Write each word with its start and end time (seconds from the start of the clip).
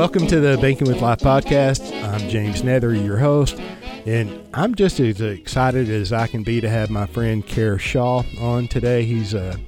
welcome 0.00 0.26
to 0.26 0.40
the 0.40 0.56
Banking 0.62 0.88
with 0.88 1.02
Life 1.02 1.18
podcast. 1.18 1.92
I'm 2.02 2.26
James 2.30 2.62
Neathery, 2.62 3.04
your 3.04 3.18
host, 3.18 3.60
and 4.06 4.42
I'm 4.54 4.74
just 4.74 4.98
as 4.98 5.20
excited 5.20 5.90
as 5.90 6.10
I 6.10 6.26
can 6.26 6.42
be 6.42 6.58
to 6.62 6.70
have 6.70 6.88
my 6.88 7.04
friend 7.04 7.46
Kerr 7.46 7.76
Shaw 7.76 8.22
on 8.40 8.66
today. 8.66 9.04
He's 9.04 9.34
a 9.34 9.60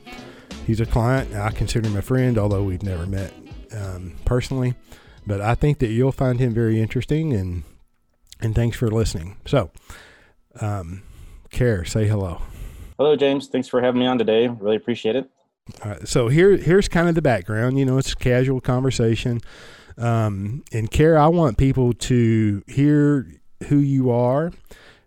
he's 0.66 0.80
a 0.80 0.86
client. 0.86 1.34
I 1.34 1.50
consider 1.50 1.86
him 1.86 1.98
a 1.98 2.02
friend, 2.02 2.38
although 2.38 2.64
we've 2.64 2.82
never 2.82 3.04
met 3.04 3.34
um, 3.76 4.14
personally. 4.24 4.74
But 5.26 5.42
I 5.42 5.54
think 5.54 5.80
that 5.80 5.88
you'll 5.88 6.12
find 6.12 6.40
him 6.40 6.54
very 6.54 6.80
interesting, 6.80 7.34
and 7.34 7.62
and 8.40 8.54
thanks 8.54 8.78
for 8.78 8.90
listening. 8.90 9.36
So, 9.44 9.70
um, 10.62 11.02
Kerr, 11.52 11.84
say 11.84 12.08
hello. 12.08 12.40
Hello, 12.96 13.16
James. 13.16 13.48
Thanks 13.48 13.68
for 13.68 13.82
having 13.82 14.00
me 14.00 14.06
on 14.06 14.16
today. 14.16 14.48
Really 14.48 14.76
appreciate 14.76 15.14
it. 15.14 15.28
All 15.84 15.90
right, 15.90 16.08
so 16.08 16.28
here 16.28 16.56
here's 16.56 16.88
kind 16.88 17.10
of 17.10 17.14
the 17.14 17.20
background. 17.20 17.78
You 17.78 17.84
know, 17.84 17.98
it's 17.98 18.12
a 18.12 18.16
casual 18.16 18.62
conversation. 18.62 19.42
Um, 19.98 20.64
and 20.72 20.90
Kerr, 20.90 21.18
I 21.18 21.28
want 21.28 21.58
people 21.58 21.92
to 21.92 22.62
hear 22.66 23.26
who 23.68 23.78
you 23.78 24.10
are 24.10 24.52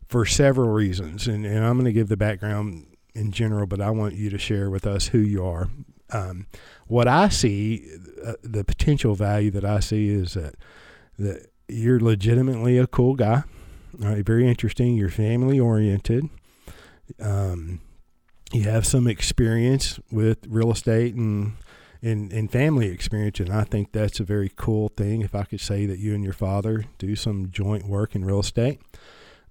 for 0.07 0.26
several 0.26 0.70
reasons, 0.70 1.27
and, 1.27 1.45
and 1.45 1.66
I'm 1.66 1.73
going 1.73 1.85
to 1.85 1.93
give 1.93 2.07
the 2.07 2.17
background 2.17 2.85
in 3.13 3.31
general, 3.31 3.66
but 3.66 3.81
I 3.81 3.90
want 3.91 4.13
you 4.13 4.29
to 4.29 4.38
share 4.38 4.70
with 4.70 4.85
us 4.85 5.07
who 5.07 5.20
you 5.20 5.45
are. 5.45 5.70
Um, 6.12 6.48
what 6.88 7.07
I 7.07 7.29
see, 7.29 7.88
uh, 8.23 8.34
the 8.43 8.63
potential 8.63 9.16
value 9.16 9.52
that 9.52 9.66
I 9.66 9.79
see 9.79 10.09
is 10.09 10.34
that 10.35 10.55
that 11.17 11.48
you're 11.67 11.99
legitimately 11.99 12.77
a 12.77 12.88
cool 12.88 13.15
guy. 13.15 13.43
Right, 13.98 14.26
very 14.26 14.48
interesting. 14.48 14.95
You're 14.95 15.09
family 15.09 15.59
oriented. 15.59 16.29
Um, 17.20 17.79
you 18.52 18.63
have 18.63 18.85
some 18.85 19.07
experience 19.07 19.99
with 20.12 20.40
real 20.48 20.71
estate 20.71 21.15
and, 21.15 21.54
and 22.02 22.31
and 22.31 22.52
family 22.52 22.88
experience, 22.88 23.40
and 23.40 23.52
I 23.52 23.63
think 23.63 23.91
that's 23.91 24.20
a 24.20 24.24
very 24.24 24.51
cool 24.55 24.90
thing. 24.90 25.21
If 25.21 25.35
I 25.35 25.43
could 25.43 25.62
say 25.62 25.85
that 25.85 25.99
you 25.99 26.13
and 26.13 26.24
your 26.24 26.34
father 26.34 26.85
do 26.98 27.15
some 27.15 27.49
joint 27.51 27.88
work 27.88 28.15
in 28.15 28.26
real 28.26 28.40
estate, 28.40 28.79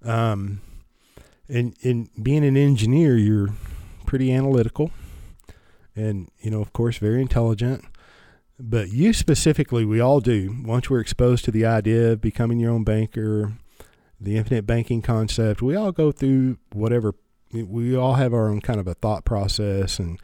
um, 0.03 0.61
and 1.49 1.75
in 1.81 2.09
being 2.21 2.45
an 2.45 2.57
engineer, 2.57 3.17
you're 3.17 3.49
pretty 4.05 4.31
analytical, 4.31 4.91
and 5.95 6.29
you 6.39 6.51
know, 6.51 6.61
of 6.61 6.73
course, 6.73 6.97
very 6.97 7.21
intelligent. 7.21 7.83
But 8.57 8.89
you 8.89 9.11
specifically, 9.11 9.83
we 9.83 9.99
all 9.99 10.21
do. 10.21 10.55
Once 10.63 10.89
we're 10.89 11.01
exposed 11.01 11.43
to 11.45 11.51
the 11.51 11.65
idea 11.65 12.13
of 12.13 12.21
becoming 12.21 12.57
your 12.57 12.71
own 12.71 12.85
banker, 12.85 13.51
the 14.19 14.37
infinite 14.37 14.65
banking 14.65 15.01
concept, 15.01 15.61
we 15.61 15.75
all 15.75 15.91
go 15.91 16.11
through 16.11 16.57
whatever 16.71 17.15
we 17.51 17.95
all 17.95 18.15
have 18.15 18.33
our 18.33 18.49
own 18.49 18.61
kind 18.61 18.79
of 18.79 18.87
a 18.87 18.93
thought 18.93 19.25
process 19.25 19.99
and 19.99 20.19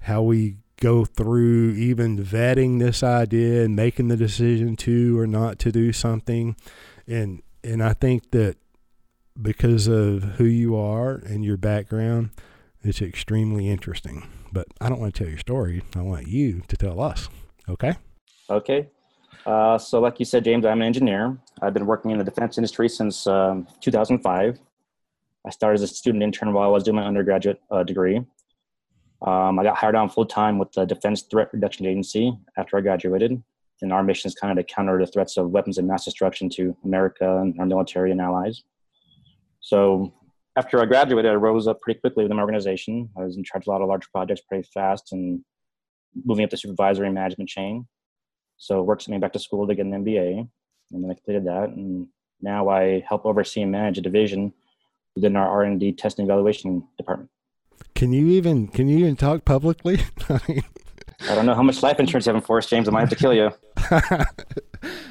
how 0.00 0.22
we 0.22 0.56
go 0.80 1.04
through 1.04 1.72
even 1.72 2.18
vetting 2.18 2.78
this 2.78 3.02
idea 3.02 3.64
and 3.64 3.74
making 3.74 4.08
the 4.08 4.16
decision 4.16 4.76
to 4.76 5.18
or 5.18 5.26
not 5.26 5.58
to 5.60 5.72
do 5.72 5.92
something. 5.92 6.56
And 7.06 7.42
and 7.64 7.82
I 7.82 7.92
think 7.92 8.30
that 8.30 8.56
because 9.40 9.86
of 9.86 10.22
who 10.22 10.44
you 10.44 10.76
are 10.76 11.14
and 11.14 11.44
your 11.44 11.56
background 11.56 12.30
it's 12.82 13.02
extremely 13.02 13.68
interesting. 13.68 14.28
But 14.52 14.68
I 14.80 14.88
don't 14.88 15.00
want 15.00 15.14
to 15.14 15.24
tell 15.24 15.28
your 15.28 15.38
story. 15.38 15.82
I 15.96 16.02
want 16.02 16.28
you 16.28 16.62
to 16.68 16.76
tell 16.76 17.00
us. 17.00 17.28
Okay? 17.68 17.94
Okay. 18.48 18.88
Uh, 19.44 19.76
so 19.76 20.00
like 20.00 20.20
you 20.20 20.24
said 20.24 20.44
James 20.44 20.64
I'm 20.64 20.80
an 20.80 20.86
engineer. 20.86 21.36
I've 21.62 21.74
been 21.74 21.86
working 21.86 22.10
in 22.10 22.18
the 22.18 22.24
defense 22.24 22.58
industry 22.58 22.88
since 22.88 23.26
um, 23.26 23.66
2005 23.80 24.60
I 25.46 25.50
started 25.50 25.76
as 25.76 25.82
a 25.82 25.94
student 25.94 26.24
intern 26.24 26.52
while 26.52 26.64
I 26.64 26.70
was 26.70 26.82
doing 26.82 26.96
my 26.96 27.04
undergraduate 27.04 27.60
uh, 27.70 27.84
degree. 27.84 28.20
Um, 29.26 29.58
I 29.58 29.64
got 29.64 29.76
hired 29.76 29.96
on 29.96 30.08
full 30.08 30.24
time 30.24 30.56
with 30.58 30.72
the 30.72 30.84
Defense 30.84 31.22
Threat 31.22 31.50
Reduction 31.52 31.84
Agency 31.84 32.32
after 32.56 32.78
I 32.78 32.80
graduated. 32.80 33.42
And 33.82 33.92
our 33.92 34.02
mission 34.02 34.28
is 34.28 34.34
kind 34.34 34.56
of 34.56 34.64
to 34.64 34.74
counter 34.74 34.98
the 34.98 35.06
threats 35.06 35.36
of 35.36 35.50
weapons 35.50 35.76
of 35.76 35.84
mass 35.84 36.04
destruction 36.04 36.48
to 36.50 36.74
America 36.84 37.38
and 37.38 37.58
our 37.58 37.66
military 37.66 38.12
and 38.12 38.20
allies. 38.20 38.62
So 39.60 40.14
after 40.56 40.80
I 40.80 40.86
graduated, 40.86 41.30
I 41.30 41.34
rose 41.34 41.66
up 41.66 41.80
pretty 41.80 42.00
quickly 42.00 42.24
within 42.24 42.36
my 42.36 42.42
organization. 42.42 43.10
I 43.18 43.24
was 43.24 43.36
in 43.36 43.44
charge 43.44 43.64
of 43.64 43.68
a 43.68 43.70
lot 43.72 43.82
of 43.82 43.88
large 43.88 44.10
projects 44.12 44.40
pretty 44.48 44.66
fast 44.72 45.12
and 45.12 45.44
moving 46.24 46.44
up 46.44 46.50
the 46.50 46.56
supervisory 46.56 47.10
management 47.10 47.50
chain. 47.50 47.86
So 48.56 48.82
worked 48.82 49.06
me 49.08 49.18
back 49.18 49.34
to 49.34 49.38
school 49.38 49.66
to 49.66 49.74
get 49.74 49.84
an 49.84 49.92
MBA, 50.04 50.38
and 50.38 51.04
then 51.04 51.10
I 51.10 51.14
completed 51.14 51.44
that. 51.44 51.68
And 51.70 52.06
now 52.40 52.70
I 52.70 53.04
help 53.06 53.26
oversee 53.26 53.60
and 53.60 53.72
manage 53.72 53.98
a 53.98 54.00
division 54.00 54.54
within 55.14 55.36
our 55.36 55.48
R 55.48 55.64
and 55.64 55.78
D 55.78 55.92
testing 55.92 56.24
evaluation 56.24 56.86
department. 56.96 57.28
Can 57.94 58.12
you 58.12 58.28
even 58.28 58.68
can 58.68 58.88
you 58.88 58.98
even 58.98 59.16
talk 59.16 59.44
publicly? 59.44 60.00
I 60.28 61.34
don't 61.34 61.46
know 61.46 61.54
how 61.54 61.62
much 61.62 61.82
life 61.82 61.98
insurance 61.98 62.26
you 62.26 62.30
have 62.30 62.36
in 62.36 62.42
force, 62.42 62.66
James. 62.66 62.88
I 62.88 62.90
might 62.90 63.00
have 63.00 63.10
to 63.10 63.16
kill 63.16 63.32
you. 63.32 63.52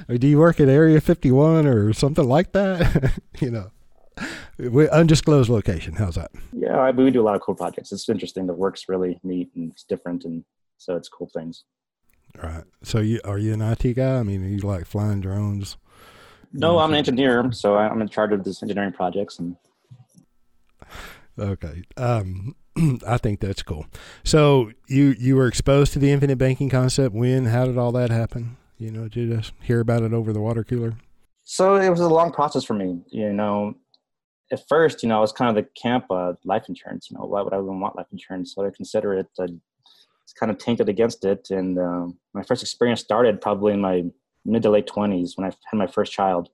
do 0.17 0.27
you 0.27 0.37
work 0.37 0.59
at 0.59 0.69
Area 0.69 1.01
51 1.01 1.65
or 1.65 1.93
something 1.93 2.27
like 2.27 2.51
that? 2.51 3.19
you 3.39 3.49
know, 3.49 3.71
we, 4.57 4.87
undisclosed 4.87 5.49
location. 5.49 5.95
How's 5.95 6.15
that? 6.15 6.31
Yeah, 6.53 6.77
I, 6.77 6.91
we 6.91 7.09
do 7.09 7.21
a 7.21 7.25
lot 7.25 7.35
of 7.35 7.41
cool 7.41 7.55
projects. 7.55 7.91
It's 7.91 8.07
interesting. 8.07 8.45
The 8.45 8.53
work's 8.53 8.87
really 8.87 9.19
neat 9.23 9.49
and 9.55 9.71
it's 9.71 9.83
different, 9.83 10.25
and 10.25 10.43
so 10.77 10.95
it's 10.95 11.09
cool 11.09 11.29
things. 11.33 11.63
Right. 12.41 12.63
So, 12.83 12.99
you 12.99 13.19
are 13.25 13.39
you 13.39 13.53
an 13.53 13.61
IT 13.61 13.93
guy? 13.93 14.19
I 14.19 14.23
mean, 14.23 14.43
are 14.43 14.47
you 14.47 14.59
like 14.59 14.85
flying 14.85 15.21
drones? 15.21 15.77
No, 16.53 16.79
I'm 16.79 16.91
an 16.91 16.97
engineer, 16.97 17.51
so 17.51 17.75
I'm 17.77 18.01
in 18.01 18.07
charge 18.07 18.31
of 18.31 18.43
these 18.43 18.61
engineering 18.61 18.93
projects 18.93 19.39
and 19.39 19.57
Okay. 21.37 21.83
Um, 21.97 22.55
I 23.07 23.17
think 23.17 23.39
that's 23.39 23.63
cool. 23.63 23.85
So 24.23 24.71
you 24.87 25.15
you 25.17 25.35
were 25.35 25.47
exposed 25.47 25.93
to 25.93 25.99
the 25.99 26.11
infinite 26.11 26.37
banking 26.37 26.69
concept 26.69 27.15
when? 27.15 27.45
How 27.45 27.65
did 27.65 27.77
all 27.77 27.91
that 27.93 28.09
happen? 28.09 28.57
You 28.77 28.91
know, 28.91 29.03
did 29.03 29.15
you 29.15 29.35
just 29.35 29.53
hear 29.61 29.79
about 29.79 30.03
it 30.03 30.13
over 30.13 30.33
the 30.33 30.41
water 30.41 30.63
cooler? 30.63 30.95
So 31.43 31.75
it 31.75 31.89
was 31.89 31.99
a 31.99 32.07
long 32.07 32.31
process 32.31 32.63
for 32.63 32.73
me. 32.73 33.01
You 33.09 33.31
know, 33.31 33.75
at 34.51 34.67
first, 34.67 35.03
you 35.03 35.09
know, 35.09 35.17
I 35.17 35.21
was 35.21 35.31
kind 35.31 35.55
of 35.55 35.63
the 35.63 35.69
camp 35.79 36.05
uh, 36.09 36.33
life 36.43 36.65
insurance. 36.67 37.09
You 37.09 37.17
know, 37.17 37.25
why 37.25 37.41
would 37.41 37.53
I 37.53 37.57
even 37.57 37.79
want 37.79 37.95
life 37.95 38.07
insurance? 38.11 38.53
So 38.53 38.65
I 38.65 38.71
consider 38.75 39.13
it. 39.13 39.27
Uh, 39.39 39.47
it's 40.23 40.33
kind 40.33 40.51
of 40.51 40.57
tainted 40.57 40.89
against 40.89 41.23
it. 41.23 41.47
And 41.51 41.77
um, 41.77 42.17
my 42.33 42.43
first 42.43 42.63
experience 42.63 42.99
started 42.99 43.41
probably 43.41 43.73
in 43.73 43.81
my 43.81 44.03
mid 44.43 44.63
to 44.63 44.69
late 44.69 44.87
twenties 44.87 45.37
when 45.37 45.45
I 45.45 45.55
had 45.65 45.77
my 45.77 45.87
first 45.87 46.11
child. 46.11 46.49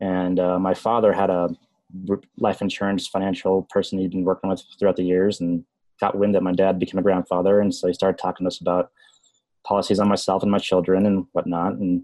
And 0.00 0.40
uh, 0.40 0.58
my 0.58 0.74
father 0.74 1.12
had 1.12 1.30
a 1.30 1.50
life 2.38 2.60
insurance 2.62 3.06
financial 3.06 3.66
person 3.70 3.98
he'd 3.98 4.10
been 4.10 4.24
working 4.24 4.50
with 4.50 4.62
throughout 4.78 4.96
the 4.96 5.04
years 5.04 5.40
and 5.40 5.64
got 6.00 6.16
wind 6.16 6.34
that 6.34 6.42
my 6.42 6.52
dad 6.52 6.78
became 6.78 6.98
a 6.98 7.02
grandfather. 7.02 7.60
And 7.60 7.74
so 7.74 7.86
he 7.86 7.94
started 7.94 8.18
talking 8.18 8.44
to 8.44 8.48
us 8.48 8.60
about 8.60 8.90
policies 9.64 10.00
on 10.00 10.08
myself 10.08 10.42
and 10.42 10.50
my 10.50 10.58
children 10.58 11.06
and 11.06 11.26
whatnot. 11.32 11.74
And 11.74 12.02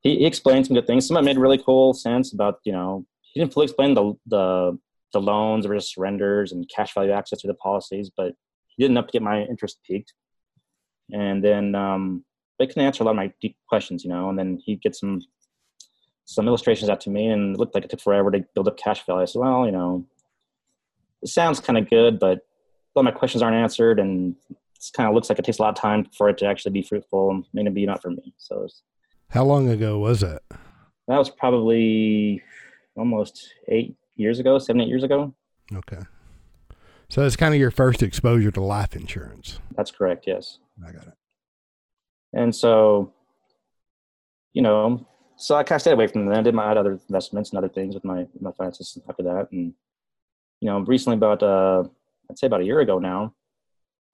he, 0.00 0.18
he 0.18 0.26
explained 0.26 0.66
some 0.66 0.74
good 0.74 0.86
things. 0.86 1.06
Some 1.06 1.16
of 1.16 1.22
it 1.22 1.26
made 1.26 1.38
really 1.38 1.58
cool 1.58 1.94
sense 1.94 2.32
about, 2.32 2.58
you 2.64 2.72
know, 2.72 3.06
he 3.20 3.40
didn't 3.40 3.52
fully 3.52 3.64
explain 3.64 3.94
the, 3.94 4.14
the, 4.26 4.78
the 5.12 5.20
loans 5.20 5.66
versus 5.66 5.92
surrenders 5.92 6.52
and 6.52 6.68
cash 6.74 6.92
value 6.94 7.12
access 7.12 7.40
to 7.40 7.46
the 7.46 7.54
policies, 7.54 8.10
but 8.16 8.34
he 8.68 8.82
did 8.82 8.90
enough 8.90 9.06
to 9.06 9.12
get 9.12 9.22
my 9.22 9.42
interest 9.42 9.78
piqued. 9.86 10.12
And 11.12 11.44
then 11.44 11.74
um, 11.74 12.24
they 12.58 12.66
can 12.66 12.82
answer 12.82 13.02
a 13.02 13.06
lot 13.06 13.12
of 13.12 13.16
my 13.16 13.32
deep 13.40 13.56
questions, 13.68 14.04
you 14.04 14.10
know, 14.10 14.28
and 14.28 14.38
then 14.38 14.58
he'd 14.64 14.82
get 14.82 14.96
some 14.96 15.20
some 16.24 16.48
illustrations 16.48 16.88
out 16.88 17.00
to 17.02 17.10
me 17.10 17.26
and 17.26 17.54
it 17.54 17.58
looked 17.58 17.74
like 17.74 17.84
it 17.84 17.90
took 17.90 18.00
forever 18.00 18.30
to 18.30 18.44
build 18.54 18.68
up 18.68 18.76
cash 18.76 19.04
value. 19.04 19.22
I 19.22 19.24
said, 19.26 19.40
well, 19.40 19.66
you 19.66 19.72
know, 19.72 20.04
it 21.22 21.28
sounds 21.28 21.60
kind 21.60 21.78
of 21.78 21.88
good, 21.90 22.18
but 22.18 22.40
all 22.94 23.02
my 23.02 23.10
questions 23.10 23.42
aren't 23.42 23.56
answered 23.56 23.98
and 23.98 24.36
it 24.50 24.56
kind 24.96 25.08
of 25.08 25.14
looks 25.14 25.28
like 25.28 25.38
it 25.38 25.44
takes 25.44 25.58
a 25.58 25.62
lot 25.62 25.70
of 25.70 25.74
time 25.80 26.06
for 26.16 26.28
it 26.28 26.38
to 26.38 26.46
actually 26.46 26.72
be 26.72 26.82
fruitful 26.82 27.30
and 27.30 27.44
maybe 27.52 27.84
not 27.86 28.00
for 28.00 28.10
me. 28.10 28.34
So 28.38 28.66
how 29.30 29.44
long 29.44 29.68
ago 29.68 29.98
was 29.98 30.20
that? 30.20 30.42
That 31.08 31.18
was 31.18 31.28
probably 31.28 32.42
almost 32.96 33.52
eight 33.68 33.96
years 34.16 34.38
ago, 34.38 34.58
seven, 34.58 34.80
eight 34.80 34.88
years 34.88 35.02
ago. 35.02 35.34
Okay. 35.74 36.00
So 37.08 37.24
it's 37.24 37.36
kind 37.36 37.52
of 37.52 37.60
your 37.60 37.70
first 37.70 38.02
exposure 38.02 38.50
to 38.52 38.62
life 38.62 38.96
insurance. 38.96 39.58
That's 39.76 39.90
correct. 39.90 40.24
Yes. 40.26 40.58
I 40.86 40.92
got 40.92 41.06
it. 41.06 41.14
And 42.32 42.54
so, 42.54 43.12
you 44.52 44.62
know, 44.62 45.06
so 45.44 45.56
I 45.56 45.62
kind 45.62 45.76
of 45.76 45.82
stayed 45.82 45.92
away 45.92 46.06
from 46.06 46.24
them. 46.24 46.38
I 46.38 46.40
did 46.40 46.54
my 46.54 46.68
other 46.68 46.98
investments 47.06 47.50
and 47.50 47.58
other 47.58 47.68
things 47.68 47.94
with 47.94 48.02
my 48.02 48.26
my 48.40 48.50
finances 48.52 48.96
after 49.10 49.22
that. 49.24 49.48
And 49.52 49.74
you 50.60 50.70
know, 50.70 50.78
recently 50.78 51.18
about 51.18 51.42
uh, 51.42 51.82
I'd 52.30 52.38
say 52.38 52.46
about 52.46 52.62
a 52.62 52.64
year 52.64 52.80
ago 52.80 52.98
now. 52.98 53.34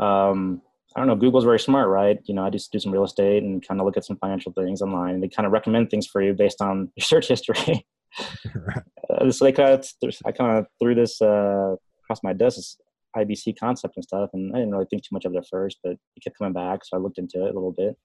Um, 0.00 0.60
I 0.96 0.98
don't 0.98 1.06
know. 1.06 1.14
Google's 1.14 1.44
very 1.44 1.60
smart, 1.60 1.88
right? 1.88 2.18
You 2.24 2.34
know, 2.34 2.44
I 2.44 2.50
just 2.50 2.72
do 2.72 2.80
some 2.80 2.90
real 2.90 3.04
estate 3.04 3.44
and 3.44 3.64
kind 3.64 3.80
of 3.80 3.86
look 3.86 3.96
at 3.96 4.04
some 4.04 4.16
financial 4.16 4.50
things 4.52 4.82
online, 4.82 5.14
and 5.14 5.22
they 5.22 5.28
kind 5.28 5.46
of 5.46 5.52
recommend 5.52 5.88
things 5.88 6.08
for 6.08 6.20
you 6.20 6.34
based 6.34 6.60
on 6.60 6.90
your 6.96 7.04
search 7.04 7.28
history. 7.28 7.86
right. 8.52 8.82
uh, 9.10 9.30
so 9.30 9.44
they 9.44 9.52
kind 9.52 9.70
of, 9.70 9.86
I 10.26 10.32
kind 10.32 10.58
of 10.58 10.66
threw 10.82 10.96
this 10.96 11.22
uh, 11.22 11.76
across 12.02 12.24
my 12.24 12.32
desk, 12.32 12.56
this 12.56 12.76
IBC 13.16 13.56
concept 13.56 13.94
and 13.96 14.04
stuff, 14.04 14.30
and 14.32 14.52
I 14.52 14.58
didn't 14.58 14.72
really 14.72 14.86
think 14.90 15.04
too 15.04 15.12
much 15.14 15.26
of 15.26 15.32
it 15.32 15.38
at 15.38 15.46
first, 15.48 15.78
but 15.84 15.92
it 15.92 16.24
kept 16.24 16.38
coming 16.38 16.54
back, 16.54 16.80
so 16.84 16.96
I 16.96 17.00
looked 17.00 17.18
into 17.18 17.46
it 17.46 17.50
a 17.52 17.54
little 17.54 17.70
bit, 17.70 17.96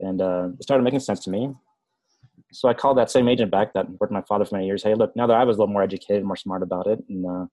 and 0.00 0.20
uh, 0.20 0.48
it 0.58 0.62
started 0.62 0.84
making 0.84 1.00
sense 1.00 1.20
to 1.20 1.30
me 1.30 1.54
so 2.52 2.68
I 2.68 2.74
called 2.74 2.98
that 2.98 3.10
same 3.10 3.28
agent 3.28 3.50
back 3.50 3.74
that 3.74 3.86
worked 4.00 4.12
my 4.12 4.22
father 4.22 4.44
for 4.44 4.56
many 4.56 4.66
years. 4.66 4.82
Hey, 4.82 4.94
look, 4.94 5.14
now 5.14 5.26
that 5.26 5.36
I 5.36 5.44
was 5.44 5.56
a 5.56 5.60
little 5.60 5.72
more 5.72 5.82
educated, 5.82 6.24
more 6.24 6.36
smart 6.36 6.62
about 6.62 6.86
it, 6.86 6.98
and 7.08 7.26
uh, 7.26 7.46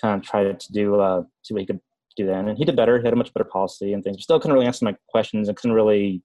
kind 0.00 0.20
of 0.20 0.26
tried 0.26 0.60
to 0.60 0.72
do 0.72 1.00
uh, 1.00 1.22
see 1.42 1.54
what 1.54 1.60
he 1.60 1.66
could 1.66 1.80
do 2.16 2.26
then, 2.26 2.48
and 2.48 2.58
he 2.58 2.64
did 2.64 2.76
better. 2.76 2.98
He 2.98 3.04
had 3.04 3.12
a 3.12 3.16
much 3.16 3.32
better 3.32 3.44
policy 3.44 3.92
and 3.92 4.02
things. 4.02 4.16
But 4.16 4.22
still 4.22 4.40
couldn't 4.40 4.54
really 4.54 4.66
answer 4.66 4.84
my 4.84 4.96
questions 5.08 5.48
and 5.48 5.56
couldn't 5.56 5.76
really 5.76 6.22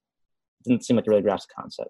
didn't 0.63 0.83
seem 0.83 0.95
like 0.95 1.05
he 1.05 1.09
really 1.09 1.21
grasped 1.21 1.53
the 1.55 1.61
concept. 1.61 1.89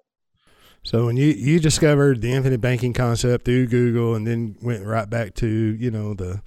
So 0.83 1.07
when 1.07 1.17
you 1.17 1.27
you 1.27 1.59
discovered 1.59 2.21
the 2.21 2.31
infinite 2.31 2.61
banking 2.61 2.93
concept 2.93 3.45
through 3.45 3.67
Google, 3.67 4.13
and 4.15 4.27
then 4.27 4.55
went 4.61 4.85
right 4.85 5.09
back 5.09 5.33
to 5.35 5.47
you 5.47 5.89
know 5.89 6.13
the 6.13 6.41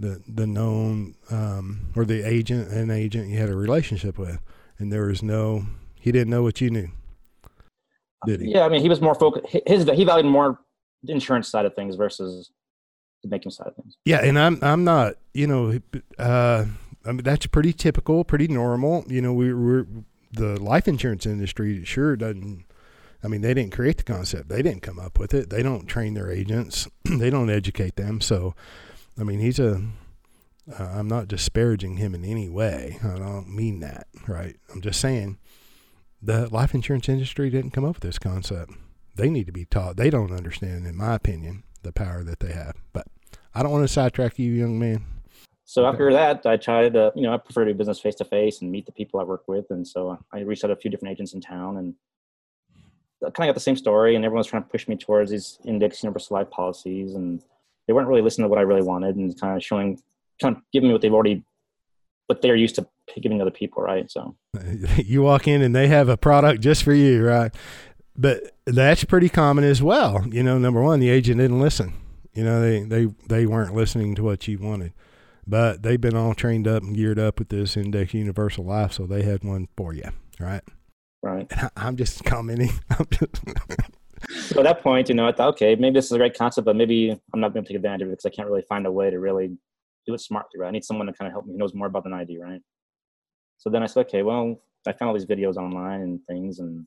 the 0.00 0.22
the 0.26 0.46
known 0.46 1.14
um, 1.30 1.92
or 1.94 2.04
the 2.04 2.26
agent 2.26 2.68
an 2.70 2.90
agent 2.90 3.28
you 3.28 3.38
had 3.38 3.48
a 3.48 3.56
relationship 3.56 4.18
with, 4.18 4.40
and 4.78 4.92
there 4.92 5.06
was 5.06 5.22
no 5.22 5.66
he 5.94 6.10
didn't 6.10 6.30
know 6.30 6.42
what 6.42 6.60
you 6.60 6.70
knew, 6.70 6.88
did 8.26 8.40
he? 8.40 8.52
Yeah, 8.52 8.64
I 8.64 8.68
mean, 8.68 8.82
he 8.82 8.88
was 8.88 9.00
more 9.00 9.14
focused. 9.14 9.46
His 9.66 9.84
he 9.84 10.04
valued 10.04 10.26
more 10.26 10.58
the 11.02 11.12
insurance 11.12 11.48
side 11.48 11.64
of 11.64 11.74
things 11.74 11.96
versus 11.96 12.50
the 13.22 13.28
banking 13.28 13.50
side 13.50 13.68
of 13.68 13.76
things. 13.76 13.96
Yeah, 14.04 14.24
and 14.24 14.38
I'm 14.38 14.58
I'm 14.62 14.84
not 14.84 15.14
you 15.34 15.46
know 15.46 15.78
uh, 16.18 16.64
I 17.04 17.12
mean 17.12 17.22
that's 17.22 17.46
pretty 17.46 17.72
typical, 17.72 18.24
pretty 18.24 18.48
normal. 18.48 19.04
You 19.08 19.20
know 19.20 19.32
we 19.32 19.52
we're 19.52 19.86
the 20.32 20.60
life 20.60 20.88
insurance 20.88 21.26
industry 21.26 21.84
sure 21.84 22.16
doesn't. 22.16 22.64
I 23.22 23.26
mean, 23.26 23.40
they 23.40 23.52
didn't 23.52 23.72
create 23.72 23.96
the 23.96 24.04
concept. 24.04 24.48
They 24.48 24.62
didn't 24.62 24.82
come 24.82 25.00
up 25.00 25.18
with 25.18 25.34
it. 25.34 25.50
They 25.50 25.60
don't 25.60 25.86
train 25.86 26.14
their 26.14 26.30
agents. 26.30 26.86
they 27.04 27.30
don't 27.30 27.50
educate 27.50 27.96
them. 27.96 28.20
So, 28.20 28.54
I 29.18 29.24
mean, 29.24 29.40
he's 29.40 29.58
a. 29.58 29.82
Uh, 30.78 30.84
I'm 30.84 31.08
not 31.08 31.28
disparaging 31.28 31.96
him 31.96 32.14
in 32.14 32.24
any 32.24 32.48
way. 32.48 32.98
I 33.02 33.18
don't 33.18 33.48
mean 33.48 33.80
that, 33.80 34.06
right? 34.26 34.54
I'm 34.72 34.82
just 34.82 35.00
saying 35.00 35.38
the 36.20 36.48
life 36.48 36.74
insurance 36.74 37.08
industry 37.08 37.50
didn't 37.50 37.70
come 37.70 37.84
up 37.84 37.96
with 37.96 38.02
this 38.02 38.18
concept. 38.18 38.72
They 39.16 39.30
need 39.30 39.46
to 39.46 39.52
be 39.52 39.64
taught. 39.64 39.96
They 39.96 40.10
don't 40.10 40.32
understand, 40.32 40.86
in 40.86 40.96
my 40.96 41.14
opinion, 41.14 41.64
the 41.82 41.92
power 41.92 42.22
that 42.24 42.40
they 42.40 42.52
have. 42.52 42.74
But 42.92 43.06
I 43.54 43.62
don't 43.62 43.72
want 43.72 43.84
to 43.84 43.92
sidetrack 43.92 44.38
you, 44.38 44.52
young 44.52 44.78
man. 44.78 45.04
So 45.64 45.86
after 45.86 46.12
that, 46.12 46.46
I 46.46 46.56
tried 46.56 46.94
to, 46.94 47.12
you 47.14 47.22
know, 47.22 47.34
I 47.34 47.36
prefer 47.36 47.64
to 47.64 47.72
do 47.72 47.76
business 47.76 48.00
face 48.00 48.14
to 48.16 48.24
face 48.24 48.62
and 48.62 48.70
meet 48.70 48.86
the 48.86 48.92
people 48.92 49.20
I 49.20 49.24
work 49.24 49.44
with. 49.46 49.66
And 49.70 49.86
so 49.86 50.18
I 50.32 50.40
reached 50.40 50.64
out 50.64 50.68
to 50.68 50.72
a 50.72 50.76
few 50.76 50.90
different 50.90 51.12
agents 51.12 51.34
in 51.34 51.40
town 51.40 51.76
and 51.76 51.94
kind 53.20 53.48
of 53.48 53.52
got 53.52 53.54
the 53.54 53.60
same 53.60 53.76
story. 53.76 54.16
And 54.16 54.24
everyone's 54.24 54.46
trying 54.46 54.62
to 54.62 54.68
push 54.68 54.88
me 54.88 54.96
towards 54.96 55.30
these 55.30 55.58
index 55.64 56.02
universal 56.02 56.36
life 56.36 56.50
policies. 56.50 57.14
And 57.14 57.42
they 57.86 57.92
weren't 57.92 58.08
really 58.08 58.22
listening 58.22 58.44
to 58.44 58.48
what 58.48 58.58
I 58.58 58.62
really 58.62 58.82
wanted 58.82 59.16
and 59.16 59.38
kind 59.38 59.56
of 59.56 59.62
showing, 59.62 60.00
kind 60.40 60.56
of 60.56 60.62
giving 60.72 60.88
me 60.88 60.94
what 60.94 61.02
they've 61.02 61.12
already, 61.12 61.44
what 62.26 62.40
they're 62.40 62.56
used 62.56 62.76
to 62.76 62.86
giving 63.20 63.40
other 63.40 63.50
people, 63.50 63.82
right? 63.82 64.10
So 64.10 64.36
you 64.96 65.22
walk 65.22 65.48
in 65.48 65.62
and 65.62 65.74
they 65.74 65.88
have 65.88 66.08
a 66.08 66.16
product 66.16 66.60
just 66.60 66.82
for 66.82 66.92
you, 66.92 67.24
right? 67.26 67.54
But 68.16 68.56
that's 68.66 69.04
pretty 69.04 69.28
common 69.28 69.64
as 69.64 69.82
well. 69.82 70.26
You 70.28 70.42
know, 70.42 70.58
number 70.58 70.82
one, 70.82 71.00
the 71.00 71.10
agent 71.10 71.38
didn't 71.38 71.60
listen. 71.60 71.94
You 72.32 72.44
know, 72.44 72.60
they, 72.60 72.82
they, 72.82 73.06
they 73.28 73.46
weren't 73.46 73.74
listening 73.74 74.14
to 74.16 74.22
what 74.22 74.46
you 74.46 74.58
wanted 74.58 74.92
but 75.48 75.82
they've 75.82 76.00
been 76.00 76.14
all 76.14 76.34
trained 76.34 76.68
up 76.68 76.82
and 76.82 76.94
geared 76.94 77.18
up 77.18 77.38
with 77.38 77.48
this 77.48 77.76
index 77.76 78.12
universal 78.12 78.64
life, 78.64 78.92
so 78.92 79.06
they 79.06 79.22
had 79.22 79.42
one 79.42 79.66
for 79.76 79.94
you, 79.94 80.04
right? 80.38 80.62
Right. 81.22 81.46
And 81.50 81.70
I, 81.74 81.88
am 81.88 81.96
just 81.96 82.22
commenting. 82.24 82.70
I'm 82.90 83.06
just 83.10 83.42
so 84.30 84.60
at 84.60 84.64
that 84.64 84.82
point, 84.82 85.08
you 85.08 85.14
know, 85.14 85.26
I 85.26 85.32
thought, 85.32 85.48
okay, 85.50 85.74
maybe 85.74 85.94
this 85.94 86.06
is 86.06 86.12
a 86.12 86.18
great 86.18 86.36
concept, 86.36 86.66
but 86.66 86.76
maybe 86.76 87.18
I'm 87.32 87.40
not 87.40 87.54
going 87.54 87.64
to 87.64 87.68
take 87.68 87.76
advantage 87.76 88.02
of 88.02 88.08
it 88.08 88.12
because 88.12 88.26
I 88.26 88.30
can't 88.30 88.48
really 88.48 88.64
find 88.68 88.86
a 88.86 88.92
way 88.92 89.10
to 89.10 89.18
really 89.18 89.56
do 90.06 90.14
it 90.14 90.20
smartly, 90.20 90.60
right? 90.60 90.68
I 90.68 90.70
need 90.70 90.84
someone 90.84 91.06
to 91.06 91.12
kind 91.12 91.28
of 91.28 91.32
help 91.32 91.46
me 91.46 91.52
who 91.52 91.58
knows 91.58 91.74
more 91.74 91.86
about 91.86 92.04
than 92.04 92.12
I 92.12 92.24
do, 92.24 92.40
right? 92.40 92.60
So 93.58 93.70
then 93.70 93.82
I 93.82 93.86
said, 93.86 94.06
okay, 94.06 94.22
well, 94.22 94.60
I 94.86 94.92
found 94.92 95.08
all 95.08 95.14
these 95.14 95.26
videos 95.26 95.56
online 95.56 96.00
and 96.00 96.20
things, 96.26 96.60
and 96.60 96.86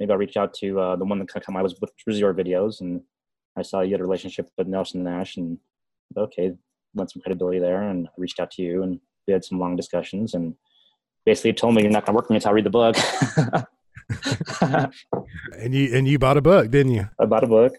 maybe 0.00 0.10
I'll 0.10 0.18
reach 0.18 0.36
out 0.36 0.54
to 0.54 0.80
uh, 0.80 0.96
the 0.96 1.04
one 1.04 1.18
that 1.20 1.28
kind 1.28 1.42
of 1.42 1.46
come 1.46 1.56
I 1.56 1.62
was 1.62 1.78
with 1.80 1.92
was 2.06 2.18
your 2.18 2.34
videos, 2.34 2.80
and 2.80 3.02
I 3.56 3.62
saw 3.62 3.80
you 3.80 3.92
had 3.92 4.00
a 4.00 4.04
relationship 4.04 4.48
with 4.56 4.66
Nelson 4.66 5.04
Nash, 5.04 5.36
and 5.36 5.58
okay, 6.16 6.54
went 6.94 7.10
some 7.10 7.22
credibility 7.22 7.58
there 7.58 7.82
and 7.82 8.06
I 8.06 8.10
reached 8.16 8.40
out 8.40 8.50
to 8.52 8.62
you 8.62 8.82
and 8.82 9.00
we 9.26 9.32
had 9.32 9.44
some 9.44 9.58
long 9.58 9.76
discussions 9.76 10.34
and 10.34 10.54
basically 11.24 11.52
told 11.52 11.74
me 11.74 11.82
you're 11.82 11.90
not 11.90 12.06
going 12.06 12.14
to 12.14 12.16
work 12.16 12.24
with 12.24 12.30
me 12.30 12.36
until 12.36 12.50
I 12.50 12.54
read 12.54 12.64
the 12.64 12.70
book. 12.70 12.96
and 15.58 15.74
you 15.74 15.94
and 15.94 16.08
you 16.08 16.18
bought 16.18 16.36
a 16.36 16.42
book, 16.42 16.70
didn't 16.70 16.92
you? 16.92 17.08
I 17.20 17.26
bought 17.26 17.44
a 17.44 17.48
book. 17.48 17.74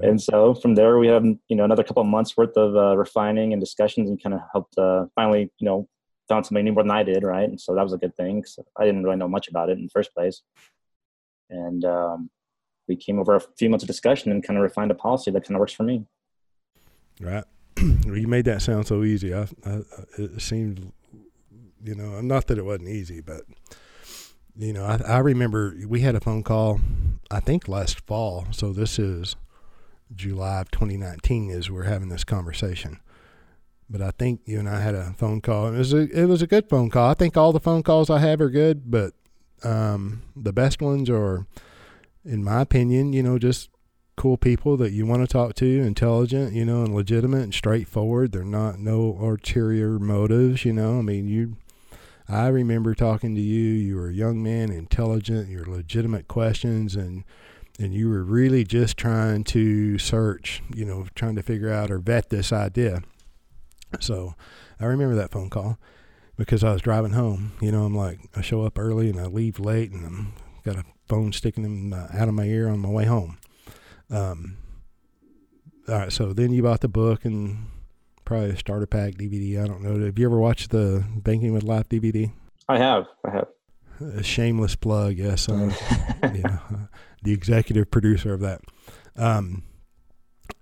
Yeah. 0.00 0.10
And 0.10 0.22
so 0.22 0.54
from 0.54 0.74
there, 0.74 0.98
we 0.98 1.08
have 1.08 1.24
you 1.24 1.56
know 1.56 1.64
another 1.64 1.82
couple 1.82 2.02
of 2.02 2.08
months 2.08 2.36
worth 2.36 2.56
of 2.56 2.76
uh, 2.76 2.96
refining 2.96 3.52
and 3.52 3.60
discussions, 3.60 4.08
and 4.08 4.22
kind 4.22 4.34
of 4.34 4.40
helped 4.52 4.78
uh, 4.78 5.06
finally 5.16 5.50
you 5.58 5.64
know 5.64 5.88
found 6.28 6.46
somebody 6.46 6.64
knew 6.64 6.72
more 6.72 6.82
than 6.82 6.90
I 6.90 7.02
did, 7.02 7.22
right? 7.22 7.48
And 7.48 7.60
so 7.60 7.74
that 7.74 7.82
was 7.82 7.92
a 7.92 7.98
good 7.98 8.16
thing. 8.16 8.40
because 8.40 8.58
I 8.76 8.84
didn't 8.84 9.04
really 9.04 9.16
know 9.16 9.28
much 9.28 9.48
about 9.48 9.68
it 9.70 9.78
in 9.78 9.84
the 9.84 9.90
first 9.90 10.14
place, 10.14 10.42
and 11.50 11.84
um, 11.84 12.30
we 12.88 12.96
came 12.96 13.18
over 13.18 13.36
a 13.36 13.40
few 13.58 13.68
months 13.68 13.82
of 13.82 13.88
discussion 13.88 14.32
and 14.32 14.42
kind 14.42 14.58
of 14.58 14.62
refined 14.62 14.90
a 14.90 14.94
policy 14.94 15.30
that 15.30 15.44
kind 15.44 15.56
of 15.56 15.60
works 15.60 15.72
for 15.72 15.82
me. 15.82 16.04
Right. 17.20 17.44
you 17.78 18.26
made 18.28 18.44
that 18.46 18.62
sound 18.62 18.86
so 18.86 19.02
easy. 19.02 19.34
I, 19.34 19.48
I, 19.64 19.80
it 20.18 20.40
seemed, 20.40 20.92
you 21.82 21.94
know, 21.94 22.20
not 22.20 22.46
that 22.46 22.58
it 22.58 22.64
wasn't 22.64 22.88
easy, 22.88 23.20
but 23.20 23.42
you 24.56 24.72
know, 24.72 24.84
I, 24.84 25.00
I 25.06 25.18
remember 25.18 25.76
we 25.86 26.00
had 26.00 26.14
a 26.14 26.20
phone 26.20 26.42
call, 26.42 26.80
I 27.30 27.40
think 27.40 27.68
last 27.68 28.00
fall. 28.00 28.46
So 28.52 28.72
this 28.72 28.98
is 28.98 29.36
July 30.14 30.60
of 30.60 30.70
2019 30.70 31.50
as 31.50 31.70
we're 31.70 31.84
having 31.84 32.08
this 32.08 32.24
conversation. 32.24 33.00
But 33.88 34.02
I 34.02 34.10
think 34.10 34.40
you 34.46 34.58
and 34.58 34.68
I 34.68 34.80
had 34.80 34.94
a 34.94 35.14
phone 35.16 35.40
call. 35.40 35.68
It 35.68 35.78
was 35.78 35.92
a, 35.92 36.08
it 36.10 36.26
was 36.26 36.42
a 36.42 36.46
good 36.46 36.68
phone 36.68 36.90
call. 36.90 37.08
I 37.08 37.14
think 37.14 37.36
all 37.36 37.52
the 37.52 37.60
phone 37.60 37.82
calls 37.82 38.10
I 38.10 38.18
have 38.18 38.40
are 38.40 38.50
good, 38.50 38.90
but 38.90 39.14
um, 39.62 40.22
the 40.34 40.52
best 40.52 40.82
ones 40.82 41.08
are, 41.08 41.46
in 42.24 42.42
my 42.42 42.62
opinion, 42.62 43.12
you 43.12 43.22
know, 43.22 43.38
just 43.38 43.70
cool 44.16 44.36
people 44.36 44.76
that 44.78 44.92
you 44.92 45.06
want 45.06 45.22
to 45.22 45.28
talk 45.28 45.54
to, 45.54 45.66
intelligent, 45.66 46.54
you 46.54 46.64
know, 46.64 46.82
and 46.82 46.94
legitimate 46.94 47.42
and 47.42 47.54
straightforward. 47.54 48.32
They're 48.32 48.44
not 48.44 48.78
no 48.78 49.16
ulterior 49.20 49.98
motives, 49.98 50.64
you 50.64 50.72
know. 50.72 50.98
I 50.98 51.02
mean, 51.02 51.28
you 51.28 51.56
I 52.28 52.48
remember 52.48 52.94
talking 52.94 53.34
to 53.34 53.40
you, 53.40 53.72
you 53.72 53.96
were 53.96 54.08
a 54.08 54.14
young 54.14 54.42
man, 54.42 54.72
intelligent, 54.72 55.48
your 55.48 55.64
legitimate 55.64 56.28
questions 56.28 56.96
and 56.96 57.24
and 57.78 57.92
you 57.92 58.08
were 58.08 58.24
really 58.24 58.64
just 58.64 58.96
trying 58.96 59.44
to 59.44 59.98
search, 59.98 60.62
you 60.74 60.86
know, 60.86 61.06
trying 61.14 61.36
to 61.36 61.42
figure 61.42 61.70
out 61.70 61.90
or 61.90 61.98
vet 61.98 62.30
this 62.30 62.50
idea. 62.50 63.02
So, 64.02 64.34
I 64.80 64.84
remember 64.86 65.14
that 65.16 65.30
phone 65.30 65.50
call 65.50 65.78
because 66.36 66.62
I 66.62 66.72
was 66.72 66.82
driving 66.82 67.12
home. 67.12 67.52
You 67.60 67.72
know, 67.72 67.84
I'm 67.84 67.94
like, 67.94 68.20
I 68.34 68.40
show 68.40 68.62
up 68.62 68.78
early 68.78 69.08
and 69.10 69.20
I 69.20 69.26
leave 69.26 69.58
late, 69.58 69.90
and 69.90 70.04
I'm 70.04 70.32
got 70.64 70.76
a 70.76 70.84
phone 71.08 71.32
sticking 71.32 71.64
in, 71.64 71.92
uh, 71.92 72.08
out 72.12 72.28
of 72.28 72.34
my 72.34 72.44
ear 72.44 72.68
on 72.68 72.80
my 72.80 72.88
way 72.88 73.04
home. 73.04 73.38
Um, 74.10 74.58
all 75.88 75.94
right, 75.94 76.12
so 76.12 76.32
then 76.32 76.52
you 76.52 76.62
bought 76.62 76.80
the 76.80 76.88
book 76.88 77.24
and 77.24 77.68
probably 78.24 78.50
a 78.50 78.56
starter 78.56 78.86
pack 78.86 79.14
DVD. 79.14 79.62
I 79.62 79.66
don't 79.66 79.82
know. 79.82 80.04
Have 80.04 80.18
you 80.18 80.26
ever 80.26 80.38
watched 80.38 80.70
the 80.70 81.04
Banking 81.16 81.52
with 81.52 81.62
Life 81.62 81.88
DVD? 81.88 82.32
I 82.68 82.78
have. 82.78 83.06
I 83.24 83.30
have. 83.30 83.48
A 84.00 84.22
shameless 84.22 84.76
plug, 84.76 85.16
yes. 85.16 85.48
I'm 85.48 85.70
yeah, 86.22 86.58
the 87.22 87.32
executive 87.32 87.90
producer 87.90 88.34
of 88.34 88.40
that. 88.40 88.60
Um, 89.16 89.62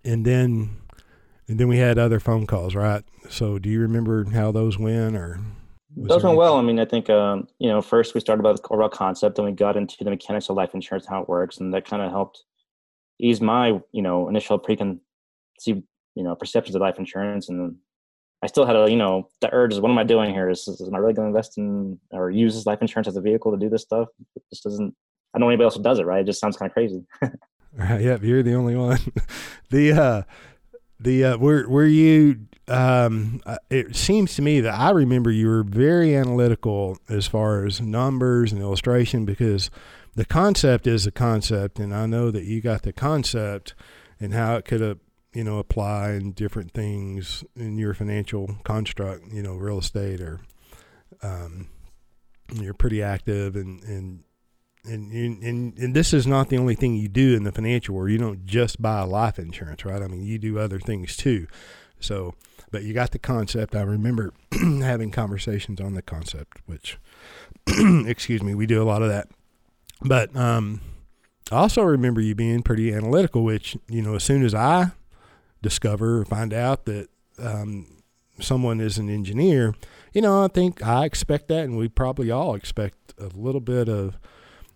and 0.05 0.25
then, 0.25 0.77
and 1.49 1.59
then 1.59 1.69
we 1.69 1.79
had 1.79 1.99
other 1.99 2.21
phone 2.21 2.47
calls, 2.47 2.75
right? 2.75 3.05
So, 3.29 3.59
do 3.59 3.69
you 3.69 3.81
remember 3.81 4.25
how 4.31 4.53
those 4.53 4.79
went, 4.79 5.17
or 5.17 5.41
those 5.97 6.23
went 6.23 6.37
well? 6.37 6.57
I 6.57 6.63
mean, 6.63 6.79
I 6.79 6.85
think 6.85 7.11
um, 7.11 7.49
you 7.59 7.69
know, 7.69 7.83
first 7.83 8.15
we 8.15 8.21
started 8.21 8.41
about 8.41 8.61
the 8.61 8.69
overall 8.71 8.89
concept, 8.89 9.39
and 9.39 9.47
we 9.47 9.53
got 9.53 9.77
into 9.77 10.03
the 10.03 10.11
mechanics 10.11 10.49
of 10.49 10.57
life 10.57 10.75
insurance, 10.75 11.07
how 11.07 11.23
it 11.23 11.29
works, 11.29 11.59
and 11.59 11.73
that 11.75 11.85
kind 11.85 12.03
of 12.03 12.11
helped 12.11 12.43
ease 13.21 13.41
my 13.41 13.81
you 13.93 14.03
know 14.03 14.29
initial 14.29 14.59
preconceived 14.59 15.03
you 16.15 16.25
know 16.25 16.35
perceptions 16.35 16.75
of 16.75 16.83
life 16.83 16.99
insurance. 16.99 17.49
And 17.49 17.77
I 18.43 18.47
still 18.47 18.67
had 18.67 18.77
a 18.77 18.91
you 18.91 18.97
know 18.97 19.29
the 19.41 19.53
urge 19.53 19.73
is 19.73 19.81
what 19.81 19.91
am 19.91 19.99
I 19.99 20.05
doing 20.05 20.33
here? 20.33 20.49
Is, 20.49 20.67
is 20.67 20.81
am 20.87 20.95
I 20.95 20.99
really 20.99 21.15
going 21.15 21.27
to 21.27 21.37
invest 21.37 21.59
in 21.59 21.99
or 22.11 22.31
use 22.31 22.55
this 22.55 22.67
life 22.67 22.81
insurance 22.81 23.09
as 23.09 23.17
a 23.17 23.21
vehicle 23.21 23.53
to 23.53 23.59
do 23.59 23.69
this 23.69 23.83
stuff? 23.83 24.09
It 24.37 24.43
just 24.51 24.65
doesn't 24.65 24.95
I 25.35 25.39
don't 25.39 25.47
know 25.47 25.49
anybody 25.49 25.65
else 25.65 25.77
who 25.77 25.83
does 25.83 25.99
it 25.99 26.07
right? 26.07 26.21
It 26.21 26.27
just 26.27 26.41
sounds 26.41 26.57
kind 26.57 26.71
of 26.71 26.75
crazy. 26.75 27.05
Right 27.77 28.03
yeah 28.03 28.19
you're 28.23 28.45
the 28.45 28.55
only 28.55 28.77
one. 28.77 29.01
The 29.71 29.93
uh 29.93 30.23
the 31.01 31.25
uh 31.25 31.37
were 31.37 31.69
were 31.69 31.87
you 31.87 32.47
um 32.69 33.41
uh, 33.45 33.57
it 33.69 33.97
seems 33.97 34.35
to 34.35 34.43
me 34.43 34.61
that 34.61 34.75
I 34.75 34.91
remember 34.91 35.31
you 35.31 35.49
were 35.49 35.65
very 35.65 36.17
analytical 36.17 36.99
as 37.09 37.27
far 37.27 37.67
as 37.67 37.81
numbers 37.81 38.53
and 38.53 38.61
illustration 38.61 39.25
because 39.25 39.71
the 40.15 40.25
concept 40.25 40.87
is 40.87 41.07
a 41.07 41.11
concept, 41.11 41.79
and 41.79 41.95
I 41.95 42.07
know 42.07 42.31
that 42.31 42.45
you 42.45 42.61
got 42.61 42.83
the 42.83 42.93
concept 42.93 43.75
and 44.21 44.33
how 44.33 44.55
it 44.57 44.65
could, 44.65 45.01
you 45.33 45.43
know, 45.43 45.59
apply 45.59 46.13
in 46.13 46.33
different 46.33 46.73
things 46.73 47.43
in 47.57 47.79
your 47.79 47.95
financial 47.95 48.57
construct. 48.63 49.27
You 49.33 49.43
know, 49.43 49.55
real 49.55 49.79
estate 49.79 50.21
or 50.21 50.41
um, 51.23 51.69
you're 52.53 52.75
pretty 52.75 53.03
active 53.03 53.57
and 53.57 53.83
and. 53.85 54.25
And, 54.85 55.11
and 55.13 55.79
and 55.79 55.95
this 55.95 56.13
is 56.13 56.27
not 56.27 56.51
the 56.51 56.59
only 56.59 56.75
thing 56.75 56.95
you 56.95 57.09
do 57.09 57.35
in 57.35 57.45
the 57.45 57.53
financial 57.53 57.95
world. 57.95 58.11
You 58.11 58.19
don't 58.19 58.45
just 58.45 58.83
buy 58.83 59.01
life 59.03 59.39
insurance, 59.39 59.85
right? 59.85 60.03
I 60.03 60.09
mean, 60.09 60.25
you 60.25 60.39
do 60.39 60.59
other 60.59 60.79
things 60.79 61.17
too. 61.17 61.47
So, 62.01 62.35
but 62.71 62.83
you 62.83 62.93
got 62.93 63.13
the 63.13 63.19
concept. 63.19 63.75
I 63.75 63.83
remember 63.83 64.35
having 64.53 65.11
conversations 65.11 65.81
on 65.81 65.95
the 65.95 66.03
concept, 66.03 66.59
which, 66.67 66.99
excuse 68.07 68.43
me, 68.43 68.55
we 68.55 68.67
do 68.67 68.83
a 68.83 68.85
lot 68.85 69.01
of 69.01 69.09
that 69.09 69.29
but 70.05 70.35
um, 70.37 70.81
I 71.51 71.57
also 71.57 71.83
remember 71.83 72.21
you 72.21 72.35
being 72.35 72.63
pretty 72.63 72.93
analytical, 72.93 73.43
which, 73.43 73.77
you 73.89 74.03
know, 74.03 74.15
as 74.17 74.25
soon 74.25 74.45
as 74.45 74.55
I 74.55 74.93
discover 75.63 76.21
or 76.21 76.25
find 76.25 76.53
out 76.53 76.85
that 76.85 77.09
um, 77.39 78.03
someone 78.39 78.81
is 78.81 78.99
an 78.99 79.09
engineer, 79.09 79.75
you 80.13 80.21
know, 80.21 80.45
I 80.45 80.49
think 80.49 80.87
I 80.87 81.07
expect 81.07 81.49
that, 81.49 81.65
and 81.65 81.79
we 81.79 81.89
probably 81.89 82.31
all 82.31 82.55
expect 82.55 83.15
a 83.19 83.29
little 83.35 83.61
bit 83.61 83.89
of 83.89 84.19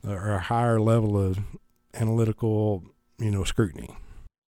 or 0.06 0.32
a 0.32 0.40
higher 0.40 0.80
level 0.80 1.18
of 1.18 1.38
analytical, 1.94 2.84
you 3.18 3.30
know, 3.30 3.44
scrutiny. 3.44 3.96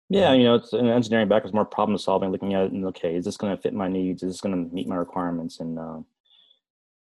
Yeah, 0.10 0.34
you 0.34 0.46
know, 0.46 0.56
it's 0.56 0.72
an 0.72 0.88
engineering 0.88 1.28
background, 1.28 1.50
is 1.50 1.54
more 1.54 1.66
problem 1.66 1.98
solving, 1.98 2.32
looking 2.32 2.54
at 2.54 2.66
it 2.66 2.72
and 2.72 2.86
okay, 2.86 3.16
is 3.16 3.26
this 3.26 3.36
going 3.36 3.56
to 3.56 3.62
fit 3.62 3.74
my 3.74 3.90
needs? 3.90 4.24
Is 4.24 4.34
this 4.34 4.42
going 4.42 4.56
to 4.70 4.74
meet 4.74 4.88
my 4.88 4.96
requirements? 4.96 5.60
And 5.60 5.78
uh, 5.78 6.00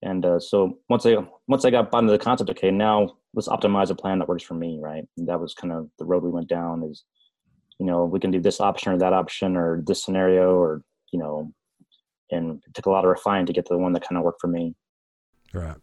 and 0.01 0.25
uh, 0.25 0.39
so 0.39 0.79
once 0.89 1.05
I 1.05 1.15
once 1.47 1.63
I 1.63 1.69
got 1.69 1.91
bought 1.91 2.03
into 2.03 2.11
the 2.11 2.19
concept, 2.19 2.49
okay, 2.49 2.71
now 2.71 3.15
let's 3.33 3.47
optimize 3.47 3.89
a 3.89 3.95
plan 3.95 4.19
that 4.19 4.27
works 4.27 4.43
for 4.43 4.53
me, 4.53 4.79
right? 4.81 5.05
And 5.17 5.27
that 5.27 5.39
was 5.39 5.53
kind 5.53 5.71
of 5.71 5.89
the 5.97 6.05
road 6.05 6.23
we 6.23 6.29
went 6.29 6.49
down. 6.49 6.83
Is 6.83 7.03
you 7.79 7.85
know 7.85 8.03
we 8.03 8.19
can 8.19 8.31
do 8.31 8.41
this 8.41 8.59
option 8.59 8.91
or 8.91 8.97
that 8.97 9.13
option 9.13 9.55
or 9.55 9.81
this 9.85 10.03
scenario 10.03 10.55
or 10.55 10.83
you 11.13 11.19
know, 11.19 11.53
and 12.31 12.61
it 12.65 12.73
took 12.73 12.85
a 12.85 12.91
lot 12.91 13.05
of 13.05 13.09
refining 13.09 13.45
to 13.45 13.53
get 13.53 13.65
to 13.67 13.73
the 13.73 13.79
one 13.79 13.93
that 13.93 14.07
kind 14.07 14.17
of 14.17 14.23
worked 14.23 14.41
for 14.41 14.47
me. 14.47 14.75
Right. 15.53 15.77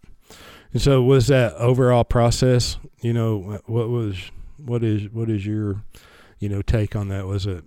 And 0.72 0.82
so 0.82 1.02
was 1.02 1.28
that 1.28 1.54
overall 1.54 2.04
process, 2.04 2.78
you 3.00 3.12
know, 3.12 3.60
what 3.66 3.88
was 3.88 4.30
what 4.58 4.82
is 4.82 5.10
what 5.10 5.30
is 5.30 5.46
your 5.46 5.82
you 6.38 6.48
know 6.48 6.62
take 6.62 6.96
on 6.96 7.08
that? 7.08 7.26
Was 7.26 7.46
it 7.46 7.64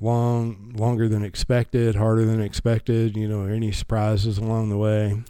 long 0.00 0.72
longer 0.76 1.08
than 1.08 1.24
expected, 1.24 1.96
harder 1.96 2.24
than 2.24 2.40
expected, 2.40 3.16
you 3.16 3.28
know, 3.28 3.44
any 3.44 3.72
surprises 3.72 4.38
along 4.38 4.70
the 4.70 4.78
way? 4.78 5.22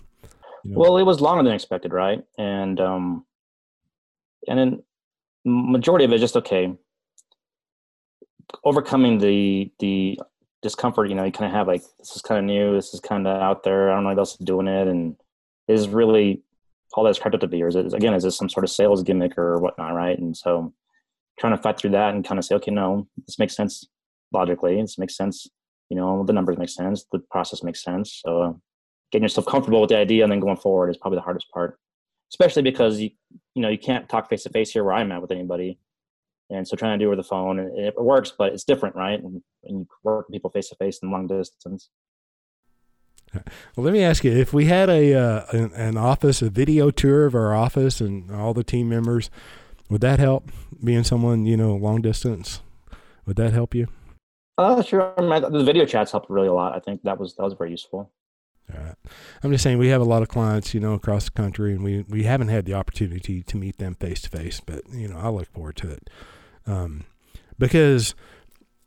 You 0.65 0.73
know? 0.73 0.79
Well, 0.79 0.99
it 0.99 1.05
was 1.05 1.21
longer 1.21 1.43
than 1.43 1.53
expected, 1.53 1.93
right? 1.93 2.23
And 2.39 2.81
um 2.81 3.27
and 4.49 4.59
then 4.59 4.83
majority 5.45 6.05
of 6.05 6.13
it 6.13 6.19
just 6.19 6.37
okay 6.37 6.73
overcoming 8.65 9.19
the 9.19 9.71
the 9.79 10.19
discomfort 10.63 11.09
you 11.09 11.15
know 11.15 11.25
you 11.25 11.33
kind 11.33 11.47
of 11.47 11.53
have 11.53 11.67
like 11.67 11.83
this 11.99 12.15
is 12.15 12.23
kind 12.23 12.39
of 12.39 12.45
new 12.45 12.75
this 12.75 12.93
is 12.93 13.01
kind 13.01 13.27
of 13.27 13.41
out 13.41 13.63
there 13.63 13.91
i 13.91 13.95
don't 13.95 14.03
know 14.03 14.11
what 14.11 14.19
else 14.19 14.33
is 14.33 14.45
doing 14.45 14.67
it 14.67 14.87
and 14.87 15.17
is 15.69 15.89
really 15.89 16.43
all 16.95 17.05
that's 17.05 17.19
cracked 17.19 17.35
up 17.35 17.41
to 17.41 17.47
be 17.47 17.63
or 17.63 17.69
is 17.69 17.77
it 17.77 17.93
again 17.93 18.15
is 18.15 18.25
this 18.25 18.37
some 18.37 18.49
sort 18.49 18.65
of 18.65 18.71
sales 18.71 19.03
gimmick 19.03 19.37
or 19.39 19.59
whatnot 19.59 19.95
right? 19.95 20.19
And 20.19 20.37
so 20.37 20.73
trying 21.39 21.57
to 21.57 21.63
fight 21.63 21.79
through 21.79 21.91
that 21.91 22.15
and 22.15 22.25
kind 22.25 22.39
of 22.39 22.45
say 22.45 22.55
okay 22.57 22.71
no 22.71 23.07
this 23.27 23.39
makes 23.39 23.57
sense 23.57 23.87
logically 24.33 24.81
this 24.81 24.99
makes 24.99 25.17
sense 25.17 25.47
you 25.89 25.97
know 25.97 26.25
the 26.25 26.33
numbers 26.33 26.59
make 26.59 26.69
sense 26.69 27.05
the 27.13 27.21
process 27.31 27.63
makes 27.63 27.83
sense. 27.83 28.21
So 28.25 28.61
getting 29.13 29.25
yourself 29.25 29.47
comfortable 29.47 29.81
with 29.81 29.91
the 29.91 29.97
idea 29.97 30.23
and 30.23 30.33
then 30.33 30.41
going 30.41 30.57
forward 30.57 30.91
is 30.91 30.97
probably 30.97 31.17
the 31.17 31.23
hardest 31.23 31.51
part 31.53 31.79
especially 32.33 32.63
because 32.63 33.01
you 33.01 33.11
you 33.55 33.63
know 33.63 33.69
you 33.69 33.79
can't 33.79 34.09
talk 34.09 34.29
face 34.29 34.45
to 34.45 34.51
face 34.51 34.71
here 34.71 34.85
where 34.85 34.95
i'm 34.95 35.13
at 35.13 35.23
with 35.23 35.33
anybody. 35.33 35.79
And 36.53 36.67
so 36.67 36.75
trying 36.75 36.99
to 36.99 37.05
do 37.05 37.09
it 37.09 37.13
over 37.13 37.17
the 37.17 37.23
phone 37.23 37.61
and 37.61 37.79
it 37.79 37.95
works 37.97 38.33
but 38.37 38.53
it's 38.53 38.65
different 38.65 38.97
right? 38.97 39.23
And, 39.23 39.41
and 39.65 39.81
you 39.81 39.89
work 40.03 40.27
with 40.27 40.35
people 40.35 40.51
face 40.51 40.69
to 40.71 40.75
face 40.77 40.99
and 41.01 41.13
long 41.13 41.29
distance 41.29 41.91
well, 43.35 43.45
let 43.85 43.93
me 43.93 44.03
ask 44.03 44.25
you: 44.25 44.33
If 44.33 44.53
we 44.53 44.67
had 44.67 44.89
a 44.89 45.15
uh, 45.15 45.47
an, 45.53 45.73
an, 45.75 45.97
office, 45.97 46.43
a 46.43 46.51
video 46.51 46.91
tour 46.91 47.27
of 47.27 47.35
our 47.35 47.55
office 47.55 48.01
and 48.01 48.31
all 48.31 48.55
the 48.55 48.65
team 48.65 48.89
members, 48.89 49.31
would 49.89 50.01
that 50.01 50.19
help? 50.19 50.51
Being 50.83 51.05
someone 51.05 51.47
you 51.47 51.57
know 51.57 51.75
long 51.75 52.01
distance, 52.01 52.61
would 53.27 53.37
that 53.37 53.53
help 53.53 53.75
you? 53.75 53.89
Uh, 54.59 54.83
sure. 54.83 55.15
the 55.17 55.65
video 55.65 55.87
chats 55.87 56.13
helped 56.13 56.29
really 56.29 56.49
a 56.49 56.53
lot. 56.53 56.77
I 56.77 56.81
think 56.81 57.03
that 57.05 57.19
was 57.19 57.35
that 57.37 57.45
was 57.45 57.55
very 57.55 57.71
useful. 57.71 58.11
All 58.73 58.85
right. 58.85 58.95
I'm 59.43 59.51
just 59.51 59.65
saying 59.65 59.79
we 59.79 59.89
have 59.89 60.01
a 60.01 60.05
lot 60.05 60.23
of 60.23 60.29
clients, 60.29 60.75
you 60.75 60.81
know, 60.81 60.93
across 60.93 61.25
the 61.25 61.31
country, 61.31 61.73
and 61.73 61.83
we 61.83 62.05
we 62.09 62.25
haven't 62.25 62.49
had 62.49 62.67
the 62.67 62.75
opportunity 62.75 63.43
to 63.43 63.57
meet 63.57 63.79
them 63.79 63.95
face 63.95 64.23
to 64.23 64.29
face. 64.29 64.61
But 64.61 64.83
you 64.93 65.09
know, 65.09 65.19
I 65.19 65.29
look 65.29 65.47
forward 65.53 65.77
to 65.77 65.91
it 65.91 66.11
um, 66.67 67.05
because 67.59 68.15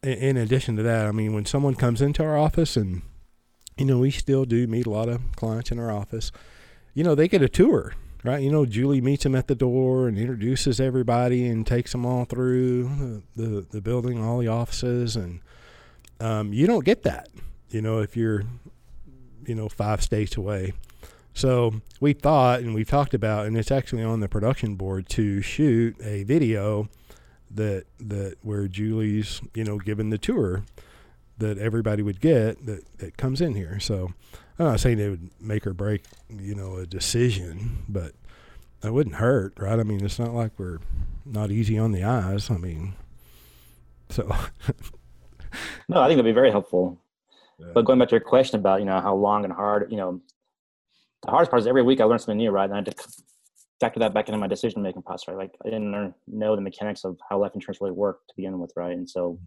in 0.03 0.37
addition 0.37 0.75
to 0.75 0.83
that, 0.83 1.07
I 1.07 1.11
mean, 1.11 1.33
when 1.33 1.45
someone 1.45 1.75
comes 1.75 2.01
into 2.01 2.23
our 2.23 2.37
office, 2.37 2.75
and 2.75 3.01
you 3.77 3.85
know, 3.85 3.99
we 3.99 4.11
still 4.11 4.45
do 4.45 4.67
meet 4.67 4.85
a 4.85 4.89
lot 4.89 5.09
of 5.09 5.21
clients 5.35 5.71
in 5.71 5.79
our 5.79 5.91
office. 5.91 6.31
You 6.93 7.03
know, 7.03 7.15
they 7.15 7.27
get 7.27 7.41
a 7.41 7.49
tour, 7.49 7.93
right? 8.23 8.41
You 8.41 8.51
know, 8.51 8.65
Julie 8.65 9.01
meets 9.01 9.23
them 9.23 9.35
at 9.35 9.47
the 9.47 9.55
door 9.55 10.07
and 10.07 10.17
introduces 10.17 10.79
everybody 10.79 11.47
and 11.47 11.65
takes 11.65 11.91
them 11.91 12.05
all 12.05 12.25
through 12.25 13.21
the 13.35 13.43
the, 13.43 13.67
the 13.71 13.81
building, 13.81 14.23
all 14.23 14.39
the 14.39 14.47
offices, 14.47 15.15
and 15.15 15.39
um, 16.19 16.53
you 16.53 16.67
don't 16.67 16.85
get 16.85 17.03
that. 17.03 17.29
You 17.69 17.81
know, 17.81 17.99
if 17.99 18.15
you're 18.15 18.43
you 19.47 19.55
know, 19.55 19.69
five 19.69 20.01
states 20.01 20.37
away. 20.37 20.73
So 21.33 21.81
we 21.99 22.13
thought 22.13 22.59
and 22.59 22.73
we 22.73 22.85
talked 22.85 23.13
about, 23.13 23.47
and 23.47 23.57
it's 23.57 23.71
actually 23.71 24.03
on 24.03 24.19
the 24.19 24.29
production 24.29 24.75
board 24.75 25.09
to 25.09 25.41
shoot 25.41 25.95
a 26.01 26.23
video 26.23 26.89
that 27.49 27.85
that 27.99 28.35
where 28.41 28.67
Julie's 28.67 29.41
you 29.53 29.63
know 29.63 29.77
giving 29.77 30.09
the 30.09 30.17
tour 30.17 30.63
that 31.43 31.57
everybody 31.57 32.01
would 32.01 32.21
get 32.21 32.65
that 32.65 32.97
that 32.99 33.17
comes 33.17 33.41
in 33.41 33.53
here. 33.53 33.79
So 33.79 34.13
I'm 34.57 34.65
not 34.65 34.79
saying 34.79 34.99
it 34.99 35.09
would 35.09 35.29
make 35.39 35.67
or 35.67 35.73
break 35.73 36.03
you 36.29 36.55
know 36.55 36.77
a 36.77 36.85
decision, 36.85 37.83
but 37.89 38.13
it 38.83 38.93
wouldn't 38.93 39.15
hurt, 39.15 39.53
right? 39.57 39.79
I 39.79 39.83
mean, 39.83 40.03
it's 40.03 40.19
not 40.19 40.33
like 40.33 40.51
we're 40.57 40.79
not 41.25 41.51
easy 41.51 41.77
on 41.77 41.91
the 41.91 42.03
eyes. 42.03 42.49
I 42.49 42.57
mean, 42.57 42.93
so. 44.09 44.23
no, 45.89 46.01
I 46.01 46.07
think 46.07 46.17
that'd 46.17 46.25
be 46.25 46.31
very 46.31 46.51
helpful. 46.51 46.99
But 47.73 47.85
going 47.85 47.99
back 47.99 48.09
to 48.09 48.15
your 48.15 48.21
question 48.21 48.59
about 48.59 48.79
you 48.79 48.85
know 48.85 48.99
how 48.99 49.15
long 49.15 49.43
and 49.43 49.53
hard, 49.53 49.91
you 49.91 49.97
know, 49.97 50.21
the 51.23 51.31
hardest 51.31 51.51
part 51.51 51.61
is 51.61 51.67
every 51.67 51.83
week 51.83 52.01
I 52.01 52.05
learn 52.05 52.19
something 52.19 52.37
new, 52.37 52.51
right? 52.51 52.65
And 52.65 52.73
I 52.73 52.77
had 52.77 52.85
to 52.85 52.95
factor 53.79 53.99
that 53.99 54.13
back 54.13 54.27
into 54.27 54.37
my 54.37 54.47
decision 54.47 54.81
making 54.81 55.01
process, 55.01 55.27
right? 55.27 55.37
Like 55.37 55.51
I 55.65 55.69
didn't 55.69 55.91
learn, 55.91 56.13
know 56.27 56.55
the 56.55 56.61
mechanics 56.61 57.03
of 57.03 57.17
how 57.29 57.37
life 57.39 57.51
insurance 57.53 57.79
really 57.81 57.93
worked 57.93 58.29
to 58.29 58.35
begin 58.35 58.59
with, 58.59 58.73
right? 58.75 58.95
And 58.95 59.09
so 59.09 59.39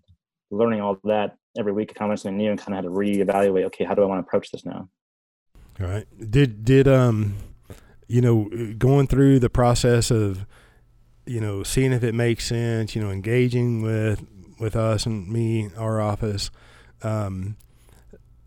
learning 0.50 0.80
all 0.80 0.98
that 1.04 1.36
every 1.58 1.72
week, 1.72 1.90
I 1.90 1.98
kind 1.98 2.06
of 2.06 2.10
learned 2.10 2.20
something 2.20 2.36
new 2.38 2.50
and 2.50 2.58
kind 2.58 2.70
of 2.70 2.76
had 2.76 2.90
to 2.90 2.90
reevaluate. 2.90 3.64
Okay, 3.66 3.84
how 3.84 3.94
do 3.94 4.02
I 4.02 4.06
want 4.06 4.18
to 4.18 4.26
approach 4.26 4.50
this 4.50 4.64
now? 4.64 4.88
All 5.80 5.86
right. 5.86 6.06
Did 6.30 6.64
did 6.64 6.88
um, 6.88 7.36
you 8.08 8.20
know, 8.20 8.48
going 8.78 9.06
through 9.06 9.40
the 9.40 9.50
process 9.50 10.10
of, 10.10 10.46
you 11.26 11.40
know, 11.40 11.62
seeing 11.62 11.92
if 11.92 12.04
it 12.04 12.14
makes 12.14 12.46
sense, 12.46 12.94
you 12.94 13.02
know, 13.02 13.10
engaging 13.10 13.82
with 13.82 14.24
with 14.58 14.76
us 14.76 15.04
and 15.04 15.28
me, 15.28 15.68
our 15.76 16.00
office, 16.00 16.50
um, 17.02 17.56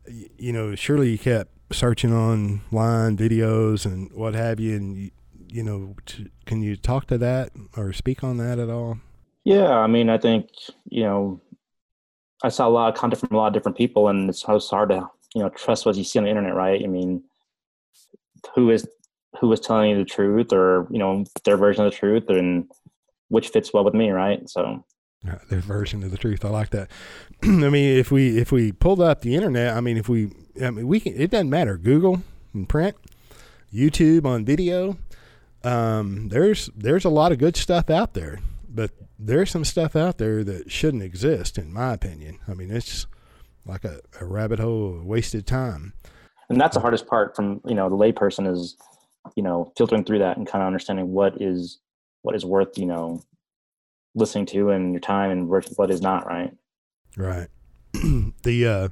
you 0.08 0.52
know, 0.52 0.74
surely 0.74 1.12
you 1.12 1.18
kept 1.20 1.52
searching 1.72 2.12
online 2.12 3.16
videos 3.16 3.86
and 3.86 4.12
what 4.14 4.34
have 4.34 4.60
you, 4.60 4.76
and 4.76 4.98
you, 4.98 5.12
you 5.48 5.62
know, 5.62 5.96
to, 6.08 6.30
can 6.46 6.64
you 6.64 6.76
talk 6.76 7.06
to 7.06 7.18
that 7.18 7.52
or 7.78 7.94
speak 7.94 8.24
on 8.24 8.38
that 8.38 8.58
at 8.58 8.70
all? 8.70 8.98
Yeah, 9.44 9.70
I 9.70 9.88
mean, 9.88 10.10
I 10.10 10.18
think 10.18 10.50
you 10.86 11.04
know, 11.04 11.42
I 12.44 12.50
saw 12.50 12.68
a 12.68 12.70
lot 12.70 12.94
of 12.94 13.00
content 13.00 13.20
from 13.20 13.36
a 13.36 13.38
lot 13.38 13.48
of 13.48 13.54
different 13.54 13.78
people, 13.78 14.08
and 14.08 14.30
it's, 14.30 14.44
it's 14.48 14.70
hard 14.70 14.90
to 14.90 15.08
you 15.36 15.44
know 15.44 15.50
trust 15.50 15.86
what 15.86 15.96
you 15.96 16.04
see 16.04 16.20
on 16.20 16.26
the 16.26 16.30
internet, 16.30 16.56
right? 16.56 16.82
I 16.84 16.88
mean, 16.88 17.24
who 18.56 18.70
is 18.70 18.88
who 19.40 19.52
is 19.52 19.60
telling 19.60 19.92
you 19.92 19.98
the 19.98 20.06
truth, 20.06 20.52
or 20.52 20.88
you 20.90 21.00
know, 21.00 21.26
their 21.44 21.58
version 21.58 21.86
of 21.86 21.92
the 21.92 21.98
truth, 21.98 22.30
and 22.30 22.70
which 23.30 23.50
fits 23.50 23.74
well 23.74 23.84
with 23.84 23.94
me, 23.94 24.10
right? 24.12 24.48
So 24.50 24.84
their 25.50 25.60
version 25.60 26.04
of 26.04 26.12
the 26.12 26.18
truth. 26.18 26.46
I 26.46 26.50
like 26.50 26.70
that. 26.72 26.90
I 27.44 27.48
mean, 27.48 27.98
if 27.98 28.12
we 28.12 28.38
if 28.38 28.52
we 28.52 28.72
pulled 28.72 29.02
up 29.02 29.22
the 29.22 29.36
internet, 29.36 29.76
I 29.76 29.82
mean, 29.82 29.98
if 29.98 30.10
we, 30.10 30.32
I 30.62 30.72
mean, 30.72 30.88
we 30.88 31.00
can. 31.00 31.14
It 31.16 31.32
doesn't 31.32 31.50
matter. 31.50 31.78
Google 31.78 32.24
and 32.54 32.68
print, 32.68 32.96
YouTube 33.74 34.26
on 34.26 34.46
video. 34.46 34.98
Um, 35.64 36.30
there's 36.30 36.70
there's 36.76 37.06
a 37.06 37.10
lot 37.10 37.32
of 37.32 37.38
good 37.38 37.58
stuff 37.58 37.90
out 37.90 38.14
there, 38.14 38.40
but 38.70 38.92
there's 39.20 39.52
some 39.52 39.66
stuff 39.66 39.96
out 39.96 40.18
there 40.18 40.44
that 40.46 40.72
shouldn't 40.72 41.04
exist, 41.04 41.58
in 41.58 41.74
my 41.74 41.94
opinion. 41.94 42.40
I 42.48 42.54
mean, 42.54 42.72
it's 42.72 43.06
like 43.66 43.84
a, 43.84 44.00
a 44.20 44.26
rabbit 44.26 44.60
hole 44.60 44.96
of 44.96 45.06
wasted 45.06 45.46
time. 45.46 45.94
And 46.50 46.60
that's 46.60 46.76
the 46.76 46.80
hardest 46.80 47.06
part 47.06 47.36
from 47.36 47.62
you 47.66 47.76
know 47.76 47.90
the 47.90 47.98
layperson 47.98 48.52
is, 48.52 48.78
you 49.36 49.44
know, 49.44 49.72
filtering 49.78 50.04
through 50.04 50.20
that 50.20 50.38
and 50.38 50.48
kind 50.48 50.64
of 50.64 50.68
understanding 50.68 51.12
what 51.12 51.42
is 51.42 51.80
what 52.22 52.36
is 52.36 52.46
worth 52.46 52.78
you 52.78 52.86
know 52.86 53.22
listening 54.16 54.46
to 54.46 54.70
and 54.72 54.92
your 54.94 55.00
time 55.00 55.32
and 55.32 55.48
what 55.48 55.92
is 55.92 56.02
not 56.02 56.26
right 56.26 56.54
right 57.16 57.48
the 58.44 58.68
uh 58.68 58.90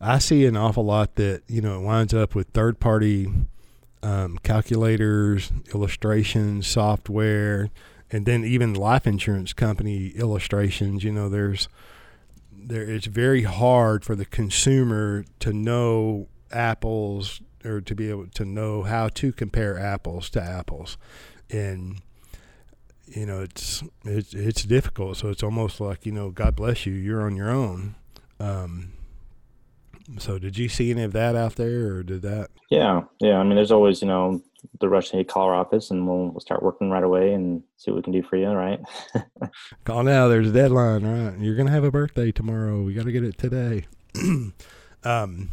i 0.00 0.18
see 0.18 0.46
an 0.46 0.56
awful 0.56 0.84
lot 0.84 1.16
that 1.16 1.42
you 1.48 1.60
know 1.60 1.80
it 1.80 1.84
winds 1.84 2.14
up 2.14 2.34
with 2.34 2.48
third 2.48 2.78
party 2.78 3.28
um, 4.00 4.38
calculators 4.44 5.50
illustrations 5.74 6.66
software 6.66 7.68
and 8.10 8.26
then 8.26 8.44
even 8.44 8.74
life 8.74 9.06
insurance 9.06 9.52
company 9.52 10.08
illustrations 10.08 11.04
you 11.04 11.12
know 11.12 11.28
there's 11.28 11.68
there 12.52 12.82
it's 12.82 13.06
very 13.06 13.42
hard 13.42 14.04
for 14.04 14.14
the 14.14 14.24
consumer 14.24 15.24
to 15.38 15.52
know 15.52 16.28
apples 16.50 17.40
or 17.64 17.80
to 17.80 17.94
be 17.94 18.08
able 18.08 18.26
to 18.26 18.44
know 18.44 18.82
how 18.82 19.08
to 19.08 19.32
compare 19.32 19.78
apples 19.78 20.30
to 20.30 20.42
apples 20.42 20.96
and 21.50 22.00
you 23.14 23.26
know 23.26 23.40
it's 23.40 23.82
it's 24.04 24.34
it's 24.34 24.64
difficult. 24.64 25.16
So 25.16 25.28
it's 25.28 25.42
almost 25.42 25.80
like 25.80 26.06
you 26.06 26.12
know, 26.12 26.30
God 26.30 26.56
bless 26.56 26.86
you, 26.86 26.92
you're 26.92 27.22
on 27.22 27.36
your 27.36 27.50
own. 27.50 27.94
Um, 28.40 28.92
so 30.16 30.38
did 30.38 30.56
you 30.56 30.68
see 30.68 30.90
any 30.90 31.02
of 31.02 31.12
that 31.12 31.36
out 31.36 31.56
there, 31.56 31.96
or 31.96 32.02
did 32.02 32.22
that? 32.22 32.48
Yeah, 32.70 33.02
yeah. 33.20 33.38
I 33.38 33.44
mean, 33.44 33.56
there's 33.56 33.70
always 33.70 34.00
you 34.00 34.08
know 34.08 34.42
the 34.80 34.88
rush 34.88 35.10
to 35.10 35.22
call 35.24 35.44
our 35.44 35.54
office, 35.54 35.90
and 35.90 36.06
we'll, 36.06 36.28
we'll 36.28 36.40
start 36.40 36.62
working 36.62 36.90
right 36.90 37.04
away 37.04 37.32
and 37.34 37.62
see 37.76 37.90
what 37.90 37.98
we 37.98 38.02
can 38.02 38.12
do 38.12 38.22
for 38.22 38.36
you. 38.36 38.48
Right? 38.48 38.80
call 39.84 40.02
now. 40.02 40.28
There's 40.28 40.48
a 40.48 40.52
deadline. 40.52 41.04
Right? 41.06 41.38
You're 41.38 41.56
gonna 41.56 41.70
have 41.70 41.84
a 41.84 41.90
birthday 41.90 42.32
tomorrow. 42.32 42.82
We 42.82 42.94
got 42.94 43.04
to 43.04 43.12
get 43.12 43.24
it 43.24 43.38
today. 43.38 43.86
um, 45.04 45.50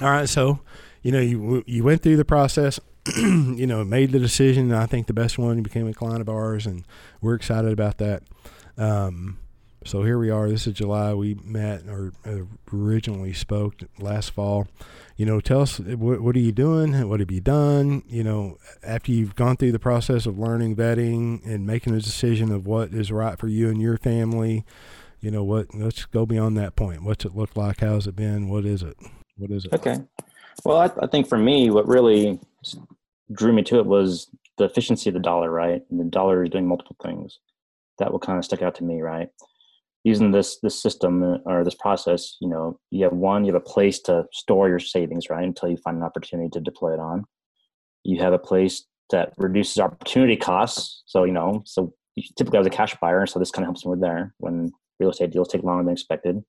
all 0.00 0.10
right. 0.10 0.28
So, 0.28 0.60
you 1.02 1.10
know, 1.10 1.20
you 1.20 1.64
you 1.66 1.82
went 1.82 2.02
through 2.02 2.16
the 2.16 2.24
process. 2.24 2.78
you 3.16 3.66
know, 3.66 3.84
made 3.84 4.12
the 4.12 4.18
decision. 4.18 4.72
I 4.72 4.86
think 4.86 5.06
the 5.06 5.14
best 5.14 5.38
one. 5.38 5.62
Became 5.62 5.88
a 5.88 5.94
client 5.94 6.20
of 6.20 6.28
ours, 6.28 6.66
and 6.66 6.84
we're 7.20 7.34
excited 7.34 7.72
about 7.72 7.98
that. 7.98 8.22
Um, 8.76 9.38
so 9.84 10.02
here 10.02 10.18
we 10.18 10.30
are. 10.30 10.48
This 10.48 10.66
is 10.66 10.74
July. 10.74 11.14
We 11.14 11.34
met 11.44 11.82
or 11.88 12.12
uh, 12.26 12.44
originally 12.72 13.32
spoke 13.32 13.74
last 13.98 14.30
fall. 14.30 14.66
You 15.16 15.26
know, 15.26 15.40
tell 15.40 15.62
us 15.62 15.78
what, 15.78 16.20
what 16.20 16.36
are 16.36 16.40
you 16.40 16.52
doing? 16.52 17.08
What 17.08 17.20
have 17.20 17.30
you 17.30 17.40
done? 17.40 18.02
You 18.08 18.24
know, 18.24 18.58
after 18.82 19.12
you've 19.12 19.34
gone 19.34 19.56
through 19.56 19.72
the 19.72 19.78
process 19.78 20.26
of 20.26 20.38
learning, 20.38 20.76
vetting, 20.76 21.44
and 21.46 21.66
making 21.66 21.94
a 21.94 22.00
decision 22.00 22.52
of 22.52 22.66
what 22.66 22.92
is 22.92 23.10
right 23.10 23.38
for 23.38 23.48
you 23.48 23.68
and 23.68 23.80
your 23.80 23.98
family. 23.98 24.64
You 25.20 25.30
know 25.30 25.42
what? 25.42 25.74
Let's 25.74 26.04
go 26.06 26.26
beyond 26.26 26.56
that 26.58 26.76
point. 26.76 27.02
What's 27.02 27.24
it 27.24 27.34
look 27.34 27.56
like? 27.56 27.80
How's 27.80 28.06
it 28.06 28.14
been? 28.14 28.48
What 28.48 28.64
is 28.64 28.82
it? 28.82 28.96
What 29.36 29.50
is 29.50 29.64
it? 29.64 29.72
Okay. 29.72 29.96
Well, 30.64 30.76
I, 30.76 30.90
I 31.02 31.06
think 31.06 31.28
for 31.28 31.38
me, 31.38 31.70
what 31.70 31.88
really 31.88 32.40
drew 33.32 33.52
me 33.52 33.62
to 33.64 33.78
it 33.78 33.86
was 33.86 34.28
the 34.58 34.64
efficiency 34.64 35.10
of 35.10 35.14
the 35.14 35.20
dollar, 35.20 35.50
right? 35.50 35.82
And 35.90 36.00
the 36.00 36.04
dollar 36.04 36.44
is 36.44 36.50
doing 36.50 36.66
multiple 36.66 36.96
things. 37.02 37.38
That 37.98 38.12
will 38.12 38.20
kind 38.20 38.38
of 38.38 38.44
stick 38.44 38.62
out 38.62 38.76
to 38.76 38.84
me, 38.84 39.00
right? 39.00 39.28
Using 40.08 40.30
this 40.30 40.58
this 40.60 40.80
system 40.80 41.22
uh, 41.22 41.38
or 41.44 41.64
this 41.64 41.74
process, 41.74 42.36
you 42.40 42.48
know, 42.48 42.78
you 42.90 43.04
have 43.04 43.12
one, 43.12 43.44
you 43.44 43.52
have 43.52 43.62
a 43.62 43.72
place 43.74 43.98
to 44.02 44.24
store 44.32 44.68
your 44.68 44.78
savings, 44.78 45.28
right, 45.30 45.44
until 45.44 45.68
you 45.68 45.76
find 45.76 45.98
an 45.98 46.02
opportunity 46.02 46.48
to 46.50 46.60
deploy 46.60 46.94
it 46.94 47.00
on. 47.00 47.24
You 48.04 48.20
have 48.22 48.32
a 48.32 48.38
place 48.38 48.86
that 49.10 49.32
reduces 49.36 49.78
opportunity 49.78 50.36
costs. 50.36 51.02
So, 51.06 51.24
you 51.24 51.32
know, 51.32 51.62
so 51.64 51.94
typically 52.36 52.58
I 52.58 52.60
was 52.60 52.66
a 52.66 52.78
cash 52.80 52.94
buyer, 53.00 53.26
so 53.26 53.38
this 53.38 53.50
kind 53.50 53.64
of 53.64 53.68
helps 53.68 53.84
me 53.84 53.90
with 53.90 54.00
there 54.00 54.34
when 54.38 54.70
real 55.00 55.10
estate 55.10 55.30
deals 55.30 55.48
take 55.48 55.62
longer 55.62 55.84
than 55.84 55.92
expected 55.92 56.42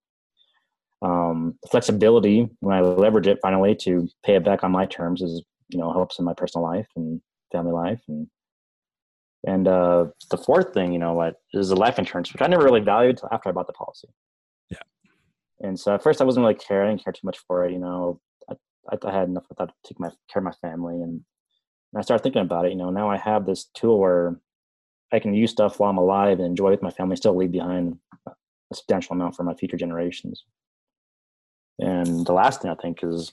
um, 1.02 1.58
flexibility 1.70 2.50
when 2.60 2.76
I 2.76 2.82
leverage 2.82 3.28
it 3.28 3.40
finally 3.42 3.76
to 3.84 4.08
pay 4.24 4.36
it 4.36 4.44
back 4.44 4.64
on 4.64 4.72
my 4.72 4.86
terms 4.86 5.22
is 5.22 5.44
you 5.70 5.80
know 5.80 5.92
helps 5.92 6.20
in 6.20 6.26
my 6.26 6.34
personal 6.34 6.68
life 6.68 6.88
and 6.96 7.22
family 7.52 7.72
life 7.72 8.02
and 8.08 8.28
and 9.46 9.68
uh, 9.68 10.06
the 10.32 10.38
fourth 10.38 10.74
thing 10.74 10.92
you 10.92 11.00
know 11.00 11.14
what 11.14 11.36
is 11.54 11.70
the 11.70 11.76
life 11.76 11.98
insurance 12.00 12.32
which 12.34 12.42
I 12.42 12.48
never 12.48 12.64
really 12.64 12.82
valued 12.82 13.16
until 13.16 13.30
after 13.32 13.50
I 13.50 13.52
bought 13.52 13.68
the 13.68 13.74
policy. 13.74 14.10
Yeah. 14.70 14.80
And 15.62 15.80
so 15.80 15.94
at 15.94 16.04
first 16.04 16.22
I 16.22 16.26
wasn't 16.26 16.44
really 16.44 16.56
caring, 16.56 16.90
I 16.90 16.92
didn't 16.92 17.04
care 17.04 17.14
too 17.14 17.26
much 17.26 17.40
for 17.48 17.66
it. 17.66 17.72
You 17.72 17.80
know, 17.80 18.20
I 18.50 18.56
I, 18.92 18.98
I 19.08 19.12
had 19.12 19.30
enough 19.30 19.46
without 19.50 19.70
to 19.70 19.74
take 19.86 20.00
my 20.00 20.10
care 20.32 20.40
of 20.40 20.44
my 20.44 20.54
family 20.62 20.96
and, 20.96 21.22
and 21.92 21.98
I 21.98 22.02
started 22.02 22.24
thinking 22.24 22.42
about 22.42 22.66
it. 22.66 22.72
You 22.72 22.78
know, 22.78 22.90
now 22.90 23.10
I 23.10 23.18
have 23.18 23.46
this 23.46 23.66
tool 23.74 24.00
where 24.00 24.40
I 25.12 25.20
can 25.20 25.34
use 25.34 25.52
stuff 25.52 25.80
while 25.80 25.90
I'm 25.90 25.98
alive 25.98 26.40
and 26.40 26.48
enjoy 26.48 26.72
with 26.72 26.84
my 26.84 26.92
family, 26.92 27.16
still 27.16 27.36
leave 27.36 27.52
behind 27.52 27.98
a 28.28 28.76
substantial 28.76 29.16
amount 29.16 29.36
for 29.36 29.44
my 29.44 29.56
future 29.56 29.78
generations. 29.78 30.44
And 31.80 32.26
the 32.26 32.34
last 32.34 32.62
thing 32.62 32.70
I 32.70 32.76
think 32.76 33.04
is 33.04 33.32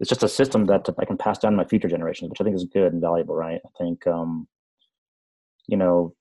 it's 0.00 0.08
just 0.08 0.22
a 0.22 0.28
system 0.28 0.66
that 0.66 0.88
I 0.98 1.04
can 1.04 1.16
pass 1.16 1.38
down 1.38 1.52
to 1.52 1.56
my 1.56 1.64
future 1.64 1.88
generations, 1.88 2.30
which 2.30 2.40
I 2.40 2.44
think 2.44 2.56
is 2.56 2.64
good 2.64 2.92
and 2.92 3.00
valuable, 3.00 3.36
right? 3.36 3.60
I 3.64 3.68
think, 3.78 4.06
um, 4.06 4.48
you 5.66 5.76
know, 5.76 6.14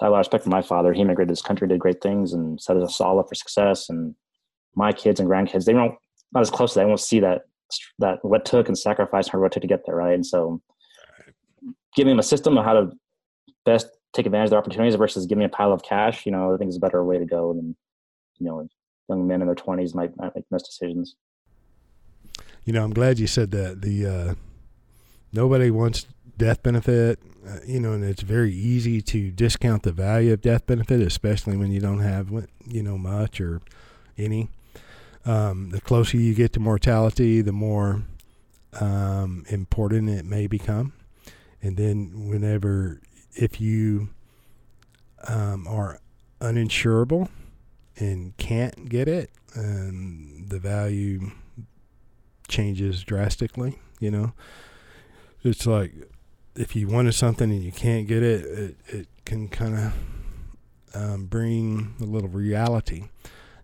I 0.00 0.06
have 0.06 0.10
a 0.10 0.12
lot 0.12 0.20
of 0.20 0.26
respect 0.26 0.44
for 0.44 0.50
my 0.50 0.62
father. 0.62 0.92
He 0.92 1.00
immigrated 1.00 1.28
to 1.28 1.32
this 1.32 1.42
country, 1.42 1.68
did 1.68 1.78
great 1.78 2.00
things, 2.00 2.32
and 2.32 2.60
set 2.60 2.76
us 2.76 3.00
all 3.00 3.20
up 3.20 3.28
for 3.28 3.34
success. 3.34 3.88
And 3.90 4.14
my 4.74 4.92
kids 4.92 5.20
and 5.20 5.28
grandkids, 5.28 5.64
they 5.64 5.72
don't 5.72 5.94
not 6.32 6.40
as 6.40 6.50
close. 6.50 6.72
To 6.72 6.78
that. 6.78 6.84
They 6.84 6.88
won't 6.88 7.00
see 7.00 7.20
that 7.20 7.42
that 7.98 8.18
what 8.22 8.44
took 8.44 8.68
and 8.68 8.78
sacrifice 8.78 9.26
and 9.26 9.32
hard 9.32 9.42
work 9.42 9.52
to 9.52 9.60
get 9.60 9.82
there, 9.86 9.96
right? 9.96 10.14
And 10.14 10.26
so, 10.26 10.60
giving 11.94 12.12
them 12.12 12.18
a 12.18 12.24
system 12.24 12.56
of 12.56 12.64
how 12.64 12.72
to 12.72 12.90
best 13.64 13.88
take 14.12 14.26
advantage 14.26 14.46
of 14.46 14.50
the 14.50 14.56
opportunities 14.56 14.94
versus 14.94 15.26
giving 15.26 15.44
a 15.44 15.48
pile 15.48 15.72
of 15.72 15.82
cash, 15.82 16.26
you 16.26 16.32
know, 16.32 16.54
I 16.54 16.56
think 16.56 16.70
is 16.70 16.76
a 16.76 16.80
better 16.80 17.04
way 17.04 17.18
to 17.18 17.26
go 17.26 17.52
than 17.52 17.76
you 18.38 18.46
know 18.46 18.66
young 19.08 19.26
men 19.26 19.40
in 19.42 19.46
their 19.48 19.56
20s 19.56 19.94
might, 19.94 20.16
might 20.16 20.34
make 20.34 20.44
those 20.50 20.62
decisions. 20.62 21.16
You 22.64 22.72
know, 22.72 22.84
I'm 22.84 22.94
glad 22.94 23.18
you 23.18 23.26
said 23.26 23.50
that. 23.50 23.82
The 23.82 24.06
uh, 24.06 24.34
nobody 25.32 25.70
wants 25.70 26.06
death 26.36 26.62
benefit, 26.62 27.18
uh, 27.46 27.58
you 27.66 27.80
know, 27.80 27.92
and 27.92 28.04
it's 28.04 28.22
very 28.22 28.52
easy 28.52 29.00
to 29.02 29.30
discount 29.30 29.82
the 29.82 29.92
value 29.92 30.32
of 30.32 30.40
death 30.40 30.66
benefit, 30.66 31.00
especially 31.00 31.56
when 31.56 31.70
you 31.70 31.80
don't 31.80 32.00
have, 32.00 32.30
you 32.66 32.82
know, 32.82 32.96
much 32.98 33.40
or 33.40 33.60
any. 34.16 34.48
Um, 35.24 35.70
the 35.70 35.80
closer 35.80 36.16
you 36.16 36.34
get 36.34 36.52
to 36.54 36.60
mortality, 36.60 37.42
the 37.42 37.52
more 37.52 38.02
um, 38.80 39.44
important 39.48 40.08
it 40.08 40.24
may 40.24 40.46
become. 40.46 40.94
And 41.62 41.76
then, 41.76 42.28
whenever, 42.28 43.02
if 43.34 43.60
you 43.60 44.08
um, 45.28 45.66
are 45.68 46.00
uninsurable, 46.40 47.28
and 48.00 48.36
can't 48.38 48.88
get 48.88 49.08
it, 49.08 49.30
and 49.54 50.48
the 50.48 50.58
value 50.58 51.30
changes 52.48 53.04
drastically. 53.04 53.78
You 54.00 54.10
know, 54.10 54.32
it's 55.42 55.66
like 55.66 55.92
if 56.56 56.74
you 56.76 56.88
wanted 56.88 57.12
something 57.12 57.50
and 57.50 57.62
you 57.62 57.72
can't 57.72 58.06
get 58.06 58.22
it, 58.22 58.44
it, 58.44 58.76
it 58.86 59.08
can 59.24 59.48
kind 59.48 59.76
of 59.76 59.92
um, 60.94 61.26
bring 61.26 61.94
a 62.00 62.04
little 62.04 62.28
reality 62.28 63.08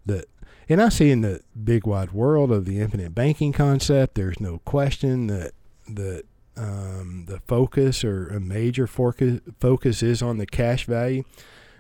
that. 0.04 0.26
And 0.68 0.82
I 0.82 0.88
see 0.88 1.12
in 1.12 1.20
the 1.20 1.42
big 1.62 1.86
wide 1.86 2.10
world 2.10 2.50
of 2.50 2.64
the 2.64 2.80
infinite 2.80 3.14
banking 3.14 3.52
concept, 3.52 4.16
there's 4.16 4.40
no 4.40 4.58
question 4.64 5.28
that 5.28 5.52
that 5.88 6.24
um, 6.56 7.26
the 7.28 7.40
focus 7.46 8.02
or 8.02 8.26
a 8.28 8.40
major 8.40 8.86
focus 8.86 9.40
focus 9.60 10.02
is 10.02 10.22
on 10.22 10.38
the 10.38 10.46
cash 10.46 10.86
value. 10.86 11.22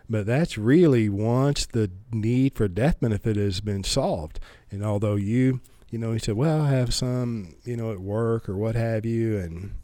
But 0.08 0.26
that's 0.26 0.56
really 0.56 1.08
once 1.08 1.66
the 1.66 1.90
need 2.12 2.54
for 2.54 2.68
death 2.68 3.00
benefit 3.00 3.36
has 3.36 3.60
been 3.60 3.82
solved. 3.82 4.38
And 4.70 4.84
although 4.84 5.16
you, 5.16 5.60
you 5.90 5.98
know, 5.98 6.12
he 6.12 6.20
said, 6.20 6.36
well, 6.36 6.62
I 6.62 6.70
have 6.70 6.94
some, 6.94 7.56
you 7.64 7.76
know, 7.76 7.90
at 7.90 7.98
work 7.98 8.48
or 8.48 8.56
what 8.56 8.76
have 8.76 9.04
you, 9.04 9.36
and 9.38 9.74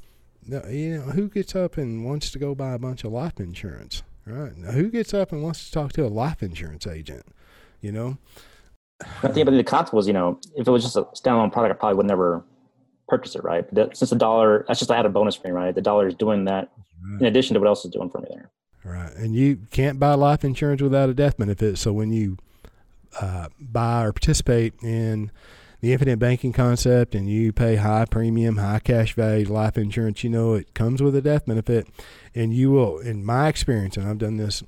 you 0.46 0.98
know, 0.98 1.02
who 1.12 1.28
gets 1.28 1.54
up 1.54 1.76
and 1.76 2.04
wants 2.04 2.30
to 2.30 2.38
go 2.38 2.54
buy 2.54 2.72
a 2.72 2.78
bunch 2.78 3.04
of 3.04 3.12
life 3.12 3.38
insurance, 3.38 4.02
right? 4.26 4.56
Now, 4.56 4.72
who 4.72 4.88
gets 4.90 5.14
up 5.14 5.32
and 5.32 5.42
wants 5.42 5.66
to 5.66 5.72
talk 5.72 5.92
to 5.92 6.04
a 6.04 6.08
life 6.08 6.42
insurance 6.42 6.86
agent, 6.86 7.26
you 7.80 7.92
know? 7.92 8.18
I 9.22 9.28
think 9.28 9.48
about 9.48 9.56
the 9.56 9.64
concept 9.64 9.94
was, 9.94 10.06
you 10.06 10.12
know, 10.12 10.38
if 10.56 10.66
it 10.66 10.70
was 10.70 10.82
just 10.82 10.96
a 10.96 11.02
standalone 11.02 11.52
product, 11.52 11.76
I 11.76 11.78
probably 11.78 11.96
would 11.96 12.06
never 12.06 12.44
purchase 13.08 13.34
it, 13.34 13.44
right? 13.44 13.64
But 13.72 13.96
since 13.96 14.10
the 14.10 14.16
dollar, 14.16 14.64
that's 14.66 14.78
just 14.78 14.90
I 14.90 14.96
had 14.96 15.06
a 15.06 15.10
bonus 15.10 15.34
for 15.34 15.48
me, 15.48 15.52
right? 15.52 15.74
The 15.74 15.82
dollar 15.82 16.06
is 16.08 16.14
doing 16.14 16.44
that 16.46 16.70
right. 17.04 17.20
in 17.20 17.26
addition 17.26 17.54
to 17.54 17.60
what 17.60 17.66
else 17.66 17.84
is 17.84 17.90
doing 17.90 18.10
for 18.10 18.18
me 18.18 18.28
there. 18.30 18.50
Right. 18.84 19.14
And 19.14 19.34
you 19.34 19.58
can't 19.70 20.00
buy 20.00 20.14
life 20.14 20.44
insurance 20.44 20.82
without 20.82 21.08
a 21.08 21.14
death 21.14 21.36
benefit. 21.36 21.78
So 21.78 21.92
when 21.92 22.12
you 22.12 22.38
uh, 23.20 23.48
buy 23.60 24.04
or 24.04 24.12
participate 24.12 24.74
in 24.82 25.30
the 25.82 25.92
infinite 25.92 26.18
banking 26.18 26.52
concept 26.52 27.14
and 27.14 27.28
you 27.28 27.52
pay 27.52 27.76
high 27.76 28.06
premium, 28.06 28.56
high 28.56 28.78
cash 28.78 29.14
value 29.14 29.46
life 29.46 29.76
insurance, 29.76 30.24
you 30.24 30.30
know 30.30 30.54
it 30.54 30.72
comes 30.72 31.02
with 31.02 31.14
a 31.14 31.20
death 31.20 31.44
benefit. 31.44 31.86
And 32.34 32.54
you 32.54 32.70
will, 32.70 32.98
in 32.98 33.24
my 33.24 33.48
experience, 33.48 33.98
and 33.98 34.08
I've 34.08 34.18
done 34.18 34.38
this 34.38 34.62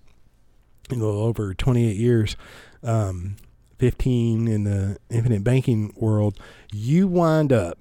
you 0.91 0.97
know, 0.97 1.07
over 1.07 1.55
28 1.55 1.97
years, 1.97 2.37
um, 2.83 3.37
15 3.79 4.49
in 4.49 4.65
the 4.65 4.99
infinite 5.11 5.45
banking 5.45 5.93
world, 5.97 6.39
you 6.73 7.09
wind 7.09 7.53
up 7.53 7.79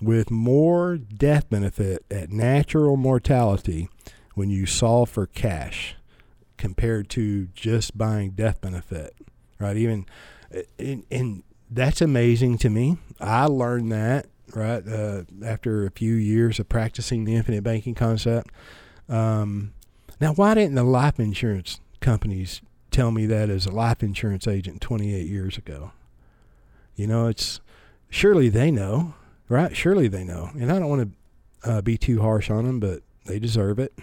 with 0.00 0.30
more 0.30 0.96
death 0.96 1.48
benefit 1.48 2.04
at 2.10 2.30
natural 2.30 2.96
mortality 2.96 3.88
when 4.34 4.50
you 4.50 4.66
solve 4.66 5.08
for 5.08 5.26
cash 5.26 5.94
compared 6.56 7.08
to 7.10 7.46
just 7.54 7.96
buying 7.96 8.30
death 8.30 8.60
benefit, 8.60 9.14
right? 9.58 9.76
Even, 9.76 10.06
and, 10.78 11.04
and 11.10 11.42
that's 11.74 12.00
amazing 12.00 12.58
to 12.58 12.70
me. 12.70 12.98
I 13.20 13.46
learned 13.46 13.90
that 13.92 14.26
right 14.54 14.86
uh, 14.86 15.22
after 15.44 15.86
a 15.86 15.90
few 15.90 16.14
years 16.14 16.58
of 16.58 16.68
practicing 16.68 17.24
the 17.24 17.34
infinite 17.34 17.62
banking 17.62 17.94
concept. 17.94 18.50
Um, 19.08 19.72
now, 20.20 20.34
why 20.34 20.54
didn't 20.54 20.74
the 20.74 20.84
life 20.84 21.18
insurance 21.18 21.80
companies 22.00 22.60
tell 22.90 23.10
me 23.10 23.26
that 23.26 23.48
as 23.48 23.66
a 23.66 23.70
life 23.70 24.02
insurance 24.02 24.46
agent 24.46 24.80
28 24.80 25.26
years 25.26 25.56
ago? 25.56 25.92
You 26.94 27.06
know, 27.06 27.26
it's 27.26 27.60
surely 28.10 28.48
they 28.48 28.70
know, 28.70 29.14
right? 29.48 29.74
Surely 29.74 30.08
they 30.08 30.24
know, 30.24 30.50
and 30.54 30.70
I 30.70 30.78
don't 30.78 30.88
want 30.88 31.12
to 31.64 31.70
uh, 31.70 31.80
be 31.80 31.96
too 31.96 32.20
harsh 32.20 32.50
on 32.50 32.66
them, 32.66 32.80
but 32.80 33.02
they 33.26 33.38
deserve 33.38 33.78
it. 33.78 33.94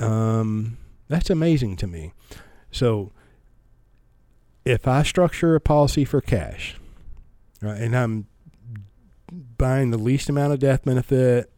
Um, 0.00 0.78
that's 1.08 1.30
amazing 1.30 1.76
to 1.76 1.86
me. 1.86 2.12
So 2.70 3.12
if 4.64 4.88
I 4.88 5.02
structure 5.02 5.54
a 5.54 5.60
policy 5.60 6.04
for 6.04 6.20
cash, 6.20 6.76
right, 7.60 7.80
and 7.80 7.96
I'm 7.96 8.26
buying 9.58 9.90
the 9.90 9.98
least 9.98 10.28
amount 10.28 10.52
of 10.52 10.58
death 10.58 10.84
benefit, 10.84 11.50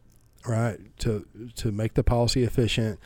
right, 0.45 0.77
to 0.99 1.25
to 1.55 1.71
make 1.71 1.93
the 1.93 2.03
policy 2.03 2.43
efficient, 2.43 2.99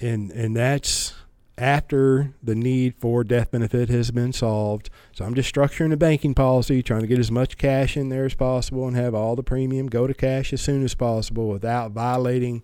and 0.00 0.30
and 0.30 0.56
that's 0.56 1.14
after 1.58 2.34
the 2.42 2.54
need 2.54 2.94
for 2.98 3.24
death 3.24 3.50
benefit 3.50 3.88
has 3.88 4.10
been 4.10 4.32
solved. 4.32 4.90
So 5.12 5.24
I'm 5.24 5.34
just 5.34 5.52
structuring 5.52 5.92
a 5.92 5.96
banking 5.96 6.34
policy, 6.34 6.82
trying 6.82 7.00
to 7.00 7.06
get 7.06 7.18
as 7.18 7.30
much 7.30 7.56
cash 7.56 7.96
in 7.96 8.10
there 8.10 8.26
as 8.26 8.34
possible 8.34 8.86
and 8.86 8.94
have 8.96 9.14
all 9.14 9.36
the 9.36 9.42
premium 9.42 9.86
go 9.86 10.06
to 10.06 10.12
cash 10.12 10.52
as 10.52 10.60
soon 10.60 10.84
as 10.84 10.94
possible 10.94 11.48
without 11.48 11.92
violating 11.92 12.62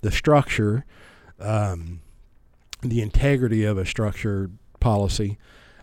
the 0.00 0.10
structure 0.10 0.86
um, 1.38 2.00
the 2.82 3.00
integrity 3.02 3.64
of 3.64 3.76
a 3.76 3.84
structured 3.84 4.56
policy. 4.78 5.38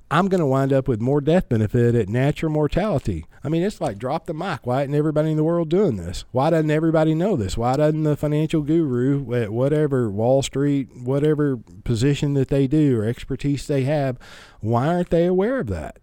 I'm 0.09 0.29
going 0.29 0.39
to 0.39 0.45
wind 0.45 0.71
up 0.71 0.87
with 0.87 1.01
more 1.01 1.19
death 1.19 1.49
benefit 1.49 1.93
at 1.93 2.07
natural 2.07 2.49
mortality. 2.49 3.25
I 3.43 3.49
mean, 3.49 3.61
it's 3.61 3.81
like 3.81 3.97
drop 3.97 4.25
the 4.25 4.33
mic. 4.33 4.65
Why 4.65 4.83
isn't 4.83 4.95
everybody 4.95 5.31
in 5.31 5.37
the 5.37 5.43
world 5.43 5.67
doing 5.67 5.97
this? 5.97 6.23
Why 6.31 6.49
doesn't 6.49 6.71
everybody 6.71 7.13
know 7.13 7.35
this? 7.35 7.57
Why 7.57 7.75
doesn't 7.75 8.03
the 8.03 8.15
financial 8.15 8.61
guru 8.61 9.33
at 9.33 9.51
whatever 9.51 10.09
Wall 10.09 10.41
Street, 10.41 10.95
whatever 10.95 11.57
position 11.83 12.35
that 12.35 12.47
they 12.47 12.67
do 12.67 12.97
or 12.97 13.03
expertise 13.03 13.67
they 13.67 13.83
have, 13.83 14.17
why 14.61 14.87
aren't 14.87 15.09
they 15.09 15.25
aware 15.25 15.59
of 15.59 15.67
that? 15.67 15.97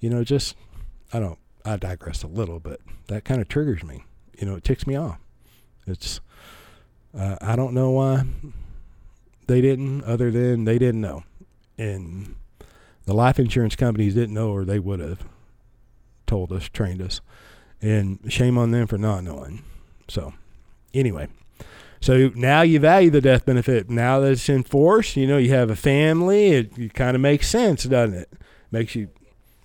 You 0.00 0.10
know, 0.10 0.22
just, 0.22 0.54
I 1.12 1.18
don't, 1.18 1.38
I 1.64 1.76
digress 1.78 2.22
a 2.22 2.26
little, 2.26 2.60
but 2.60 2.80
that 3.08 3.24
kind 3.24 3.40
of 3.40 3.48
triggers 3.48 3.82
me. 3.82 4.04
You 4.38 4.46
know, 4.48 4.56
it 4.56 4.64
ticks 4.64 4.86
me 4.86 4.96
off. 4.96 5.18
It's, 5.86 6.20
uh, 7.18 7.36
I 7.40 7.56
don't 7.56 7.72
know 7.72 7.90
why 7.90 8.24
they 9.46 9.62
didn't, 9.62 10.04
other 10.04 10.30
than 10.30 10.64
they 10.64 10.78
didn't 10.78 11.00
know. 11.00 11.24
And, 11.78 12.34
the 13.10 13.16
life 13.16 13.40
insurance 13.40 13.74
companies 13.74 14.14
didn't 14.14 14.34
know, 14.34 14.52
or 14.52 14.64
they 14.64 14.78
would 14.78 15.00
have 15.00 15.24
told 16.28 16.52
us, 16.52 16.68
trained 16.68 17.02
us. 17.02 17.20
And 17.82 18.20
shame 18.28 18.56
on 18.56 18.70
them 18.70 18.86
for 18.86 18.98
not 18.98 19.24
knowing. 19.24 19.64
So, 20.06 20.32
anyway, 20.94 21.26
so 22.00 22.30
now 22.36 22.62
you 22.62 22.78
value 22.78 23.10
the 23.10 23.20
death 23.20 23.44
benefit. 23.44 23.90
Now 23.90 24.20
that 24.20 24.30
it's 24.30 24.48
in 24.48 24.62
force, 24.62 25.16
you 25.16 25.26
know, 25.26 25.38
you 25.38 25.50
have 25.50 25.70
a 25.70 25.76
family, 25.76 26.52
it, 26.52 26.78
it 26.78 26.94
kind 26.94 27.16
of 27.16 27.20
makes 27.20 27.48
sense, 27.48 27.82
doesn't 27.82 28.14
it? 28.14 28.32
Makes 28.70 28.94
you 28.94 29.08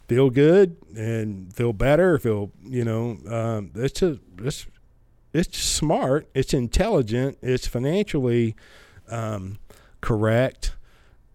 feel 0.07 0.31
good 0.31 0.77
and 0.97 1.53
feel 1.53 1.71
better, 1.71 2.17
feel, 2.17 2.51
you 2.63 2.83
know, 2.83 3.19
um, 3.29 3.69
it's, 3.75 4.01
a, 4.01 4.17
it's, 4.39 4.65
it's 5.33 5.59
smart, 5.59 6.27
it's 6.33 6.51
intelligent, 6.51 7.37
it's 7.43 7.67
financially 7.67 8.55
um, 9.07 9.59
correct. 10.01 10.75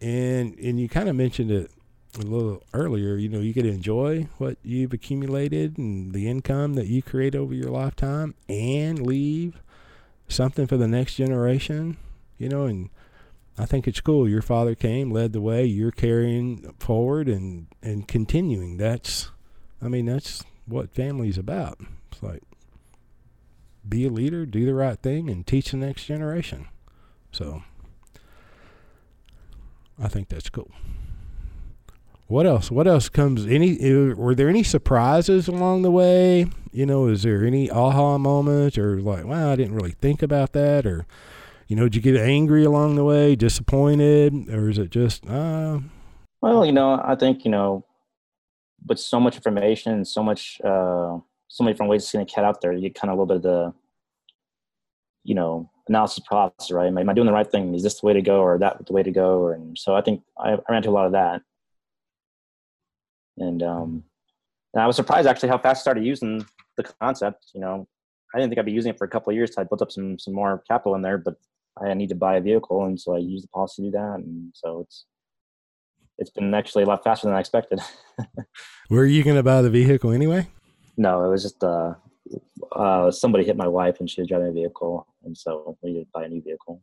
And, 0.01 0.59
and 0.59 0.77
you 0.77 0.89
kind 0.89 1.07
of 1.07 1.15
mentioned 1.15 1.51
it 1.51 1.71
a 2.15 2.23
little 2.23 2.63
earlier, 2.73 3.15
you 3.15 3.29
know, 3.29 3.39
you 3.39 3.53
get 3.53 3.63
to 3.63 3.69
enjoy 3.69 4.27
what 4.37 4.57
you've 4.63 4.93
accumulated 4.93 5.77
and 5.77 6.13
the 6.13 6.27
income 6.27 6.73
that 6.73 6.87
you 6.87 7.01
create 7.01 7.35
over 7.35 7.53
your 7.53 7.69
lifetime 7.69 8.35
and 8.49 9.05
leave 9.05 9.61
something 10.27 10.67
for 10.67 10.77
the 10.77 10.87
next 10.87 11.15
generation, 11.15 11.97
you 12.37 12.49
know, 12.49 12.65
and 12.65 12.89
I 13.57 13.65
think 13.65 13.87
it's 13.87 14.01
cool. 14.01 14.27
Your 14.27 14.41
father 14.41 14.75
came, 14.75 15.11
led 15.11 15.33
the 15.33 15.41
way, 15.41 15.65
you're 15.65 15.91
carrying 15.91 16.73
forward 16.79 17.27
and, 17.27 17.67
and 17.81 18.07
continuing. 18.07 18.77
That's, 18.77 19.31
I 19.81 19.87
mean, 19.87 20.05
that's 20.05 20.43
what 20.65 20.93
family's 20.93 21.37
about. 21.37 21.79
It's 22.11 22.23
like, 22.23 22.43
be 23.87 24.05
a 24.05 24.09
leader, 24.09 24.45
do 24.45 24.65
the 24.65 24.73
right 24.73 24.99
thing, 24.99 25.29
and 25.29 25.45
teach 25.45 25.71
the 25.71 25.77
next 25.77 26.05
generation. 26.05 26.67
So, 27.31 27.63
I 30.01 30.07
think 30.07 30.29
that's 30.29 30.49
cool. 30.49 30.71
What 32.31 32.45
else? 32.45 32.71
What 32.71 32.87
else 32.87 33.09
comes? 33.09 33.45
Any? 33.45 33.73
Uh, 33.73 34.15
were 34.15 34.33
there 34.33 34.47
any 34.47 34.63
surprises 34.63 35.49
along 35.49 35.81
the 35.81 35.91
way? 35.91 36.45
You 36.71 36.85
know, 36.85 37.07
is 37.07 37.23
there 37.23 37.43
any 37.43 37.69
aha 37.69 38.17
moments 38.17 38.77
or 38.77 39.01
like, 39.01 39.25
wow, 39.25 39.51
I 39.51 39.57
didn't 39.57 39.75
really 39.75 39.91
think 39.91 40.23
about 40.23 40.53
that, 40.53 40.85
or 40.85 41.05
you 41.67 41.75
know, 41.75 41.83
did 41.83 41.97
you 41.97 42.01
get 42.01 42.15
angry 42.15 42.63
along 42.63 42.95
the 42.95 43.03
way, 43.03 43.35
disappointed, 43.35 44.47
or 44.49 44.69
is 44.69 44.77
it 44.77 44.91
just? 44.91 45.27
Uh... 45.27 45.79
Well, 46.39 46.65
you 46.65 46.71
know, 46.71 47.01
I 47.03 47.15
think 47.15 47.43
you 47.43 47.51
know, 47.51 47.83
with 48.87 48.99
so 48.99 49.19
much 49.19 49.35
information 49.35 50.05
so 50.05 50.23
much, 50.23 50.61
uh, 50.63 51.19
so 51.49 51.63
many 51.65 51.73
different 51.73 51.89
ways 51.89 52.03
to 52.03 52.07
skin 52.07 52.21
a 52.21 52.25
cat 52.25 52.45
out 52.45 52.61
there, 52.61 52.71
you 52.71 52.79
get 52.79 52.95
kind 52.95 53.11
of 53.11 53.17
a 53.17 53.21
little 53.21 53.25
bit 53.25 53.35
of 53.35 53.43
the, 53.43 53.73
you 55.25 55.35
know, 55.35 55.69
analysis 55.89 56.23
process, 56.25 56.71
right? 56.71 56.87
Am 56.87 56.97
I, 56.97 57.01
am 57.01 57.09
I 57.09 57.13
doing 57.13 57.27
the 57.27 57.33
right 57.33 57.51
thing? 57.51 57.75
Is 57.75 57.83
this 57.83 57.99
the 57.99 58.05
way 58.05 58.13
to 58.13 58.21
go, 58.21 58.39
or 58.39 58.57
that 58.57 58.85
the 58.85 58.93
way 58.93 59.03
to 59.03 59.11
go? 59.11 59.49
And 59.49 59.77
so 59.77 59.95
I 59.95 60.01
think 60.01 60.23
I, 60.39 60.51
I 60.53 60.59
ran 60.69 60.77
into 60.77 60.91
a 60.91 60.91
lot 60.91 61.05
of 61.05 61.11
that 61.11 61.41
and 63.37 63.63
um, 63.63 64.03
and 64.73 64.81
I 64.81 64.87
was 64.87 64.95
surprised 64.95 65.27
actually 65.27 65.49
how 65.49 65.57
fast 65.57 65.79
I 65.79 65.81
started 65.81 66.05
using 66.05 66.45
the 66.77 66.83
concept. 67.01 67.51
You 67.53 67.61
know, 67.61 67.87
I 68.33 68.39
didn't 68.39 68.51
think 68.51 68.59
I'd 68.59 68.65
be 68.65 68.71
using 68.71 68.91
it 68.91 68.97
for 68.97 69.05
a 69.05 69.09
couple 69.09 69.31
of 69.31 69.35
years. 69.35 69.53
So 69.53 69.61
I 69.61 69.65
built 69.65 69.81
up 69.81 69.91
some 69.91 70.17
some 70.17 70.33
more 70.33 70.63
capital 70.67 70.95
in 70.95 71.01
there, 71.01 71.17
but 71.17 71.35
I 71.81 71.93
need 71.93 72.09
to 72.09 72.15
buy 72.15 72.37
a 72.37 72.41
vehicle, 72.41 72.85
and 72.85 72.99
so 72.99 73.15
I 73.15 73.19
used 73.19 73.45
the 73.45 73.49
policy 73.49 73.83
to 73.83 73.87
do 73.87 73.91
that. 73.91 74.15
And 74.15 74.51
so 74.53 74.81
it's 74.81 75.05
it's 76.17 76.29
been 76.29 76.53
actually 76.53 76.83
a 76.83 76.87
lot 76.87 77.03
faster 77.03 77.27
than 77.27 77.35
I 77.35 77.39
expected. 77.39 77.79
Were 78.89 79.05
you 79.05 79.23
going 79.23 79.37
to 79.37 79.43
buy 79.43 79.61
the 79.61 79.69
vehicle 79.69 80.11
anyway? 80.11 80.47
No, 80.97 81.25
it 81.25 81.29
was 81.29 81.43
just 81.43 81.63
uh, 81.63 81.93
uh, 82.73 83.09
somebody 83.11 83.43
hit 83.43 83.57
my 83.57 83.67
wife, 83.67 83.99
and 83.99 84.09
she 84.09 84.21
was 84.21 84.27
driving 84.27 84.49
a 84.49 84.53
vehicle, 84.53 85.07
and 85.25 85.37
so 85.37 85.77
we 85.81 85.91
needed 85.91 86.05
to 86.05 86.11
buy 86.13 86.25
a 86.25 86.29
new 86.29 86.41
vehicle. 86.41 86.81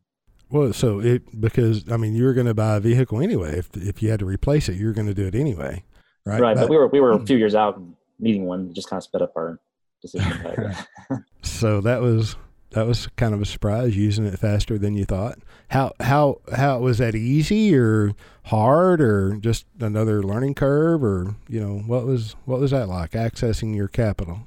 Well, 0.51 0.73
so 0.73 0.99
it 0.99 1.39
because 1.39 1.89
I 1.91 1.97
mean 1.97 2.15
you 2.15 2.23
were 2.23 2.33
going 2.33 2.47
to 2.47 2.53
buy 2.53 2.75
a 2.75 2.79
vehicle 2.79 3.21
anyway. 3.21 3.57
If 3.57 3.75
if 3.75 4.03
you 4.03 4.09
had 4.09 4.19
to 4.19 4.25
replace 4.25 4.69
it, 4.69 4.77
you 4.77 4.87
were 4.87 4.93
going 4.93 5.07
to 5.07 5.13
do 5.13 5.25
it 5.25 5.35
anyway 5.35 5.83
right? 6.29 6.39
Right, 6.39 6.55
but, 6.55 6.63
but 6.63 6.69
we 6.69 6.77
were 6.77 6.87
we 6.87 6.99
were 6.99 7.11
a 7.11 7.25
few 7.25 7.37
years 7.37 7.55
out 7.55 7.81
needing 8.19 8.45
one. 8.45 8.73
Just 8.73 8.89
kind 8.89 8.99
of 8.99 9.03
sped 9.03 9.21
up 9.21 9.33
our 9.35 9.59
decision. 10.01 10.75
so 11.41 11.81
that 11.81 12.01
was 12.01 12.35
that 12.71 12.85
was 12.85 13.07
kind 13.15 13.33
of 13.33 13.41
a 13.41 13.45
surprise 13.45 13.97
using 13.97 14.25
it 14.25 14.37
faster 14.37 14.77
than 14.77 14.95
you 14.95 15.05
thought. 15.05 15.39
How 15.69 15.93
how 15.99 16.41
how 16.55 16.79
was 16.79 16.99
that 16.99 17.15
easy 17.15 17.75
or 17.75 18.13
hard 18.45 19.01
or 19.01 19.37
just 19.37 19.65
another 19.79 20.21
learning 20.23 20.55
curve 20.55 21.03
or 21.03 21.35
you 21.47 21.59
know 21.59 21.79
what 21.79 22.05
was 22.05 22.35
what 22.45 22.59
was 22.59 22.71
that 22.71 22.87
like 22.87 23.11
accessing 23.11 23.75
your 23.75 23.87
capital? 23.87 24.41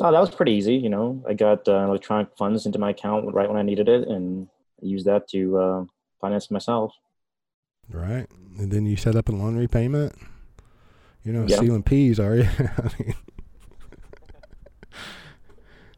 Oh, 0.00 0.10
that 0.10 0.20
was 0.20 0.30
pretty 0.30 0.52
easy. 0.52 0.74
You 0.74 0.88
know, 0.88 1.22
I 1.28 1.34
got 1.34 1.68
uh, 1.68 1.84
electronic 1.84 2.28
funds 2.36 2.66
into 2.66 2.78
my 2.78 2.90
account 2.90 3.32
right 3.32 3.48
when 3.48 3.58
I 3.58 3.62
needed 3.62 3.88
it, 3.88 4.08
and 4.08 4.48
I 4.82 4.86
used 4.86 5.06
that 5.06 5.28
to 5.28 5.58
uh, 5.58 5.84
finance 6.20 6.50
myself. 6.50 6.92
Right, 7.88 8.26
and 8.58 8.72
then 8.72 8.86
you 8.86 8.96
set 8.96 9.14
up 9.14 9.28
a 9.28 9.32
loan 9.32 9.56
repayment. 9.56 10.14
You're 11.24 11.34
not 11.34 11.50
stealing 11.50 11.82
peas, 11.82 12.18
are 12.18 12.36
you? 12.36 12.48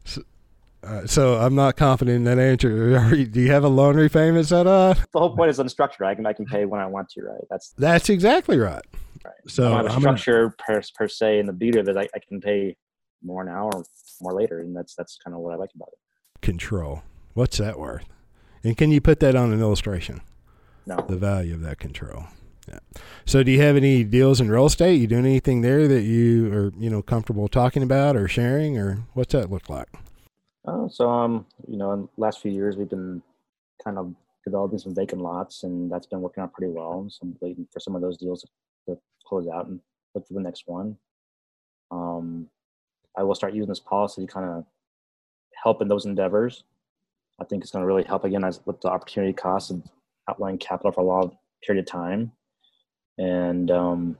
so, 0.03 0.21
uh, 0.83 1.07
so, 1.07 1.35
I'm 1.35 1.55
not 1.55 1.75
confident 1.77 2.17
in 2.17 2.23
that 2.25 2.39
answer. 2.39 2.85
You, 3.15 3.25
do 3.25 3.41
you 3.41 3.51
have 3.51 3.63
a 3.63 3.69
loan 3.69 3.95
repayment 3.95 4.47
set 4.47 4.67
up? 4.67 4.97
The 5.13 5.19
whole 5.19 5.35
point 5.35 5.49
is 5.49 5.59
unstructured. 5.59 6.05
I 6.05 6.15
can 6.15 6.25
I 6.25 6.33
can 6.33 6.45
pay 6.45 6.65
when 6.65 6.79
I 6.79 6.85
want 6.85 7.09
to, 7.09 7.23
right? 7.23 7.41
That's 7.49 7.73
that's 7.77 8.09
exactly 8.09 8.57
right. 8.57 8.85
Right. 9.23 9.33
So 9.47 9.73
I 9.73 9.77
have 9.77 9.85
a 9.87 9.99
structure 9.99 10.53
per, 10.59 10.81
per 10.93 11.07
se, 11.07 11.39
and 11.39 11.49
the 11.49 11.53
beauty 11.53 11.79
of 11.79 11.87
it, 11.87 11.97
I, 11.97 12.07
I 12.13 12.19
can 12.27 12.39
pay 12.39 12.77
more 13.23 13.43
now 13.43 13.69
or 13.73 13.83
more 14.21 14.33
later, 14.33 14.59
and 14.59 14.75
that's 14.75 14.93
that's 14.93 15.17
kind 15.23 15.33
of 15.35 15.41
what 15.41 15.53
I 15.53 15.57
like 15.57 15.71
about 15.75 15.89
it. 15.91 16.41
Control. 16.41 17.01
What's 17.33 17.57
that 17.57 17.79
worth? 17.79 18.05
And 18.63 18.77
can 18.77 18.91
you 18.91 19.01
put 19.01 19.19
that 19.21 19.35
on 19.35 19.51
an 19.51 19.59
illustration? 19.59 20.21
No. 20.85 21.03
The 21.07 21.17
value 21.17 21.55
of 21.55 21.61
that 21.61 21.79
control. 21.79 22.25
Yeah. 22.67 22.79
So, 23.25 23.43
do 23.43 23.51
you 23.51 23.61
have 23.61 23.75
any 23.75 24.03
deals 24.03 24.41
in 24.41 24.49
real 24.49 24.65
estate? 24.65 24.99
You 24.99 25.07
doing 25.07 25.25
anything 25.25 25.61
there 25.61 25.87
that 25.87 26.01
you 26.01 26.51
are 26.53 26.71
you 26.77 26.89
know 26.89 27.01
comfortable 27.01 27.47
talking 27.47 27.83
about 27.83 28.15
or 28.15 28.27
sharing, 28.27 28.77
or 28.77 29.03
what's 29.13 29.33
that 29.33 29.51
look 29.51 29.69
like? 29.69 29.87
Uh, 30.67 30.87
so, 30.87 31.09
um, 31.09 31.45
you 31.67 31.77
know, 31.77 31.91
in 31.91 32.01
the 32.01 32.09
last 32.17 32.41
few 32.41 32.51
years, 32.51 32.75
we've 32.75 32.89
been 32.89 33.21
kind 33.83 33.99
of 33.99 34.15
developing 34.43 34.79
some 34.79 34.95
vacant 34.95 35.21
lots, 35.21 35.63
and 35.63 35.91
that's 35.91 36.07
been 36.07 36.21
working 36.21 36.43
out 36.43 36.53
pretty 36.53 36.71
well. 36.73 37.05
So, 37.09 37.19
I'm 37.23 37.37
waiting 37.39 37.67
for 37.71 37.79
some 37.79 37.95
of 37.95 38.01
those 38.01 38.17
deals 38.17 38.45
to 38.87 38.97
close 39.27 39.47
out 39.47 39.67
and 39.67 39.79
look 40.15 40.27
for 40.27 40.33
the 40.33 40.39
next 40.39 40.63
one. 40.65 40.97
Um, 41.91 42.47
I 43.15 43.23
will 43.23 43.35
start 43.35 43.53
using 43.53 43.69
this 43.69 43.79
policy 43.79 44.25
to 44.25 44.31
kind 44.31 44.49
of 44.49 44.65
help 45.63 45.81
in 45.81 45.87
those 45.87 46.05
endeavors. 46.05 46.63
I 47.39 47.43
think 47.43 47.63
it's 47.63 47.71
going 47.71 47.83
to 47.83 47.87
really 47.87 48.03
help 48.03 48.23
again 48.23 48.43
as 48.43 48.59
with 48.65 48.81
the 48.81 48.87
opportunity 48.87 49.33
cost 49.33 49.71
of 49.71 49.83
outlaying 50.29 50.59
capital 50.59 50.91
for 50.91 51.01
a 51.01 51.03
long 51.03 51.37
period 51.63 51.85
of 51.85 51.91
time 51.91 52.31
and 53.17 53.71
um, 53.71 54.17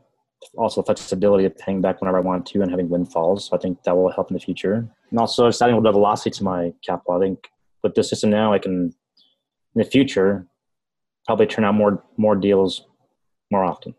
also 0.57 0.81
flexibility 0.81 1.45
of 1.45 1.57
paying 1.57 1.81
back 1.81 2.01
whenever 2.01 2.17
I 2.17 2.21
want 2.21 2.45
to 2.47 2.61
and 2.61 2.69
having 2.69 2.89
windfalls. 2.89 3.47
So 3.47 3.55
I 3.55 3.59
think 3.59 3.83
that 3.83 3.95
will 3.95 4.11
help 4.11 4.29
in 4.29 4.35
the 4.35 4.39
future. 4.39 4.87
And 5.09 5.19
also 5.19 5.47
just 5.47 5.61
adding 5.61 5.73
a 5.73 5.77
little 5.77 5.91
bit 5.91 5.95
of 5.95 5.95
velocity 5.95 6.31
to 6.31 6.43
my 6.43 6.73
capital. 6.85 7.15
I 7.15 7.19
think 7.19 7.49
with 7.83 7.95
this 7.95 8.09
system 8.09 8.29
now, 8.29 8.53
I 8.53 8.59
can 8.59 8.93
in 9.75 9.81
the 9.81 9.83
future 9.83 10.47
probably 11.25 11.47
turn 11.47 11.65
out 11.65 11.75
more 11.75 12.03
more 12.17 12.35
deals 12.35 12.85
more 13.51 13.63
often. 13.63 13.95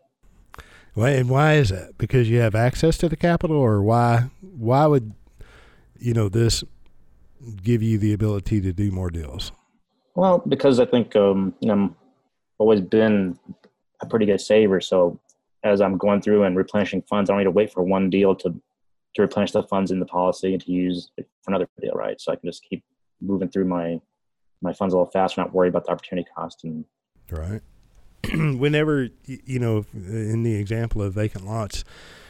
Well, 0.95 1.13
and 1.13 1.29
why 1.29 1.53
is 1.53 1.69
that? 1.69 1.97
Because 1.97 2.29
you 2.29 2.39
have 2.39 2.55
access 2.55 2.97
to 2.99 3.09
the 3.09 3.15
capital, 3.15 3.55
or 3.55 3.81
why? 3.83 4.29
Why 4.41 4.87
would 4.87 5.13
you 5.99 6.13
know 6.13 6.29
this 6.29 6.63
give 7.63 7.83
you 7.83 7.97
the 7.97 8.13
ability 8.13 8.61
to 8.61 8.73
do 8.73 8.91
more 8.91 9.09
deals? 9.09 9.51
Well, 10.15 10.39
because 10.47 10.79
I 10.79 10.85
think 10.85 11.15
um, 11.15 11.53
you 11.59 11.67
know, 11.67 11.83
I've 11.83 11.91
always 12.57 12.81
been 12.81 13.37
a 14.01 14.05
pretty 14.05 14.25
good 14.25 14.41
saver. 14.41 14.81
So 14.81 15.19
as 15.63 15.81
I'm 15.81 15.97
going 15.97 16.21
through 16.21 16.43
and 16.43 16.55
replenishing 16.55 17.01
funds, 17.03 17.29
I 17.29 17.33
don't 17.33 17.39
need 17.39 17.45
to 17.45 17.51
wait 17.51 17.71
for 17.71 17.83
one 17.83 18.09
deal 18.09 18.35
to 18.35 18.61
to 19.15 19.21
replenish 19.21 19.51
the 19.51 19.63
funds 19.63 19.89
in 19.89 19.99
the 19.99 20.05
policy 20.05 20.53
and 20.53 20.61
to 20.63 20.71
use 20.71 21.09
for 21.15 21.25
another 21.47 21.67
deal, 21.81 21.93
right? 21.93 22.21
So 22.21 22.31
I 22.31 22.35
can 22.35 22.47
just 22.47 22.63
keep 22.63 22.83
moving 23.19 23.49
through 23.49 23.65
my 23.65 23.99
my 24.61 24.73
funds 24.73 24.93
a 24.93 24.97
little 24.97 25.11
faster, 25.11 25.41
not 25.41 25.53
worry 25.53 25.69
about 25.69 25.85
the 25.85 25.91
opportunity 25.91 26.27
cost. 26.35 26.63
And 26.63 26.85
right. 27.31 27.61
Whenever 28.33 29.09
you 29.25 29.59
know, 29.59 29.85
in 29.93 30.43
the 30.43 30.55
example 30.55 31.01
of 31.01 31.13
vacant 31.13 31.45
lots, 31.45 31.83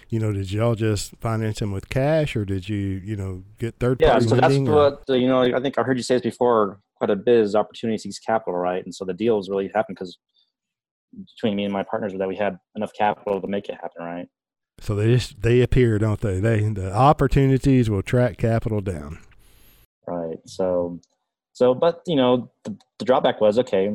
you 0.09 0.19
know, 0.19 0.31
did 0.31 0.51
y'all 0.51 0.75
just 0.75 1.15
finance 1.17 1.59
them 1.59 1.71
with 1.71 1.89
cash, 1.89 2.35
or 2.35 2.45
did 2.45 2.69
you, 2.69 2.77
you 2.77 3.15
know, 3.15 3.43
get 3.59 3.75
third 3.79 3.99
party? 3.99 4.25
Yeah, 4.25 4.29
so 4.29 4.35
that's 4.35 4.57
what 4.57 5.19
you 5.19 5.27
know. 5.27 5.41
I 5.41 5.59
think 5.59 5.77
I 5.77 5.83
heard 5.83 5.97
you 5.97 6.03
say 6.03 6.15
this 6.15 6.21
before 6.21 6.79
quite 6.95 7.09
a 7.09 7.15
bit. 7.15 7.39
Is 7.39 7.55
opportunity 7.55 7.97
seeks 7.97 8.19
capital, 8.19 8.57
right? 8.57 8.83
And 8.83 8.93
so 8.93 9.05
the 9.05 9.13
deals 9.13 9.49
really 9.49 9.69
happen 9.73 9.95
because 9.95 10.17
between 11.35 11.55
me 11.55 11.63
and 11.63 11.73
my 11.73 11.83
partners 11.83 12.13
that 12.17 12.27
we 12.27 12.35
had 12.35 12.59
enough 12.75 12.93
capital 12.93 13.41
to 13.41 13.47
make 13.47 13.69
it 13.69 13.75
happen, 13.75 14.03
right? 14.03 14.27
So 14.79 14.95
they 14.95 15.07
just 15.07 15.41
they 15.41 15.61
appear, 15.61 15.97
don't 15.97 16.21
they? 16.21 16.39
They 16.39 16.61
the 16.69 16.93
opportunities 16.93 17.89
will 17.89 18.03
track 18.03 18.37
capital 18.37 18.81
down. 18.81 19.19
Right. 20.05 20.37
So, 20.45 20.99
so 21.53 21.73
but 21.73 22.01
you 22.05 22.15
know 22.15 22.51
the, 22.63 22.77
the 22.99 23.05
drawback 23.05 23.41
was 23.41 23.57
okay. 23.59 23.85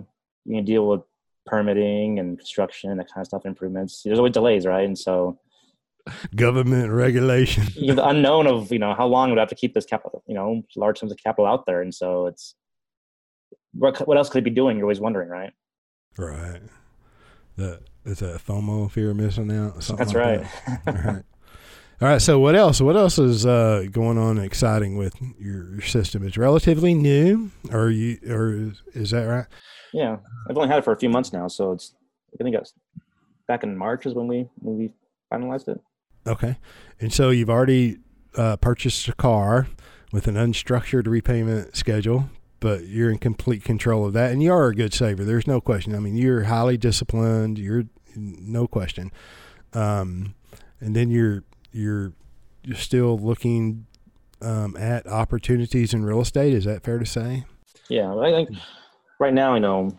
You 0.45 0.57
can 0.57 0.65
deal 0.65 0.87
with 0.89 1.03
permitting 1.47 2.19
and 2.19 2.39
construction, 2.39 2.91
and 2.91 2.99
that 2.99 3.09
kind 3.13 3.23
of 3.23 3.29
stuff, 3.29 3.47
improvements. 3.47 4.03
There's 4.03 4.19
always 4.19 4.33
delays, 4.33 4.67
right? 4.67 4.85
And 4.85 4.99
so 4.99 5.39
government 6.35 6.91
regulation, 6.91 7.65
you 7.75 7.89
know, 7.89 7.95
the 7.95 8.09
unknown 8.09 8.49
of 8.49 8.73
you 8.73 8.81
know 8.81 8.95
how 8.95 9.07
long 9.07 9.31
would 9.31 9.39
I 9.39 9.43
have 9.43 9.49
to 9.51 9.55
keep 9.55 9.75
this 9.75 9.87
capital, 9.87 10.25
you 10.27 10.35
know, 10.35 10.63
large 10.77 10.99
sums 10.99 11.13
of 11.13 11.19
capital 11.23 11.47
out 11.47 11.65
there, 11.65 11.81
and 11.81 11.95
so 11.95 12.27
it's 12.27 12.57
what 13.73 14.07
what 14.09 14.17
else 14.17 14.29
could 14.29 14.39
it 14.39 14.45
be 14.45 14.51
doing? 14.51 14.77
You're 14.77 14.87
always 14.87 15.01
wondering, 15.01 15.29
right? 15.29 15.53
Right. 16.19 16.61
The 17.57 17.81
is 18.05 18.19
that 18.19 18.45
FOMO, 18.45 18.91
fear 18.91 19.11
of 19.11 19.17
missing 19.17 19.53
out? 19.53 19.75
That's 19.75 19.91
like 19.91 20.15
right. 20.15 20.47
That. 20.67 20.83
All 20.87 21.13
right. 21.13 21.25
All 22.01 22.09
right. 22.09 22.23
So 22.23 22.39
what 22.39 22.57
else? 22.57 22.81
What 22.81 22.97
else 22.97 23.19
is 23.19 23.47
uh, 23.47 23.85
going 23.91 24.19
on 24.19 24.39
exciting 24.39 24.97
with 24.97 25.15
your, 25.39 25.73
your, 25.73 25.83
system? 25.83 26.27
It's 26.27 26.37
relatively 26.37 26.95
new, 26.95 27.53
or 27.71 27.91
you, 27.91 28.19
or 28.29 28.53
is, 28.53 28.83
is, 28.93 29.11
that 29.11 29.25
right? 29.25 29.47
Yeah, 29.93 30.17
I've 30.49 30.57
only 30.57 30.69
had 30.69 30.79
it 30.79 30.85
for 30.85 30.93
a 30.93 30.99
few 30.99 31.09
months 31.09 31.33
now, 31.33 31.49
so 31.49 31.73
it's. 31.73 31.95
I 32.41 32.43
think 32.43 32.57
it's 32.57 32.73
back 33.47 33.63
in 33.63 33.77
March 33.77 34.07
is 34.07 34.15
when 34.15 34.27
we 34.27 34.49
when 34.59 34.79
we 34.79 34.95
finalized 35.33 35.69
it. 35.69 35.81
Okay, 36.27 36.57
and 36.99 37.13
so 37.13 37.31
you've 37.31 37.51
already 37.51 37.99
uh, 38.37 38.57
purchased 38.57 39.07
a 39.09 39.13
car 39.13 39.69
with 40.13 40.27
an 40.27 40.35
unstructured 40.35 41.07
repayment 41.07 41.77
schedule 41.77 42.31
but 42.63 42.87
you're 42.87 43.11
in 43.11 43.19
complete 43.19 43.65
control 43.65 44.07
of 44.07 44.13
that, 44.13 44.31
and 44.31 44.41
you 44.41 44.53
are 44.53 44.69
a 44.69 44.75
good 44.75 44.95
saver. 44.95 45.25
There's 45.25 45.49
no 45.49 45.61
question. 45.61 45.97
I 45.97 45.99
mean, 45.99 46.17
you're 46.17 46.45
highly 46.45 46.77
disciplined. 46.77 47.59
You're 47.59 47.87
no 48.15 48.69
question. 48.69 49.11
Um, 49.73 50.37
and 50.81 50.95
then 50.95 51.11
you're 51.11 51.43
you're 51.73 52.13
you're 52.63 52.77
still 52.77 53.19
looking 53.19 53.87
um, 54.41 54.77
at 54.77 55.09
opportunities 55.09 55.93
in 55.93 56.05
real 56.05 56.21
estate. 56.21 56.55
Is 56.55 56.65
that 56.65 56.85
fair 56.85 57.01
to 57.01 57.05
say? 57.05 57.45
Yeah, 57.91 58.15
I 58.15 58.31
think 58.31 58.51
right 59.19 59.35
now, 59.35 59.55
you 59.55 59.61
know, 59.61 59.99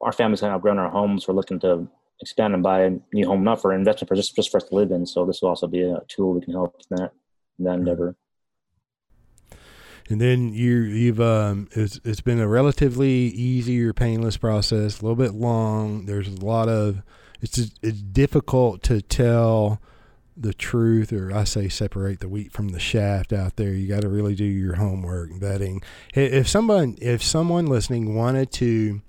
our 0.00 0.12
family's 0.12 0.40
kind 0.40 0.52
of 0.52 0.58
outgrown 0.58 0.78
our 0.78 0.88
homes. 0.88 1.26
We're 1.26 1.34
looking 1.34 1.58
to 1.60 1.88
expand 2.20 2.54
and 2.54 2.62
buy 2.62 2.82
a 2.82 2.90
new 3.12 3.26
home, 3.26 3.42
not 3.42 3.60
for 3.60 3.74
investment, 3.74 4.08
but 4.08 4.14
just 4.14 4.36
just 4.36 4.52
for 4.52 4.58
us 4.58 4.64
to 4.68 4.74
live 4.76 4.92
in. 4.92 5.04
So 5.04 5.26
this 5.26 5.42
will 5.42 5.48
also 5.48 5.66
be 5.66 5.82
a 5.82 5.98
tool 6.06 6.32
we 6.32 6.42
can 6.42 6.52
help 6.52 6.80
in 6.92 6.96
that 6.96 7.12
in 7.58 7.64
that 7.64 7.74
endeavor 7.74 8.14
and 10.08 10.20
then 10.20 10.52
you 10.52 10.76
you've 10.80 11.20
um 11.20 11.68
it's 11.72 12.00
it's 12.04 12.20
been 12.20 12.40
a 12.40 12.48
relatively 12.48 13.10
easy 13.10 13.82
or 13.82 13.92
painless 13.92 14.36
process, 14.36 15.00
a 15.00 15.02
little 15.02 15.16
bit 15.16 15.34
long. 15.34 16.06
There's 16.06 16.28
a 16.28 16.44
lot 16.44 16.68
of 16.68 17.02
it's 17.40 17.58
it's 17.58 18.00
difficult 18.00 18.82
to 18.84 19.00
tell 19.02 19.80
the 20.36 20.54
truth, 20.54 21.12
or 21.12 21.34
I 21.34 21.44
say 21.44 21.68
separate 21.68 22.20
the 22.20 22.28
wheat 22.28 22.52
from 22.52 22.68
the 22.68 22.78
shaft 22.78 23.32
out 23.32 23.56
there. 23.56 23.72
You 23.72 23.88
got 23.88 24.02
to 24.02 24.08
really 24.08 24.34
do 24.34 24.44
your 24.44 24.76
homework, 24.76 25.30
vetting. 25.30 25.82
If 26.14 26.48
someone 26.48 26.96
if 27.00 27.22
someone 27.22 27.66
listening 27.66 28.14
wanted 28.14 28.52
to 28.52 29.02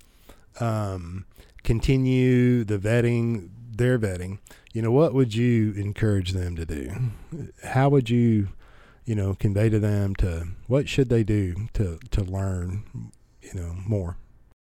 um, 0.58 1.24
continue 1.62 2.64
the 2.64 2.78
vetting, 2.78 3.50
their 3.74 3.98
vetting, 3.98 4.38
you 4.72 4.82
know, 4.82 4.90
what 4.90 5.14
would 5.14 5.34
you 5.34 5.72
encourage 5.72 6.32
them 6.32 6.56
to 6.56 6.66
do? 6.66 6.92
How 7.64 7.88
would 7.88 8.10
you 8.10 8.48
you 9.04 9.14
know, 9.14 9.34
convey 9.34 9.68
to 9.68 9.78
them 9.78 10.14
to 10.16 10.48
what 10.66 10.88
should 10.88 11.08
they 11.08 11.22
do 11.22 11.68
to 11.74 11.98
to 12.10 12.22
learn, 12.22 13.12
you 13.42 13.54
know, 13.54 13.74
more? 13.86 14.16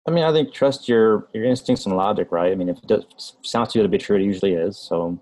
I 0.06 0.10
mean, 0.10 0.24
I 0.24 0.32
think 0.32 0.52
trust 0.52 0.88
your 0.88 1.28
your 1.32 1.44
instincts 1.44 1.86
and 1.86 1.96
logic, 1.96 2.32
right? 2.32 2.50
I 2.50 2.54
mean, 2.54 2.68
if 2.68 2.78
it 2.78 2.86
does, 2.86 3.36
sounds 3.42 3.72
too 3.72 3.78
good 3.78 3.84
to 3.84 3.88
be 3.88 3.98
true, 3.98 4.16
it 4.16 4.22
usually 4.22 4.54
is. 4.54 4.78
So 4.78 5.20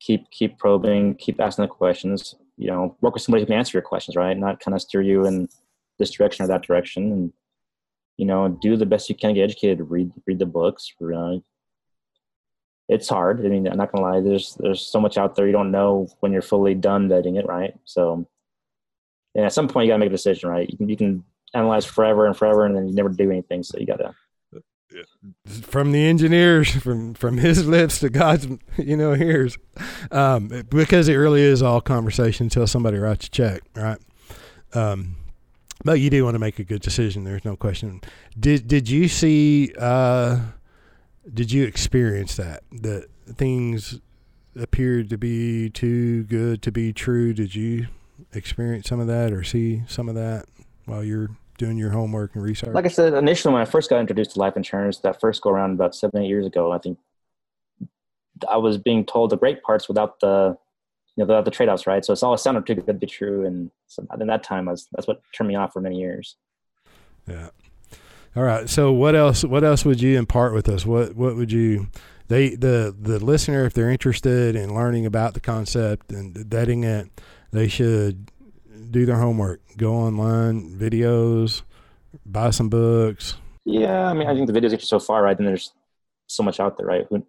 keep 0.00 0.30
keep 0.30 0.58
probing, 0.58 1.14
keep 1.16 1.40
asking 1.40 1.64
the 1.64 1.68
questions. 1.68 2.34
You 2.56 2.68
know, 2.68 2.96
work 3.00 3.14
with 3.14 3.22
somebody 3.22 3.42
who 3.42 3.46
can 3.46 3.56
answer 3.56 3.76
your 3.78 3.82
questions, 3.82 4.16
right? 4.16 4.36
Not 4.36 4.60
kind 4.60 4.74
of 4.74 4.82
steer 4.82 5.00
you 5.00 5.26
in 5.26 5.48
this 5.98 6.10
direction 6.10 6.44
or 6.44 6.48
that 6.48 6.62
direction, 6.62 7.12
and 7.12 7.32
you 8.16 8.26
know, 8.26 8.48
do 8.60 8.76
the 8.76 8.86
best 8.86 9.08
you 9.08 9.14
can 9.14 9.30
to 9.30 9.34
get 9.34 9.44
educated. 9.44 9.88
Read 9.88 10.12
read 10.26 10.38
the 10.38 10.46
books. 10.46 10.92
Uh, 11.00 11.38
it's 12.90 13.08
hard. 13.08 13.46
I 13.46 13.48
mean, 13.48 13.68
I'm 13.68 13.76
not 13.76 13.92
gonna 13.92 14.04
lie. 14.04 14.20
There's 14.20 14.56
there's 14.56 14.84
so 14.84 15.00
much 15.00 15.16
out 15.16 15.36
there 15.36 15.46
you 15.46 15.52
don't 15.52 15.70
know 15.70 16.08
when 16.18 16.32
you're 16.32 16.42
fully 16.42 16.74
done 16.74 17.08
vetting 17.08 17.38
it, 17.38 17.46
right? 17.46 17.72
So, 17.84 18.26
and 19.36 19.44
at 19.44 19.52
some 19.52 19.68
point 19.68 19.86
you 19.86 19.92
gotta 19.92 20.00
make 20.00 20.08
a 20.08 20.12
decision, 20.12 20.50
right? 20.50 20.68
You 20.68 20.76
can 20.76 20.88
you 20.88 20.96
can 20.96 21.24
analyze 21.54 21.84
forever 21.84 22.26
and 22.26 22.36
forever, 22.36 22.66
and 22.66 22.76
then 22.76 22.88
you 22.88 22.94
never 22.94 23.08
do 23.08 23.30
anything. 23.30 23.62
So 23.62 23.78
you 23.78 23.86
gotta. 23.86 24.14
From 25.46 25.92
the 25.92 26.04
engineers, 26.04 26.68
from 26.82 27.14
from 27.14 27.38
his 27.38 27.64
lips 27.64 28.00
to 28.00 28.10
God's, 28.10 28.48
you 28.76 28.96
know, 28.96 29.14
ears, 29.14 29.56
um, 30.10 30.48
because 30.68 31.08
it 31.08 31.14
really 31.14 31.42
is 31.42 31.62
all 31.62 31.80
conversation 31.80 32.46
until 32.46 32.66
somebody 32.66 32.98
writes 32.98 33.26
a 33.26 33.30
check, 33.30 33.62
right? 33.76 33.98
Um, 34.74 35.14
but 35.84 36.00
you 36.00 36.10
do 36.10 36.24
want 36.24 36.34
to 36.34 36.40
make 36.40 36.58
a 36.58 36.64
good 36.64 36.82
decision. 36.82 37.22
There's 37.22 37.44
no 37.44 37.54
question. 37.54 38.00
Did 38.38 38.66
did 38.66 38.90
you 38.90 39.06
see? 39.06 39.72
Uh, 39.78 40.40
did 41.32 41.52
you 41.52 41.64
experience 41.64 42.36
that? 42.36 42.62
That 42.72 43.08
things 43.26 44.00
appeared 44.56 45.10
to 45.10 45.18
be 45.18 45.70
too 45.70 46.24
good 46.24 46.62
to 46.62 46.72
be 46.72 46.92
true. 46.92 47.32
Did 47.32 47.54
you 47.54 47.88
experience 48.32 48.88
some 48.88 49.00
of 49.00 49.06
that 49.06 49.32
or 49.32 49.44
see 49.44 49.82
some 49.88 50.08
of 50.08 50.14
that 50.14 50.46
while 50.86 51.04
you're 51.04 51.30
doing 51.58 51.76
your 51.76 51.90
homework 51.90 52.34
and 52.34 52.42
research? 52.42 52.74
Like 52.74 52.86
i 52.86 52.88
said 52.88 53.14
initially 53.14 53.52
when 53.52 53.62
i 53.62 53.66
first 53.66 53.90
got 53.90 54.00
introduced 54.00 54.32
to 54.32 54.38
life 54.38 54.56
insurance 54.56 54.98
that 55.00 55.20
first 55.20 55.42
go 55.42 55.50
around 55.50 55.72
about 55.72 55.94
seven 55.94 56.22
eight 56.22 56.28
years 56.28 56.46
ago 56.46 56.72
i 56.72 56.78
think 56.78 56.98
i 58.48 58.56
was 58.56 58.78
being 58.78 59.04
told 59.04 59.30
the 59.30 59.36
great 59.36 59.62
parts 59.62 59.86
without 59.86 60.20
the 60.20 60.56
you 61.16 61.22
know 61.22 61.26
without 61.26 61.44
the 61.44 61.50
trade-offs 61.50 61.86
right? 61.86 62.04
So 62.04 62.12
it's 62.12 62.22
all 62.22 62.36
sounded 62.36 62.66
too 62.66 62.76
good 62.76 62.86
to 62.86 62.94
be 62.94 63.06
true. 63.06 63.44
And 63.46 63.70
so 63.86 64.06
in 64.18 64.26
that 64.28 64.42
time 64.42 64.66
was 64.66 64.88
that's 64.92 65.06
what 65.06 65.20
turned 65.34 65.48
me 65.48 65.54
off 65.54 65.72
for 65.72 65.80
many 65.80 65.98
years. 65.98 66.36
Yeah 67.26 67.50
all 68.36 68.42
right. 68.42 68.68
So 68.68 68.92
what 68.92 69.14
else? 69.14 69.44
What 69.44 69.64
else 69.64 69.84
would 69.84 70.00
you 70.00 70.18
impart 70.18 70.54
with 70.54 70.68
us? 70.68 70.86
What 70.86 71.16
What 71.16 71.36
would 71.36 71.50
you? 71.52 71.88
They 72.28 72.50
the 72.50 72.94
the 72.98 73.18
listener, 73.18 73.66
if 73.66 73.74
they're 73.74 73.90
interested 73.90 74.54
in 74.54 74.74
learning 74.74 75.06
about 75.06 75.34
the 75.34 75.40
concept 75.40 76.12
and 76.12 76.34
vetting 76.34 76.84
it, 76.84 77.10
they 77.50 77.66
should 77.66 78.30
do 78.90 79.04
their 79.04 79.16
homework. 79.16 79.60
Go 79.76 79.94
online, 79.94 80.76
videos, 80.76 81.62
buy 82.24 82.50
some 82.50 82.68
books. 82.68 83.36
Yeah, 83.64 84.08
I 84.08 84.14
mean, 84.14 84.28
I 84.28 84.34
think 84.34 84.46
the 84.46 84.58
videos 84.58 84.72
you 84.72 84.78
so 84.78 84.98
far, 84.98 85.22
right? 85.22 85.38
And 85.38 85.46
there's 85.46 85.72
so 86.26 86.42
much 86.42 86.60
out 86.60 86.76
there, 86.76 86.86
right? 86.86 87.06
Who, 87.10 87.24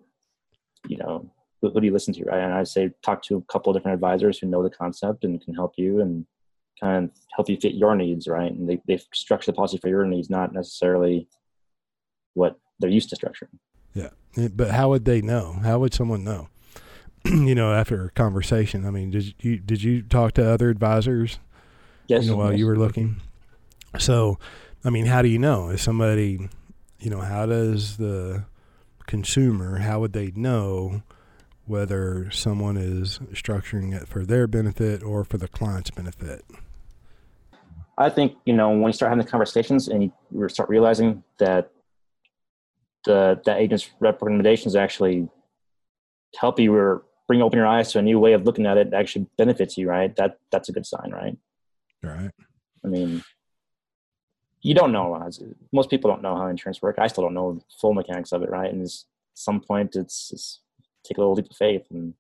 you 0.87 0.97
know, 0.97 1.29
who, 1.61 1.71
who 1.71 1.79
do 1.79 1.85
you 1.85 1.93
listen 1.93 2.13
to, 2.13 2.23
right? 2.25 2.39
And 2.39 2.53
I 2.53 2.63
say 2.63 2.91
talk 3.03 3.21
to 3.23 3.37
a 3.37 3.41
couple 3.51 3.71
of 3.71 3.77
different 3.77 3.95
advisors 3.95 4.39
who 4.39 4.47
know 4.47 4.63
the 4.63 4.69
concept 4.69 5.23
and 5.23 5.43
can 5.43 5.53
help 5.53 5.73
you 5.77 6.01
and 6.01 6.25
kind 6.81 7.05
of 7.05 7.11
help 7.35 7.49
you 7.49 7.57
fit 7.57 7.75
your 7.75 7.95
needs, 7.95 8.27
right? 8.27 8.51
And 8.51 8.67
they, 8.67 8.81
they 8.87 8.99
structure 9.13 9.51
the 9.51 9.55
policy 9.55 9.77
for 9.77 9.87
your 9.87 10.05
needs, 10.05 10.29
not 10.29 10.53
necessarily 10.53 11.27
what 12.33 12.59
they're 12.79 12.89
used 12.89 13.09
to 13.09 13.15
structuring. 13.15 13.59
Yeah. 13.93 14.09
But 14.53 14.71
how 14.71 14.89
would 14.89 15.05
they 15.05 15.21
know? 15.21 15.53
How 15.63 15.79
would 15.79 15.93
someone 15.93 16.23
know? 16.23 16.49
you 17.25 17.53
know, 17.53 17.73
after 17.73 18.05
a 18.05 18.09
conversation. 18.11 18.85
I 18.85 18.89
mean, 18.89 19.11
did 19.11 19.35
you 19.43 19.57
did 19.57 19.83
you 19.83 20.01
talk 20.01 20.33
to 20.33 20.49
other 20.49 20.69
advisors? 20.69 21.39
Yes. 22.07 22.25
You 22.25 22.31
know, 22.31 22.37
while 22.37 22.51
yes. 22.51 22.59
you 22.59 22.65
were 22.65 22.77
looking. 22.77 23.17
So, 23.99 24.39
I 24.83 24.89
mean, 24.89 25.05
how 25.05 25.21
do 25.21 25.27
you 25.27 25.37
know? 25.37 25.69
Is 25.69 25.81
somebody, 25.81 26.49
you 26.99 27.09
know, 27.09 27.21
how 27.21 27.45
does 27.45 27.97
the 27.97 28.45
consumer, 29.05 29.79
how 29.79 29.99
would 29.99 30.13
they 30.13 30.31
know 30.35 31.03
whether 31.65 32.31
someone 32.31 32.77
is 32.77 33.19
structuring 33.33 33.93
it 33.93 34.07
for 34.07 34.25
their 34.25 34.47
benefit 34.47 35.03
or 35.03 35.23
for 35.23 35.37
the 35.37 35.47
client's 35.47 35.91
benefit? 35.91 36.45
I 37.97 38.09
think 38.09 38.37
you 38.45 38.53
know 38.53 38.69
when 38.69 38.87
you 38.87 38.93
start 38.93 39.09
having 39.09 39.23
the 39.23 39.29
conversations 39.29 39.87
and 39.87 40.03
you 40.03 40.49
start 40.49 40.69
realizing 40.69 41.23
that 41.39 41.71
the 43.05 43.39
that 43.45 43.57
agent's 43.57 43.89
recommendations 43.99 44.75
actually 44.75 45.29
help 46.39 46.59
you 46.59 46.73
or 46.73 47.03
bring 47.27 47.41
open 47.41 47.57
your 47.57 47.67
eyes 47.67 47.91
to 47.91 47.99
a 47.99 48.01
new 48.01 48.19
way 48.19 48.33
of 48.33 48.43
looking 48.43 48.65
at 48.65 48.77
it 48.77 48.91
that 48.91 48.99
actually 48.99 49.25
benefits 49.37 49.77
you, 49.77 49.87
right? 49.87 50.15
That 50.15 50.37
that's 50.51 50.69
a 50.69 50.71
good 50.71 50.85
sign, 50.85 51.11
right? 51.11 51.37
Right. 52.03 52.31
I 52.83 52.87
mean, 52.87 53.23
you 54.61 54.73
don't 54.73 54.91
know. 54.91 55.29
Most 55.71 55.89
people 55.89 56.09
don't 56.09 56.21
know 56.21 56.35
how 56.35 56.47
insurance 56.47 56.81
works. 56.81 56.99
I 56.99 57.07
still 57.07 57.23
don't 57.23 57.33
know 57.33 57.53
the 57.53 57.61
full 57.79 57.93
mechanics 57.93 58.31
of 58.31 58.43
it, 58.43 58.49
right? 58.49 58.71
And 58.71 58.83
at 58.83 58.91
some 59.33 59.61
point, 59.61 59.95
it's, 59.95 60.31
it's 60.31 60.59
take 61.03 61.17
a 61.17 61.21
little 61.21 61.35
leap 61.35 61.49
of 61.49 61.55
faith 61.55 61.83
and. 61.89 62.13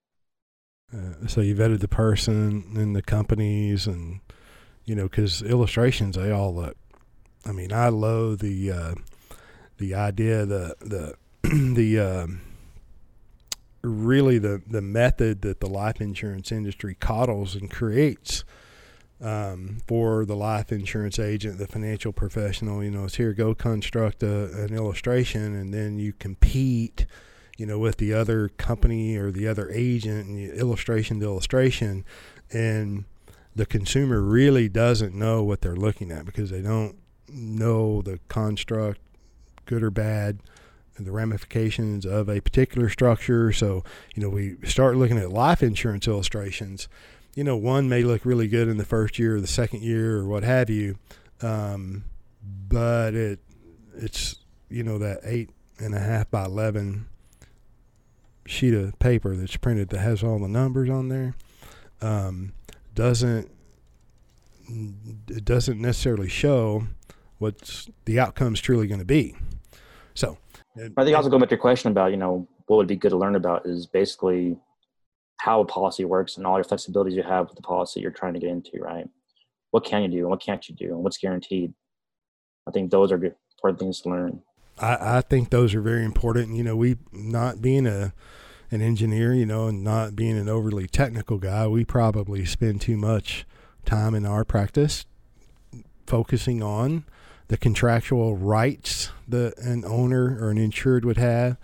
Uh, 0.93 1.25
so 1.27 1.39
you 1.39 1.55
vetted 1.55 1.79
the 1.79 1.87
person 1.87 2.73
and 2.75 2.95
the 2.95 3.01
companies 3.01 3.87
and 3.87 4.19
you 4.85 4.95
know, 4.95 5.03
because 5.03 5.41
illustrations 5.41 6.15
they 6.15 6.31
all 6.31 6.53
look. 6.53 6.77
I 7.45 7.51
mean, 7.51 7.73
I 7.73 7.89
love 7.89 8.39
the 8.39 8.71
uh, 8.71 8.95
the 9.77 9.95
idea, 9.95 10.45
the 10.45 10.75
the 10.79 11.15
the 11.73 11.99
um, 11.99 12.41
really 13.81 14.37
the 14.37 14.61
the 14.67 14.81
method 14.81 15.41
that 15.41 15.59
the 15.59 15.69
life 15.69 16.01
insurance 16.01 16.51
industry 16.51 16.95
coddles 16.99 17.55
and 17.55 17.69
creates 17.69 18.43
um, 19.21 19.77
for 19.87 20.25
the 20.25 20.35
life 20.35 20.71
insurance 20.71 21.19
agent, 21.19 21.57
the 21.57 21.67
financial 21.67 22.11
professional. 22.11 22.83
You 22.83 22.91
know, 22.91 23.05
it's 23.05 23.15
here, 23.15 23.33
go 23.33 23.53
construct 23.53 24.23
a, 24.23 24.63
an 24.63 24.73
illustration, 24.73 25.55
and 25.55 25.73
then 25.73 25.99
you 25.99 26.13
compete, 26.13 27.05
you 27.57 27.65
know, 27.65 27.79
with 27.79 27.97
the 27.97 28.13
other 28.13 28.49
company 28.49 29.15
or 29.15 29.31
the 29.31 29.47
other 29.47 29.69
agent, 29.71 30.27
and 30.27 30.51
illustration 30.51 31.19
to 31.19 31.25
illustration, 31.25 32.03
and 32.51 33.05
the 33.55 33.65
consumer 33.65 34.21
really 34.21 34.69
doesn't 34.69 35.13
know 35.13 35.43
what 35.43 35.61
they're 35.61 35.75
looking 35.75 36.11
at 36.11 36.25
because 36.25 36.49
they 36.49 36.61
don't 36.61 36.97
know 37.27 38.01
the 38.01 38.19
construct, 38.27 39.01
good 39.65 39.83
or 39.83 39.91
bad, 39.91 40.39
and 40.97 41.05
the 41.05 41.11
ramifications 41.11 42.05
of 42.05 42.29
a 42.29 42.41
particular 42.41 42.89
structure. 42.89 43.51
So, 43.51 43.83
you 44.15 44.23
know, 44.23 44.29
we 44.29 44.57
start 44.63 44.95
looking 44.97 45.17
at 45.17 45.31
life 45.31 45.63
insurance 45.63 46.07
illustrations 46.07 46.87
you 47.35 47.43
know, 47.43 47.55
one 47.55 47.87
may 47.87 48.03
look 48.03 48.25
really 48.25 48.47
good 48.47 48.67
in 48.67 48.77
the 48.77 48.85
first 48.85 49.17
year 49.17 49.37
or 49.37 49.41
the 49.41 49.47
second 49.47 49.83
year 49.83 50.17
or 50.17 50.25
what 50.25 50.43
have 50.43 50.69
you, 50.69 50.97
um, 51.41 52.03
but 52.67 53.13
it 53.13 53.39
it's 53.95 54.35
you 54.69 54.83
know 54.83 54.97
that 54.97 55.19
eight 55.23 55.49
and 55.79 55.93
a 55.95 55.99
half 55.99 56.29
by 56.29 56.45
eleven 56.45 57.07
sheet 58.45 58.73
of 58.73 58.97
paper 58.99 59.35
that's 59.35 59.55
printed 59.57 59.89
that 59.89 59.99
has 59.99 60.23
all 60.23 60.39
the 60.39 60.47
numbers 60.47 60.89
on 60.89 61.09
there 61.09 61.35
um, 62.01 62.53
doesn't 62.93 63.49
it 65.27 65.43
doesn't 65.43 65.81
necessarily 65.81 66.29
show 66.29 66.87
what's 67.39 67.89
the 68.05 68.19
outcome's 68.19 68.61
truly 68.61 68.87
going 68.87 68.99
to 68.99 69.05
be. 69.05 69.35
So, 70.13 70.37
I 70.77 71.03
think 71.03 71.15
also 71.15 71.29
going 71.29 71.41
back 71.41 71.49
to 71.49 71.55
your 71.55 71.61
question 71.61 71.91
about 71.91 72.11
you 72.11 72.17
know 72.17 72.47
what 72.67 72.77
would 72.77 72.87
be 72.87 72.95
good 72.95 73.09
to 73.09 73.17
learn 73.17 73.35
about 73.35 73.65
is 73.65 73.85
basically 73.85 74.57
how 75.41 75.61
a 75.61 75.65
policy 75.65 76.05
works 76.05 76.37
and 76.37 76.45
all 76.45 76.57
your 76.57 76.63
flexibilities 76.63 77.13
you 77.13 77.23
have 77.23 77.47
with 77.47 77.55
the 77.55 77.63
policy 77.63 77.99
you're 77.99 78.11
trying 78.11 78.33
to 78.33 78.39
get 78.39 78.49
into, 78.49 78.79
right? 78.79 79.09
What 79.71 79.83
can 79.83 80.03
you 80.03 80.07
do 80.07 80.19
and 80.19 80.29
what 80.29 80.41
can't 80.41 80.67
you 80.69 80.75
do 80.75 80.93
and 80.93 81.03
what's 81.03 81.17
guaranteed? 81.17 81.73
I 82.67 82.71
think 82.71 82.91
those 82.91 83.11
are 83.11 83.17
good, 83.17 83.35
important 83.57 83.79
things 83.79 84.01
to 84.01 84.09
learn. 84.09 84.41
I, 84.77 85.17
I 85.17 85.21
think 85.21 85.49
those 85.49 85.73
are 85.73 85.81
very 85.81 86.05
important. 86.05 86.55
You 86.55 86.63
know, 86.63 86.75
we 86.75 86.97
not 87.11 87.61
being 87.61 87.87
a 87.87 88.13
an 88.71 88.81
engineer, 88.81 89.33
you 89.33 89.45
know, 89.45 89.67
and 89.67 89.83
not 89.83 90.15
being 90.15 90.37
an 90.37 90.49
overly 90.49 90.87
technical 90.87 91.37
guy, 91.37 91.67
we 91.67 91.85
probably 91.85 92.45
spend 92.45 92.81
too 92.81 92.97
much 92.97 93.45
time 93.85 94.15
in 94.15 94.25
our 94.25 94.45
practice 94.45 95.05
focusing 96.07 96.63
on 96.63 97.03
the 97.49 97.57
contractual 97.57 98.37
rights 98.37 99.11
that 99.27 99.57
an 99.57 99.83
owner 99.85 100.37
or 100.41 100.49
an 100.49 100.57
insured 100.57 101.03
would 101.03 101.17
have 101.17 101.57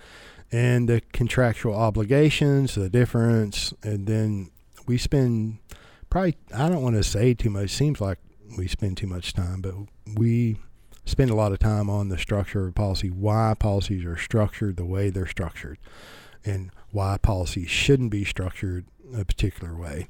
and 0.52 0.88
the 0.88 1.02
contractual 1.12 1.76
obligations, 1.76 2.76
the 2.76 2.90
difference, 2.90 3.74
and 3.84 4.08
then 4.08 4.50
we 4.86 4.98
spend 4.98 5.58
probably 6.10 6.38
I 6.54 6.70
don't 6.70 6.82
want 6.82 6.96
to 6.96 7.04
say 7.04 7.34
too 7.34 7.50
much. 7.50 7.70
Seems 7.70 8.00
like 8.00 8.20
we 8.58 8.68
spend 8.68 8.98
too 8.98 9.08
much 9.08 9.34
time, 9.34 9.62
but 9.62 9.76
we 10.16 10.58
spend 11.06 11.32
a 11.32 11.36
lot 11.36 11.52
of 11.52 11.60
time 11.60 11.90
on 11.90 12.10
the 12.10 12.18
structure 12.18 12.68
of 12.68 12.76
policy, 12.76 13.10
why 13.10 13.54
policies 13.58 14.06
are 14.06 14.18
structured 14.18 14.78
the 14.78 14.86
way 14.86 15.10
they're 15.10 15.28
structured, 15.28 15.78
and 16.46 16.72
why 16.98 17.16
policies 17.16 17.70
shouldn't 17.70 18.10
be 18.10 18.26
structured 18.26 18.88
a 19.16 19.24
particular 19.24 19.78
way. 19.78 20.10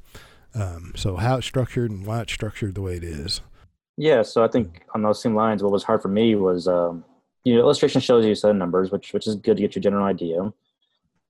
Um, 0.56 0.94
so 0.96 1.18
how 1.18 1.38
it's 1.38 1.46
structured 1.46 1.92
and 1.92 2.06
why 2.06 2.22
it's 2.22 2.32
structured 2.32 2.76
the 2.76 2.82
way 2.82 2.96
it 2.96 3.04
is. 3.04 3.42
Yeah, 3.98 4.22
so 4.22 4.42
I 4.42 4.48
think 4.48 4.84
on 4.96 5.04
those 5.04 5.22
same 5.22 5.36
lines, 5.36 5.62
what 5.62 5.74
was 5.74 5.84
hard 5.84 6.02
for 6.02 6.08
me 6.08 6.36
was 6.36 6.66
um, 6.66 7.04
you 7.44 7.56
know, 7.56 7.60
illustration 7.60 8.00
shows 8.00 8.26
you 8.26 8.32
a 8.32 8.36
set 8.38 8.52
of 8.52 8.56
numbers, 8.56 8.90
which 8.90 9.12
which 9.12 9.28
is 9.28 9.36
good 9.36 9.58
to 9.58 9.64
get 9.64 9.76
your 9.76 9.82
general 9.82 10.06
idea, 10.06 10.54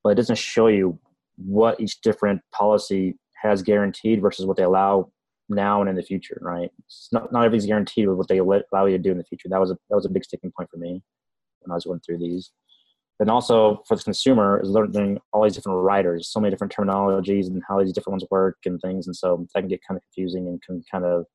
but 0.04 0.10
it 0.10 0.15
doesn't 0.15 0.38
show 0.38 0.67
you 0.67 1.00
what 1.38 1.80
each 1.80 2.02
different 2.02 2.39
policy 2.52 3.17
has 3.41 3.63
guaranteed 3.63 4.22
versus 4.22 4.46
what 4.46 4.58
they 4.58 4.63
allow 4.63 5.12
now 5.50 5.82
and 5.82 5.89
in 5.89 5.96
the 5.96 6.04
future. 6.04 6.38
Right? 6.39 6.70
It's 6.86 7.10
not 7.12 7.32
not 7.32 7.46
everything's 7.46 7.65
guaranteed 7.65 8.08
with 8.08 8.17
what 8.17 8.28
they 8.28 8.38
allow 8.38 8.86
you 8.86 8.96
to 8.96 9.04
do 9.04 9.12
in 9.12 9.17
the 9.17 9.24
future. 9.24 9.50
That 9.50 9.60
was 9.60 9.72
a 9.72 9.78
that 9.89 9.96
was 9.96 10.06
a 10.06 10.10
big 10.10 10.24
sticking 10.24 10.52
point 10.56 10.70
for 10.70 10.78
me 10.78 11.02
when 11.62 11.72
I 11.72 11.76
was 11.76 11.86
going 11.86 12.02
through 12.02 12.20
these. 12.20 12.52
And 13.19 13.32
also 13.32 13.84
for 13.88 13.95
the 13.95 14.03
consumer 14.03 14.60
is 14.62 14.69
learning 14.69 15.19
all 15.34 15.43
these 15.43 15.56
different 15.56 15.82
riders, 15.82 16.30
so 16.30 16.39
many 16.39 16.51
different 16.51 16.73
terminologies 16.73 17.47
and 17.47 17.63
how 17.67 17.82
these 17.82 17.91
different 17.91 18.13
ones 18.13 18.25
work 18.30 18.58
and 18.65 18.80
things. 18.80 19.08
And 19.08 19.15
so 19.15 19.47
that 19.53 19.62
can 19.62 19.67
get 19.67 19.82
kind 19.88 19.97
of 19.97 20.03
confusing 20.03 20.47
and 20.47 20.62
can 20.62 20.84
kind 20.91 21.06
of 21.06 21.25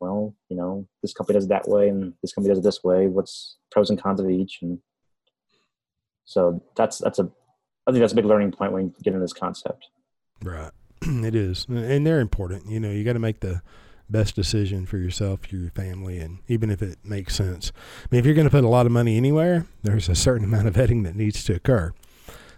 well, 0.00 0.34
you 0.48 0.56
know, 0.56 0.88
this 1.00 1.14
company 1.14 1.36
does 1.36 1.44
it 1.44 1.50
that 1.50 1.68
way 1.68 1.88
and 1.88 2.12
this 2.22 2.32
company 2.32 2.52
does 2.52 2.58
it 2.58 2.64
this 2.64 2.82
way. 2.82 3.06
What's 3.06 3.56
pros 3.70 3.88
and 3.88 4.02
cons 4.02 4.18
of 4.18 4.28
each? 4.28 4.58
And 4.60 4.80
so 6.24 6.60
that's 6.74 6.98
that's 6.98 7.20
a 7.20 7.30
I 7.86 7.92
think 7.92 8.00
that's 8.00 8.12
a 8.12 8.16
big 8.16 8.24
learning 8.24 8.52
point 8.52 8.72
when 8.72 8.86
you 8.86 8.94
get 9.02 9.12
into 9.12 9.24
this 9.24 9.32
concept. 9.32 9.88
Right, 10.42 10.72
it 11.02 11.36
is, 11.36 11.66
and 11.68 12.04
they're 12.06 12.20
important. 12.20 12.68
You 12.68 12.80
know, 12.80 12.90
you 12.90 13.04
got 13.04 13.12
to 13.12 13.20
make 13.20 13.40
the 13.40 13.62
best 14.12 14.36
decision 14.36 14.86
for 14.86 14.98
yourself, 14.98 15.52
your 15.52 15.70
family, 15.70 16.18
and 16.18 16.38
even 16.48 16.70
if 16.70 16.82
it 16.82 16.98
makes 17.04 17.34
sense. 17.34 17.72
I 18.04 18.08
mean, 18.10 18.18
if 18.20 18.26
you're 18.26 18.34
going 18.34 18.46
to 18.46 18.50
put 18.50 18.64
a 18.64 18.68
lot 18.68 18.86
of 18.86 18.92
money 18.92 19.16
anywhere, 19.16 19.66
there's 19.82 20.08
a 20.08 20.14
certain 20.14 20.44
amount 20.52 20.68
of 20.68 20.74
vetting 20.74 21.04
that 21.04 21.16
needs 21.16 21.42
to 21.44 21.54
occur. 21.54 21.92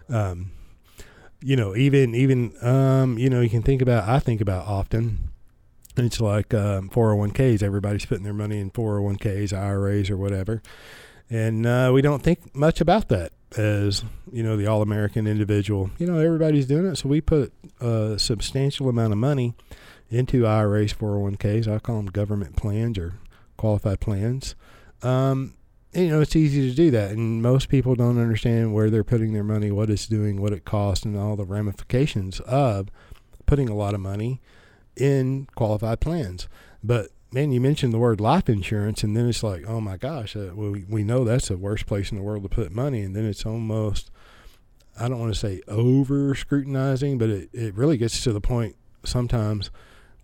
Um, 0.09 0.53
you 1.41 1.57
know, 1.57 1.77
even 1.77 2.15
even 2.15 2.55
um, 2.63 3.19
you 3.19 3.31
know, 3.31 3.41
you 3.41 3.51
can 3.51 3.63
think 3.63 3.81
about. 3.81 4.09
I 4.09 4.19
think 4.19 4.41
about 4.41 4.67
often 4.67 5.31
it's 5.97 6.21
like 6.21 6.53
um, 6.53 6.89
401ks. 6.91 7.63
Everybody's 7.63 8.07
putting 8.07 8.25
their 8.25 8.33
money 8.33 8.59
in 8.59 8.71
401ks, 8.71 9.53
IRAs, 9.53 10.11
or 10.11 10.17
whatever. 10.17 10.63
And 11.31 11.67
uh, 11.67 11.91
we 11.95 12.03
don't 12.03 12.23
think 12.23 12.55
much 12.55 12.81
about 12.81 13.09
that 13.09 13.33
as, 13.57 14.05
you 14.33 14.43
know, 14.43 14.57
the 14.57 14.67
all 14.67 14.83
American 14.83 15.27
individual. 15.27 15.91
You 15.99 16.07
know, 16.07 16.19
everybody's 16.19 16.67
doing 16.67 16.87
it. 16.87 16.97
So 16.97 17.09
we 17.09 17.21
put 17.21 17.53
a 17.81 18.19
substantial 18.19 18.89
amount 18.89 19.13
of 19.13 19.19
money 19.19 19.55
into 20.15 20.47
IRAs, 20.47 20.95
401ks. 20.95 21.69
I 21.69 21.79
call 21.79 21.97
them 21.97 22.07
government 22.07 22.57
plans 22.57 22.99
or 22.99 23.15
qualified 23.57 24.01
plans. 24.01 24.55
Um, 25.03 25.55
you 25.93 26.09
know, 26.09 26.21
it's 26.21 26.37
easy 26.37 26.69
to 26.69 26.75
do 26.75 26.91
that. 26.93 27.13
And 27.13 27.43
most 27.43 27.69
people 27.69 27.95
don't 27.95 28.19
understand 28.19 28.75
where 28.75 28.91
they're 28.91 29.05
putting 29.05 29.33
their 29.33 29.45
money, 29.45 29.71
what 29.71 29.91
it's 29.91 30.07
doing, 30.07 30.41
what 30.41 30.53
it 30.53 30.65
costs, 30.65 31.05
and 31.05 31.17
all 31.17 31.37
the 31.37 31.45
ramifications 31.45 32.41
of 32.41 32.89
putting 33.47 33.69
a 33.69 33.75
lot 33.75 33.95
of 33.95 34.01
money 34.01 34.41
in 34.97 35.47
qualified 35.55 36.01
plans. 36.01 36.49
But 36.83 37.11
man, 37.33 37.53
you 37.53 37.61
mentioned 37.61 37.93
the 37.93 37.99
word 37.99 38.21
life 38.21 38.49
insurance, 38.49 39.03
and 39.03 39.17
then 39.17 39.29
it's 39.29 39.43
like, 39.43 39.65
oh 39.67 39.81
my 39.81 39.97
gosh, 39.97 40.37
uh, 40.37 40.51
we 40.55 40.85
we 40.89 41.03
know 41.05 41.25
that's 41.25 41.49
the 41.49 41.57
worst 41.57 41.87
place 41.87 42.11
in 42.11 42.19
the 42.19 42.23
world 42.23 42.43
to 42.45 42.49
put 42.49 42.73
money, 42.73 43.03
and 43.03 43.15
then 43.15 43.25
it's 43.25 43.45
almost, 43.45 44.11
I 44.99 45.09
don't 45.09 45.19
want 45.19 45.35
to 45.35 45.39
say 45.39 45.61
over 45.69 46.35
scrutinizing, 46.35 47.19
but 47.19 47.31
it 47.31 47.51
it 47.53 47.75
really 47.75 47.97
gets 47.97 48.23
to 48.25 48.33
the 48.33 48.41
point 48.41 48.77
sometimes 49.05 49.71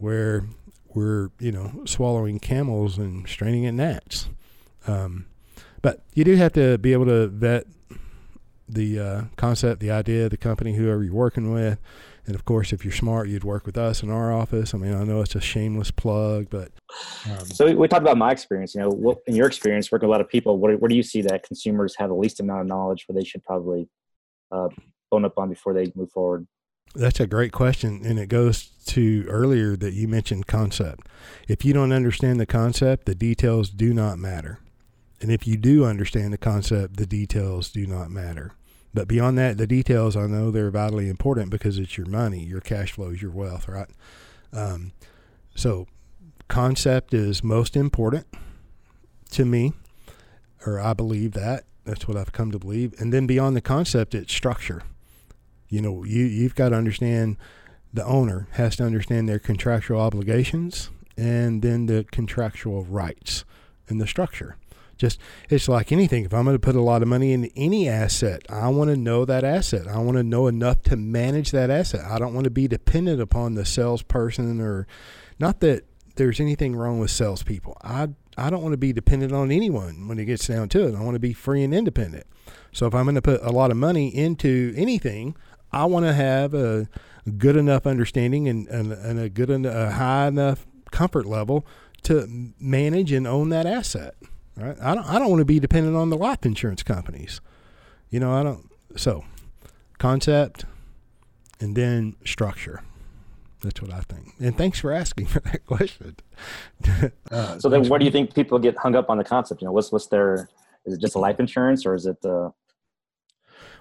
where 0.00 0.46
we're 0.94 1.30
you 1.38 1.52
know 1.52 1.82
swallowing 1.84 2.38
camels 2.38 2.98
and 2.98 3.28
straining 3.28 3.66
at 3.66 3.74
gnats. 3.74 4.28
Um, 4.86 5.26
but 5.82 6.02
you 6.14 6.24
do 6.24 6.36
have 6.36 6.52
to 6.54 6.78
be 6.78 6.92
able 6.92 7.06
to 7.06 7.28
vet 7.28 7.66
the 8.68 8.98
uh, 8.98 9.22
concept, 9.36 9.80
the 9.80 9.90
idea, 9.90 10.28
the 10.28 10.36
company, 10.36 10.74
whoever 10.74 11.02
you're 11.02 11.14
working 11.14 11.52
with. 11.52 11.78
And 12.26 12.34
of 12.34 12.44
course, 12.44 12.72
if 12.72 12.84
you're 12.84 12.92
smart, 12.92 13.28
you'd 13.28 13.44
work 13.44 13.66
with 13.66 13.76
us 13.76 14.02
in 14.02 14.10
our 14.10 14.32
office. 14.32 14.74
I 14.74 14.78
mean, 14.78 14.94
I 14.94 15.04
know 15.04 15.20
it's 15.20 15.34
a 15.34 15.40
shameless 15.40 15.90
plug, 15.90 16.48
but 16.50 16.70
um, 17.28 17.46
so 17.46 17.74
we 17.74 17.88
talked 17.88 18.02
about 18.02 18.18
my 18.18 18.30
experience. 18.30 18.74
You 18.74 18.82
know, 18.82 18.90
what, 18.90 19.18
in 19.26 19.34
your 19.34 19.46
experience, 19.46 19.90
working 19.90 20.08
with 20.08 20.14
a 20.14 20.18
lot 20.18 20.20
of 20.20 20.28
people, 20.28 20.58
where, 20.58 20.76
where 20.76 20.88
do 20.88 20.94
you 20.94 21.02
see 21.02 21.22
that 21.22 21.42
consumers 21.42 21.96
have 21.96 22.10
the 22.10 22.14
least 22.14 22.38
amount 22.38 22.60
of 22.60 22.66
knowledge 22.66 23.06
where 23.08 23.20
they 23.20 23.24
should 23.24 23.42
probably 23.42 23.88
uh, 24.52 24.68
bone 25.10 25.24
up 25.24 25.38
on 25.38 25.48
before 25.48 25.72
they 25.72 25.90
move 25.94 26.12
forward? 26.12 26.46
That's 26.94 27.20
a 27.20 27.26
great 27.26 27.53
question, 27.53 28.03
and 28.05 28.18
it 28.18 28.29
goes 28.29 28.66
to 28.87 29.24
earlier 29.29 29.76
that 29.76 29.94
you 29.94 30.09
mentioned 30.09 30.48
concept. 30.48 31.07
If 31.46 31.64
you 31.64 31.72
don't 31.72 31.92
understand 31.92 32.40
the 32.40 32.46
concept, 32.46 33.07
the 33.07 33.14
details 33.14 33.70
do 33.70 33.94
not 33.94 34.18
matter. 34.18 34.59
And 35.20 35.31
if 35.31 35.46
you 35.46 35.57
do 35.57 35.85
understand 35.85 36.33
the 36.33 36.38
concept, 36.38 36.96
the 36.96 37.07
details 37.07 37.70
do 37.70 37.87
not 37.87 38.11
matter. 38.11 38.53
But 38.92 39.07
beyond 39.07 39.38
that, 39.38 39.57
the 39.57 39.68
details, 39.68 40.16
I 40.16 40.26
know 40.26 40.50
they're 40.50 40.70
vitally 40.70 41.09
important 41.09 41.50
because 41.50 41.79
it's 41.79 41.96
your 41.96 42.09
money, 42.09 42.42
your 42.42 42.61
cash 42.61 42.92
flows, 42.92 43.22
your 43.22 43.31
wealth, 43.31 43.68
right? 43.68 43.88
Um, 44.53 44.90
so, 45.55 45.87
concept 46.48 47.14
is 47.14 47.44
most 47.44 47.76
important 47.76 48.26
to 49.31 49.44
me, 49.44 49.74
or 50.66 50.81
I 50.81 50.92
believe 50.94 51.33
that. 51.33 51.64
That's 51.85 52.09
what 52.09 52.16
I've 52.16 52.33
come 52.33 52.50
to 52.50 52.59
believe. 52.59 52.94
And 52.98 53.12
then 53.12 53.29
beyond 53.29 53.57
the 53.57 53.61
concept, 53.61 54.14
it's 54.14 54.33
structure. 54.33 54.83
You 55.70 55.80
know, 55.80 56.04
you 56.04 56.24
you've 56.24 56.54
got 56.54 56.70
to 56.70 56.76
understand 56.76 57.38
the 57.92 58.05
owner 58.05 58.49
has 58.53 58.76
to 58.76 58.84
understand 58.84 59.28
their 59.28 59.38
contractual 59.38 60.01
obligations 60.01 60.90
and 61.16 61.62
then 61.62 61.86
the 61.86 62.05
contractual 62.11 62.84
rights 62.84 63.45
and 63.88 64.01
the 64.01 64.07
structure. 64.07 64.57
Just 64.97 65.18
it's 65.49 65.68
like 65.68 65.92
anything. 65.92 66.24
If 66.24 66.34
i'm 66.34 66.45
going 66.45 66.55
to 66.55 66.61
put 66.61 66.76
a 66.76 66.82
lot 66.82 67.03
of 67.03 67.09
money 67.09 67.32
in 67.32 67.47
any 67.57 67.88
asset 67.88 68.42
i 68.51 68.68
want 68.68 68.90
to 68.90 68.97
know 68.97 69.24
that 69.24 69.45
asset. 69.45 69.88
I 69.88 69.99
want 69.99 70.18
to 70.18 70.22
know 70.22 70.47
enough 70.47 70.82
to 70.84 70.97
manage 70.97 71.53
that 71.53 71.70
asset. 71.70 72.05
I 72.05 72.18
don't 72.18 72.34
want 72.34 72.45
to 72.45 72.51
be 72.51 72.68
dependent 72.68 73.20
upon 73.20 73.55
the 73.55 73.64
salesperson 73.64 74.61
or 74.61 74.86
not 75.38 75.61
that 75.61 75.84
there's 76.16 76.40
anything 76.40 76.76
wrong 76.76 76.99
with 76.99 77.11
salespeople. 77.11 77.78
I 77.82 78.09
i 78.36 78.51
don't 78.51 78.62
want 78.62 78.72
to 78.72 78.78
be 78.78 78.92
dependent 78.92 79.32
on 79.32 79.51
anyone 79.51 80.09
when 80.09 80.18
it 80.18 80.26
gets 80.26 80.47
down 80.47 80.68
to 80.70 80.88
it. 80.88 80.95
I 80.95 81.01
want 81.01 81.14
to 81.14 81.20
be 81.20 81.32
free 81.32 81.62
and 81.62 81.74
independent. 81.74 82.26
So 82.72 82.86
if 82.86 82.95
i'm 82.95 83.05
going 83.05 83.14
to 83.14 83.22
put 83.22 83.42
a 83.42 83.51
lot 83.51 83.70
of 83.70 83.76
money 83.76 84.14
into 84.14 84.74
anything 84.76 85.34
i 85.73 85.85
want 85.85 86.05
to 86.05 86.12
have 86.12 86.55
a 86.55 86.89
good 87.39 87.57
enough 87.57 87.87
understanding 87.87 88.49
and, 88.49 88.66
and, 88.68 88.93
and 88.93 89.18
a 89.18 89.29
good 89.29 89.51
a 89.51 89.93
high 89.93 90.27
enough 90.27 90.66
comfort 90.91 91.27
level 91.27 91.66
to 92.03 92.53
manage 92.59 93.12
and 93.12 93.27
own 93.27 93.51
that 93.51 93.66
asset. 93.66 94.14
Right? 94.57 94.77
I 94.81 94.95
don't 94.95 95.07
I 95.07 95.18
don't 95.18 95.31
want 95.31 95.41
to 95.41 95.45
be 95.47 95.61
dependent 95.61 95.97
on 95.97 96.11
the 96.11 96.16
life 96.16 96.45
insurance 96.45 96.83
companies. 96.83 97.41
You 98.11 98.21
know, 98.21 98.33
I 98.33 98.43
don't 98.43 98.68
so 98.97 99.25
concept 99.99 100.64
and 101.61 101.77
then 101.77 102.16
structure. 102.25 102.83
That's 103.62 103.81
what 103.83 103.93
I 103.93 104.01
think. 104.01 104.35
And 104.41 104.57
thanks 104.57 104.81
for 104.81 104.91
asking 104.91 105.27
for 105.27 105.41
that 105.45 105.66
question. 105.66 106.16
uh, 107.31 107.59
so 107.59 107.68
then, 107.68 107.89
what 107.89 107.99
do 107.99 108.07
you 108.07 108.11
think 108.11 108.35
people 108.35 108.59
get 108.59 108.77
hung 108.79 108.97
up 108.97 109.11
on 109.11 109.18
the 109.18 109.25
concept? 109.25 109.61
You 109.61 109.66
know, 109.66 109.73
what's 109.73 109.93
what's 109.93 110.07
their? 110.07 110.49
Is 110.87 110.95
it 110.95 111.01
just 111.01 111.14
a 111.14 111.18
life 111.18 111.39
insurance, 111.39 111.85
or 111.85 111.95
is 111.95 112.07
it 112.07 112.21
the? 112.23 112.53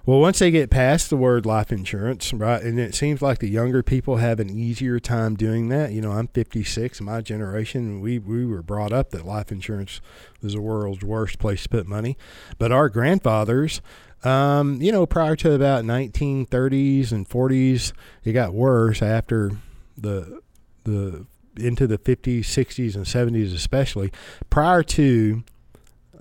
Well, 0.06 0.18
once 0.18 0.38
they 0.38 0.50
get 0.50 0.70
past 0.70 1.10
the 1.10 1.16
word 1.16 1.44
life 1.44 1.70
insurance, 1.70 2.32
right, 2.32 2.62
and 2.62 2.78
it 2.80 2.94
seems 2.94 3.20
like 3.20 3.38
the 3.38 3.48
younger 3.48 3.82
people 3.82 4.16
have 4.16 4.40
an 4.40 4.50
easier 4.50 4.98
time 4.98 5.36
doing 5.36 5.68
that. 5.68 5.92
You 5.92 6.00
know, 6.00 6.12
I'm 6.12 6.28
56, 6.28 7.00
my 7.00 7.20
generation, 7.20 8.00
we 8.00 8.18
we 8.18 8.46
were 8.46 8.62
brought 8.62 8.92
up 8.92 9.10
that 9.10 9.26
life 9.26 9.52
insurance 9.52 10.00
was 10.42 10.54
the 10.54 10.60
world's 10.60 11.04
worst 11.04 11.38
place 11.38 11.64
to 11.64 11.68
put 11.68 11.86
money, 11.86 12.16
but 12.58 12.72
our 12.72 12.88
grandfathers 12.88 13.80
um, 14.22 14.82
you 14.82 14.92
know, 14.92 15.06
prior 15.06 15.34
to 15.36 15.52
about 15.52 15.84
1930s 15.84 17.12
and 17.12 17.28
40s, 17.28 17.92
it 18.24 18.32
got 18.32 18.52
worse 18.52 19.02
after 19.02 19.52
the 19.96 20.40
the 20.84 21.26
into 21.56 21.86
the 21.86 21.98
50s, 21.98 22.40
60s, 22.40 22.94
and 22.94 23.04
70s, 23.04 23.54
especially. 23.54 24.12
Prior 24.50 24.82
to, 24.82 25.42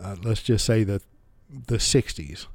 uh, 0.02 0.16
let's 0.24 0.42
just 0.42 0.66
say 0.66 0.84
the 0.84 1.02
the 1.68 1.78
60s, 1.78 2.48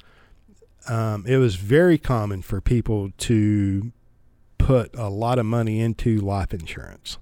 um, 0.89 1.25
it 1.27 1.39
was 1.39 1.57
very 1.57 1.99
common 1.99 2.43
for 2.43 2.61
people 2.61 3.11
to 3.19 3.93
put 4.59 4.95
a 4.97 5.09
lot 5.09 5.39
of 5.39 5.47
money 5.47 5.81
into 5.81 6.19
life 6.21 6.53
insurance. 6.53 7.19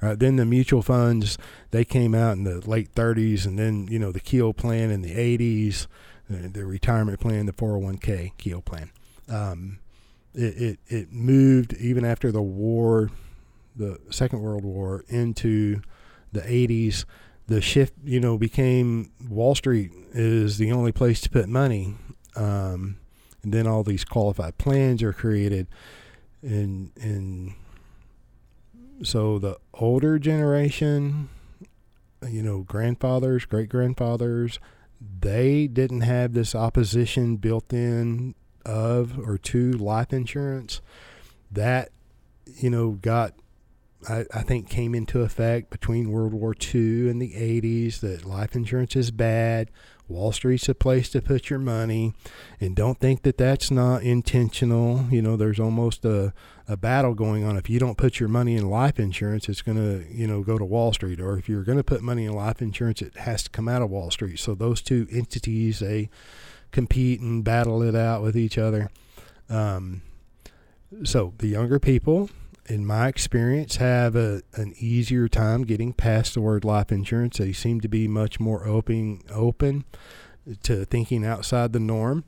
Right, 0.00 0.16
then 0.16 0.36
the 0.36 0.44
mutual 0.44 0.82
funds 0.82 1.38
they 1.72 1.84
came 1.84 2.14
out 2.14 2.36
in 2.36 2.44
the 2.44 2.60
late 2.70 2.94
30s, 2.94 3.44
and 3.46 3.58
then 3.58 3.88
you 3.88 3.98
know 3.98 4.12
the 4.12 4.20
Keogh 4.20 4.52
plan 4.52 4.90
in 4.90 5.02
the 5.02 5.14
80s 5.14 5.88
the 6.28 6.64
retirement 6.64 7.20
plan, 7.20 7.46
the 7.46 7.52
401k 7.52 8.32
Keogh 8.36 8.60
plan. 8.60 8.90
Um, 9.28 9.78
it, 10.34 10.56
it, 10.62 10.78
it 10.86 11.12
moved 11.12 11.74
even 11.74 12.04
after 12.04 12.30
the 12.30 12.42
war, 12.42 13.10
the 13.76 13.98
Second 14.10 14.40
World 14.40 14.64
War, 14.64 15.04
into 15.08 15.80
the 16.32 16.40
80s. 16.40 17.04
The 17.46 17.60
shift, 17.62 17.94
you 18.04 18.20
know, 18.20 18.36
became 18.36 19.10
Wall 19.26 19.54
Street 19.54 19.90
is 20.12 20.58
the 20.58 20.70
only 20.70 20.92
place 20.92 21.20
to 21.22 21.30
put 21.30 21.48
money. 21.48 21.96
Um, 22.36 22.96
and 23.42 23.52
then 23.52 23.66
all 23.66 23.82
these 23.82 24.04
qualified 24.04 24.58
plans 24.58 25.02
are 25.02 25.12
created. 25.12 25.66
And, 26.42 26.90
and 27.00 27.54
so 29.02 29.38
the 29.38 29.58
older 29.74 30.18
generation, 30.18 31.28
you 32.28 32.42
know, 32.42 32.60
grandfathers, 32.60 33.44
great 33.44 33.68
grandfathers, 33.68 34.58
they 35.20 35.66
didn't 35.66 36.00
have 36.00 36.32
this 36.32 36.54
opposition 36.54 37.36
built 37.36 37.72
in 37.72 38.34
of 38.68 39.18
or 39.18 39.38
to 39.38 39.72
life 39.72 40.12
insurance 40.12 40.82
that 41.50 41.90
you 42.44 42.68
know 42.68 42.90
got 42.90 43.32
I, 44.08 44.26
I, 44.32 44.42
think 44.42 44.68
came 44.68 44.94
into 44.94 45.22
effect 45.22 45.70
between 45.70 46.12
World 46.12 46.32
War 46.32 46.54
II 46.54 47.08
and 47.08 47.20
the 47.20 47.32
80s 47.32 47.98
that 47.98 48.24
life 48.24 48.54
insurance 48.54 48.94
is 48.94 49.10
bad. 49.10 49.72
Wall 50.08 50.32
Street's 50.32 50.68
a 50.68 50.74
place 50.74 51.10
to 51.10 51.20
put 51.20 51.50
your 51.50 51.58
money, 51.58 52.14
and 52.60 52.74
don't 52.74 52.98
think 52.98 53.22
that 53.22 53.38
that's 53.38 53.70
not 53.70 54.02
intentional. 54.02 55.04
You 55.10 55.22
know, 55.22 55.36
there's 55.36 55.60
almost 55.60 56.04
a, 56.04 56.32
a 56.66 56.76
battle 56.76 57.14
going 57.14 57.44
on. 57.44 57.56
If 57.56 57.68
you 57.68 57.78
don't 57.78 57.98
put 57.98 58.18
your 58.18 58.28
money 58.28 58.56
in 58.56 58.70
life 58.70 58.98
insurance, 58.98 59.48
it's 59.48 59.62
going 59.62 59.76
to, 59.76 60.06
you 60.10 60.26
know, 60.26 60.42
go 60.42 60.58
to 60.58 60.64
Wall 60.64 60.92
Street. 60.92 61.20
Or 61.20 61.38
if 61.38 61.48
you're 61.48 61.64
going 61.64 61.78
to 61.78 61.84
put 61.84 62.02
money 62.02 62.24
in 62.24 62.32
life 62.32 62.62
insurance, 62.62 63.02
it 63.02 63.16
has 63.18 63.42
to 63.44 63.50
come 63.50 63.68
out 63.68 63.82
of 63.82 63.90
Wall 63.90 64.10
Street. 64.10 64.38
So 64.38 64.54
those 64.54 64.80
two 64.80 65.06
entities, 65.10 65.80
they 65.80 66.08
compete 66.72 67.20
and 67.20 67.44
battle 67.44 67.82
it 67.82 67.94
out 67.94 68.22
with 68.22 68.36
each 68.36 68.58
other. 68.58 68.90
Um, 69.48 70.02
so 71.04 71.34
the 71.38 71.48
younger 71.48 71.78
people, 71.78 72.30
in 72.68 72.84
my 72.84 73.08
experience, 73.08 73.76
have 73.76 74.14
a, 74.14 74.42
an 74.54 74.74
easier 74.78 75.26
time 75.26 75.64
getting 75.64 75.92
past 75.92 76.34
the 76.34 76.40
word 76.40 76.64
life 76.64 76.92
insurance. 76.92 77.38
They 77.38 77.52
seem 77.52 77.80
to 77.80 77.88
be 77.88 78.06
much 78.06 78.38
more 78.38 78.66
open, 78.66 79.22
open 79.30 79.84
to 80.64 80.84
thinking 80.84 81.24
outside 81.24 81.72
the 81.72 81.80
norm. 81.80 82.24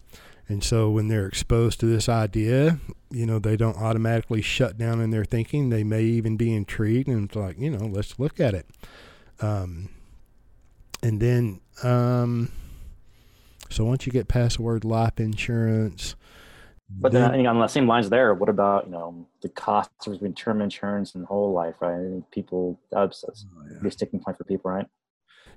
And 0.49 0.65
so 0.65 0.91
when 0.91 1.09
they're 1.09 1.27
exposed 1.27 1.79
to 1.81 1.87
this 1.87 2.09
idea, 2.09 2.81
you 3.11 3.27
know, 3.27 3.39
they 3.39 3.57
don't 3.57 3.77
automatically 3.77 4.43
shut 4.43 4.77
down 4.77 5.01
in 5.01 5.11
their 5.11 5.25
thinking. 5.25 5.69
They 5.69 5.85
may 5.85 6.03
even 6.03 6.37
be 6.37 6.53
intrigued 6.55 7.09
and 7.09 7.27
it's 7.27 7.37
like, 7.37 7.59
you 7.59 7.71
know, 7.71 7.87
let's 7.87 8.19
look 8.19 8.41
at 8.41 8.55
it. 8.55 8.67
Um, 9.41 9.91
and 11.03 11.21
then, 11.21 11.61
um, 11.83 12.51
so 13.69 13.85
once 13.85 14.07
you 14.07 14.13
get 14.13 14.27
past 14.27 14.57
the 14.57 14.63
word 14.63 14.85
life 14.85 15.21
insurance, 15.21 16.17
but 16.99 17.13
then, 17.13 17.33
then 17.33 17.47
on 17.47 17.59
the 17.59 17.69
same 17.69 17.87
lines 17.87 18.11
there, 18.11 18.35
what 18.35 18.49
about 18.49 18.87
you 18.87 18.93
know 18.93 19.27
the 19.43 19.49
costs 19.49 20.07
between 20.07 20.35
term 20.35 20.61
insurance 20.61 21.15
and 21.15 21.25
whole 21.25 21.53
life, 21.53 21.77
right? 21.81 21.95
I 21.95 22.11
think 22.11 22.31
people 22.31 22.81
that's, 22.91 23.23
that's 23.23 23.47
oh, 23.57 23.65
yeah. 23.71 23.89
a 23.89 23.91
sticking 23.91 24.21
point 24.21 24.37
for 24.37 24.45
people, 24.45 24.71
right? 24.71 24.87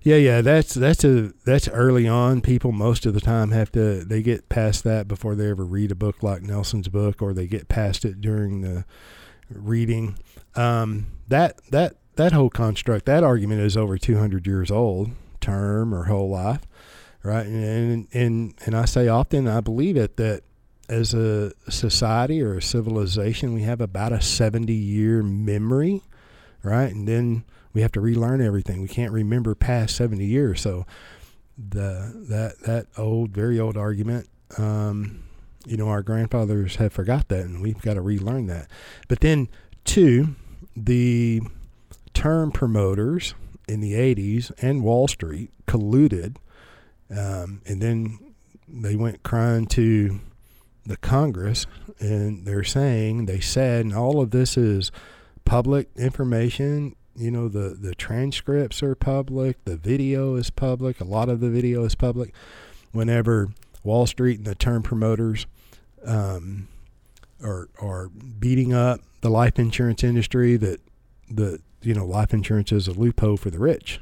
Yeah, 0.02 0.18
yeah, 0.18 0.42
that's 0.42 0.74
that's 0.74 1.04
a 1.04 1.32
that's 1.46 1.68
early 1.70 2.08
on. 2.08 2.42
People 2.42 2.72
most 2.72 3.06
of 3.06 3.14
the 3.14 3.22
time 3.22 3.52
have 3.52 3.72
to 3.72 4.04
they 4.04 4.22
get 4.22 4.50
past 4.50 4.84
that 4.84 5.08
before 5.08 5.34
they 5.34 5.50
ever 5.50 5.64
read 5.66 5.92
a 5.92 5.96
book 5.96 6.22
like 6.22 6.42
Nelson's 6.42 6.90
book, 6.90 7.22
or 7.22 7.34
they 7.34 7.48
get 7.48 7.70
past 7.70 8.04
it 8.04 8.20
during 8.20 8.62
the 8.62 8.86
reading. 9.50 10.18
Um, 10.56 11.08
that 11.30 11.60
that 11.72 11.96
that 12.16 12.34
whole 12.34 12.50
construct, 12.50 13.06
that 13.06 13.24
argument 13.24 13.62
is 13.62 13.78
over 13.78 13.98
two 13.98 14.18
hundred 14.18 14.46
years 14.46 14.70
old, 14.70 15.12
term 15.40 15.94
or 15.94 16.06
whole 16.06 16.30
life, 16.30 16.68
right? 17.24 17.46
And 17.46 18.08
and 18.14 18.54
and 18.66 18.76
I 18.76 18.86
say 18.86 19.08
often, 19.08 19.48
I 19.48 19.62
believe 19.62 19.96
it 19.96 20.18
that 20.18 20.44
as 20.90 21.14
a 21.14 21.52
society 21.70 22.42
or 22.42 22.58
a 22.58 22.62
civilization, 22.62 23.54
we 23.54 23.64
have 23.64 23.82
about 23.82 24.12
a 24.12 24.22
70 24.22 24.74
year 24.74 25.24
memory, 25.24 26.02
right? 26.62 26.94
And 26.94 27.08
then 27.08 27.46
we 27.74 27.82
have 27.82 27.92
to 27.94 28.02
relearn 28.02 28.42
everything. 28.42 28.82
We 28.82 28.88
can't 28.88 29.12
remember 29.12 29.56
past 29.56 29.96
70 29.96 30.26
years. 30.26 30.62
So 30.62 30.86
the 31.58 32.26
that 32.30 32.60
that 32.66 32.88
old, 32.98 33.32
very 33.32 33.60
old 33.60 33.78
argument, 33.78 34.28
um, 34.58 35.24
you 35.66 35.78
know, 35.78 35.88
our 35.88 36.02
grandfathers 36.02 36.76
have 36.78 36.94
forgot 36.94 37.30
that, 37.30 37.46
and 37.46 37.62
we've 37.62 37.82
got 37.82 37.94
to 37.94 38.02
relearn 38.02 38.48
that. 38.48 38.70
But 39.08 39.22
then, 39.22 39.48
two, 39.86 40.36
the 40.76 41.42
term 42.14 42.52
promoters 42.52 43.34
in 43.68 43.80
the 43.80 43.94
80s 43.94 44.52
and 44.62 44.84
Wall 44.84 45.08
Street 45.08 45.52
colluded, 45.68 46.36
um, 47.10 47.62
and 47.66 47.82
then 47.82 48.20
they 48.68 48.96
went 48.96 49.24
crying 49.24 49.66
to 49.68 50.20
the 50.86 50.98
Congress, 50.98 51.66
and 52.00 52.46
they're 52.46 52.64
saying 52.64 53.26
they 53.26 53.40
said, 53.40 53.86
and 53.86 53.96
all 53.96 54.22
of 54.22 54.32
this 54.32 54.58
is 54.58 54.92
public 55.46 55.90
information. 55.96 56.96
You 57.16 57.32
know, 57.32 57.48
the 57.48 57.78
the 57.80 57.96
transcripts 57.96 58.82
are 58.82 58.96
public, 58.96 59.64
the 59.66 59.78
video 59.78 60.36
is 60.36 60.50
public, 60.50 61.00
a 61.00 61.06
lot 61.06 61.30
of 61.30 61.40
the 61.40 61.50
video 61.50 61.84
is 61.86 61.96
public. 61.96 62.34
Whenever 62.92 63.50
Wall 63.84 64.06
Street 64.06 64.38
and 64.38 64.48
the 64.48 64.56
term 64.56 64.84
promoters 64.84 65.46
um, 66.06 66.68
are 67.42 67.70
are 67.80 68.10
beating 68.10 68.74
up 68.74 69.02
the 69.22 69.30
life 69.30 69.60
insurance 69.60 70.04
industry, 70.04 70.58
that 70.58 70.82
the 71.30 71.60
you 71.82 71.94
know 71.94 72.06
life 72.06 72.34
insurance 72.34 72.72
is 72.72 72.88
a 72.88 72.94
loophole 72.94 73.38
for 73.38 73.50
the 73.50 73.60
rich. 73.60 74.00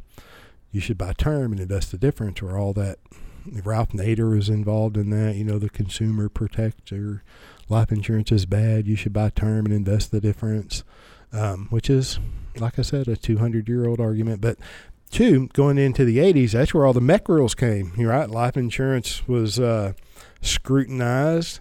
You 0.71 0.79
should 0.79 0.97
buy 0.97 1.13
term 1.13 1.51
and 1.51 1.59
invest 1.59 1.91
the 1.91 1.97
difference, 1.97 2.41
or 2.41 2.57
all 2.57 2.73
that 2.73 2.97
Ralph 3.45 3.89
Nader 3.89 4.37
is 4.37 4.49
involved 4.49 4.97
in 4.97 5.09
that. 5.11 5.35
You 5.35 5.43
know, 5.43 5.59
the 5.59 5.69
consumer 5.69 6.29
protector, 6.29 7.23
life 7.69 7.91
insurance 7.91 8.31
is 8.31 8.45
bad. 8.45 8.87
You 8.87 8.95
should 8.95 9.13
buy 9.13 9.29
term 9.29 9.65
and 9.65 9.73
invest 9.73 10.11
the 10.11 10.21
difference, 10.21 10.83
um, 11.33 11.67
which 11.69 11.89
is, 11.89 12.19
like 12.57 12.77
I 12.77 12.81
said, 12.81 13.07
a 13.07 13.15
200 13.15 13.67
year 13.67 13.87
old 13.87 13.99
argument. 13.99 14.41
But 14.41 14.57
two, 15.09 15.47
going 15.53 15.77
into 15.77 16.05
the 16.05 16.17
80s, 16.17 16.51
that's 16.51 16.73
where 16.73 16.85
all 16.85 16.93
the 16.93 16.99
MEC 16.99 17.27
rules 17.27 17.55
came. 17.55 17.93
You're 17.97 18.11
right. 18.11 18.29
Life 18.29 18.57
insurance 18.57 19.27
was 19.27 19.59
uh, 19.59 19.93
scrutinized. 20.41 21.59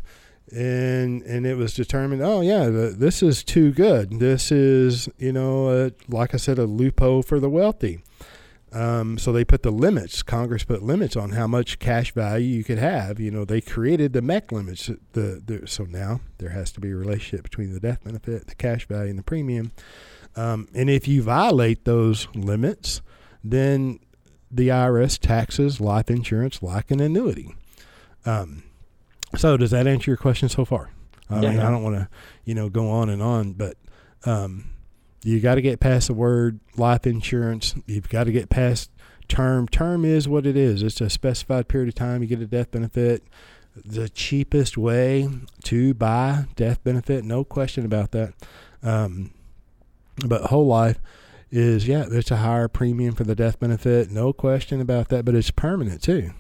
And 0.53 1.23
and 1.23 1.47
it 1.47 1.57
was 1.57 1.75
determined. 1.75 2.23
Oh 2.23 2.41
yeah, 2.41 2.69
this 2.69 3.23
is 3.23 3.45
too 3.45 3.71
good. 3.71 4.19
This 4.19 4.51
is 4.51 5.09
you 5.17 5.31
know, 5.31 5.93
like 6.09 6.35
I 6.35 6.39
said, 6.39 6.59
a 6.59 6.65
loophole 6.65 7.23
for 7.23 7.39
the 7.39 7.49
wealthy. 7.49 8.01
Um, 8.73 9.19
so 9.19 9.33
they 9.33 9.45
put 9.45 9.63
the 9.63 9.73
limits. 9.73 10.23
Congress 10.23 10.63
put 10.63 10.83
limits 10.83 11.17
on 11.17 11.31
how 11.31 11.47
much 11.47 11.79
cash 11.81 12.13
value 12.13 12.47
you 12.47 12.65
could 12.65 12.79
have. 12.79 13.19
You 13.19 13.31
know, 13.31 13.45
they 13.45 13.61
created 13.61 14.13
the 14.13 14.21
MEC 14.21 14.53
limits. 14.53 14.87
The, 15.13 15.43
the 15.45 15.67
so 15.67 15.85
now 15.85 16.21
there 16.39 16.51
has 16.51 16.71
to 16.73 16.81
be 16.81 16.91
a 16.91 16.97
relationship 16.97 17.43
between 17.43 17.73
the 17.73 17.81
death 17.81 18.05
benefit, 18.05 18.47
the 18.47 18.55
cash 18.55 18.87
value, 18.87 19.11
and 19.11 19.19
the 19.19 19.25
premium. 19.25 19.73
Um, 20.37 20.69
and 20.75 20.89
if 20.89 21.09
you 21.09 21.23
violate 21.23 21.85
those 21.85 22.29
limits, 22.35 23.03
then 23.43 23.99
the 24.51 24.69
IRS 24.69 25.19
taxes 25.19 25.81
life 25.81 26.11
insurance 26.11 26.63
like 26.63 26.91
an 26.91 27.01
annuity. 27.01 27.55
Um, 28.25 28.63
so 29.37 29.57
does 29.57 29.71
that 29.71 29.87
answer 29.87 30.11
your 30.11 30.17
question 30.19 30.49
so 30.49 30.65
far? 30.65 30.91
I 31.29 31.41
yeah, 31.41 31.49
mean, 31.49 31.59
yeah. 31.59 31.69
I 31.69 31.71
don't 31.71 31.83
want 31.83 31.97
to, 31.97 32.09
you 32.45 32.55
know, 32.55 32.69
go 32.69 32.91
on 32.91 33.09
and 33.09 33.23
on, 33.23 33.53
but 33.53 33.77
um, 34.25 34.70
You 35.23 35.41
got 35.41 35.57
to 35.57 35.63
get 35.63 35.81
past 35.81 36.07
the 36.07 36.15
word 36.15 36.61
life 36.77 37.07
insurance. 37.07 37.75
You've 37.87 38.09
got 38.09 38.25
to 38.25 38.33
get 38.33 38.49
past 38.49 38.91
term. 39.29 39.69
Term 39.69 40.05
is 40.05 40.29
what 40.29 40.47
it 40.47 40.57
is. 40.57 40.83
It's 40.83 41.01
a 41.01 41.11
specified 41.11 41.69
period 41.69 41.89
of 41.89 41.95
time. 41.95 42.23
You 42.23 42.29
get 42.29 42.41
a 42.41 42.47
death 42.47 42.71
benefit. 42.71 43.23
The 43.85 44.09
cheapest 44.09 44.77
way 44.77 45.29
to 45.65 45.95
buy 45.95 46.47
death 46.57 46.83
benefit, 46.83 47.25
no 47.25 47.45
question 47.45 47.85
about 47.85 48.11
that. 48.13 48.35
Um, 48.83 49.33
but 50.27 50.47
whole 50.47 50.67
life 50.67 50.99
is 51.51 51.87
yeah, 51.87 52.07
it's 52.11 52.31
a 52.31 52.39
higher 52.39 52.69
premium 52.69 53.15
for 53.15 53.25
the 53.25 53.35
death 53.35 53.61
benefit, 53.61 54.11
no 54.11 54.33
question 54.33 54.81
about 54.81 55.09
that. 55.09 55.25
But 55.25 55.35
it's 55.35 55.51
permanent 55.51 56.03
too, 56.03 56.33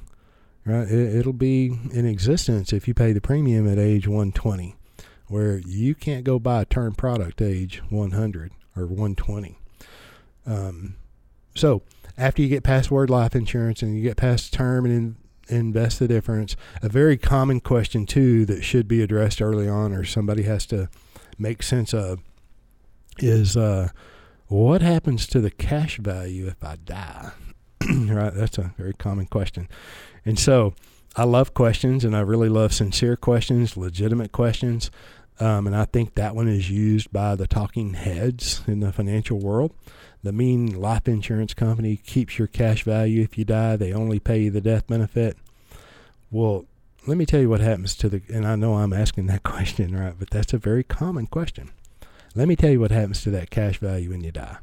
right? 0.65 0.89
It, 0.89 1.17
it'll 1.17 1.33
be 1.33 1.79
in 1.93 2.05
existence 2.05 2.73
if 2.73 2.89
you 2.89 2.95
pay 2.95 3.13
the 3.13 3.21
premium 3.21 3.71
at 3.71 3.79
age 3.79 4.09
120, 4.09 4.75
where 5.29 5.59
you 5.59 5.95
can't 5.95 6.25
go 6.25 6.39
buy 6.39 6.63
a 6.63 6.65
term 6.65 6.95
product 6.95 7.41
age 7.41 7.81
100 7.91 8.53
or 8.81 8.87
120. 8.87 9.59
Um, 10.47 10.97
so 11.55 11.83
after 12.17 12.43
you 12.43 12.49
get 12.49 12.63
past 12.63 12.91
word 12.91 13.11
life 13.11 13.35
insurance 13.35 13.83
and 13.83 13.97
you 13.97 14.03
get 14.03 14.17
past 14.17 14.53
term 14.53 14.85
and 14.85 14.95
in, 14.95 15.17
invest 15.49 15.99
the 15.99 16.09
difference, 16.09 16.57
a 16.83 16.89
very 16.89 17.17
common 17.17 17.61
question 17.61 18.07
too 18.07 18.47
that 18.47 18.63
should 18.63 18.87
be 18.87 19.03
addressed 19.03 19.43
early 19.43 19.69
on 19.69 19.93
or 19.93 20.05
somebody 20.05 20.45
has 20.45 20.67
to 20.67 20.89
make 21.39 21.63
sense 21.63 21.93
of 21.93 22.21
is 23.19 23.57
uh, 23.57 23.89
what 24.47 24.83
happens 24.83 25.27
to 25.29 25.41
the 25.41 25.51
cash 25.51 25.99
value 25.99 26.47
if 26.47 26.63
I 26.63 26.77
die? 26.77 27.33
right, 27.89 28.35
that's 28.35 28.59
a 28.59 28.73
very 28.77 28.95
common 28.95 29.27
question. 29.27 29.69
And 30.25 30.39
so 30.39 30.75
I 31.17 31.25
love 31.25 31.55
questions 31.55 32.05
and 32.05 32.15
I 32.15 32.21
really 32.21 32.49
love 32.49 32.73
sincere 32.73 33.17
questions, 33.17 33.77
legitimate 33.77 34.33
questions. 34.33 34.91
Um, 35.41 35.67
and 35.67 35.75
I 35.75 35.87
think 35.87 36.15
that 36.15 36.37
one 36.37 36.49
is 36.49 36.71
used 36.71 37.11
by 37.13 37.35
the 37.35 37.47
talking 37.47 37.95
heads 37.95 38.63
in 38.67 38.81
the 38.81 38.93
financial 38.93 39.39
world. 39.39 39.73
The 40.23 40.33
mean 40.33 40.79
life 40.79 41.09
insurance 41.09 41.55
company 41.55 41.97
keeps 41.97 42.39
your 42.39 42.47
cash 42.47 42.85
value 42.85 43.23
if 43.23 43.39
you 43.39 43.47
die. 43.47 43.77
They 43.77 43.95
only 43.95 44.21
pay 44.21 44.43
you 44.43 44.51
the 44.51 44.61
death 44.61 44.87
benefit. 44.87 45.39
Well, 46.31 46.67
let 47.07 47.17
me 47.17 47.25
tell 47.25 47.41
you 47.41 47.49
what 47.49 47.61
happens 47.61 47.97
to 47.97 48.11
the, 48.11 48.23
and 48.29 48.47
I 48.47 48.55
know 48.55 48.75
I'm 48.75 48.93
asking 48.93 49.27
that 49.29 49.43
question, 49.45 49.97
right? 49.97 50.15
But 50.19 50.29
that's 50.29 50.53
a 50.53 50.59
very 50.59 50.85
common 50.85 51.27
question. 51.27 51.71
Let 52.35 52.47
me 52.47 52.55
tell 52.55 52.71
you 52.71 52.81
what 52.81 52.91
happens 52.91 53.23
to 53.23 53.31
that 53.31 53.49
cash 53.49 53.79
value 53.79 54.11
when 54.11 54.23
you 54.23 54.33
die. 54.33 54.59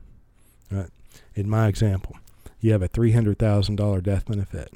Right? 0.70 0.90
In 1.34 1.50
my 1.50 1.68
example, 1.68 2.18
you 2.62 2.72
have 2.72 2.84
a 2.84 2.90
$300,000 2.90 4.04
death 4.04 4.26
benefit. 4.28 4.72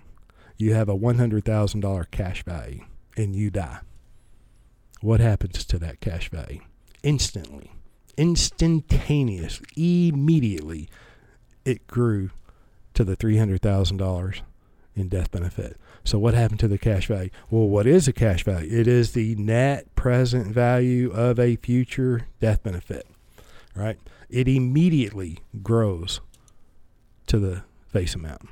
You 0.58 0.74
have 0.74 0.90
a 0.90 0.98
$100,000 0.98 2.12
cash 2.12 2.44
value 2.44 2.86
and 3.16 3.36
you 3.36 3.52
die 3.52 3.82
what 5.02 5.20
happens 5.20 5.66
to 5.66 5.78
that 5.80 6.00
cash 6.00 6.30
value? 6.30 6.62
Instantly, 7.04 7.72
instantaneous, 8.18 9.62
immediately, 9.76 10.90
it 11.66 11.88
grew 11.88 12.30
to 12.94 13.04
the 13.04 13.18
$300,000 13.18 14.42
in 14.96 15.08
death 15.08 15.32
benefit. 15.32 15.78
So, 16.04 16.18
what 16.20 16.34
happened 16.34 16.60
to 16.62 16.68
the 16.68 16.78
cash 16.78 17.08
value? 17.08 17.30
Well, 17.50 17.68
what 17.68 17.88
is 17.88 18.08
a 18.08 18.14
cash 18.14 18.44
value? 18.44 18.70
It 18.72 18.88
is 18.88 19.14
the 19.14 19.36
net 19.36 19.94
present 19.96 20.48
value 20.48 21.12
of 21.12 21.40
a 21.40 21.56
future 21.58 22.28
death 22.40 22.64
benefit, 22.64 23.08
right? 23.76 24.00
It 24.30 24.48
immediately 24.48 25.40
grows 25.62 26.22
to 27.28 27.40
the 27.40 27.64
face 27.88 28.16
amount. 28.16 28.50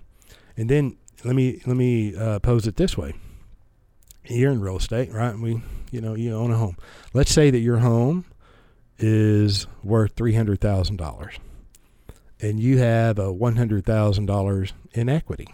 And 0.56 0.70
then 0.70 0.98
let 1.24 1.36
me 1.36 1.62
let 1.66 1.76
me 1.76 2.16
uh, 2.16 2.40
pose 2.40 2.68
it 2.68 2.76
this 2.76 2.98
way: 2.98 3.14
You're 4.30 4.52
in 4.52 4.62
real 4.62 4.78
estate, 4.78 5.12
right? 5.12 5.38
We 5.38 5.62
you 5.92 6.02
know, 6.02 6.16
you 6.16 6.34
own 6.36 6.52
a 6.52 6.58
home. 6.58 6.78
Let's 7.14 7.32
say 7.32 7.50
that 7.50 7.60
your 7.60 7.78
home 7.78 8.26
is 8.98 9.66
worth 9.84 10.14
three 10.16 10.36
hundred 10.36 10.62
thousand 10.62 10.98
dollars, 10.98 11.36
and 12.40 12.60
you 12.60 12.78
have 12.78 13.18
a 13.18 13.34
one 13.34 13.56
hundred 13.56 13.86
thousand 13.86 14.28
dollars 14.28 14.74
in 14.94 15.10
equity. 15.10 15.48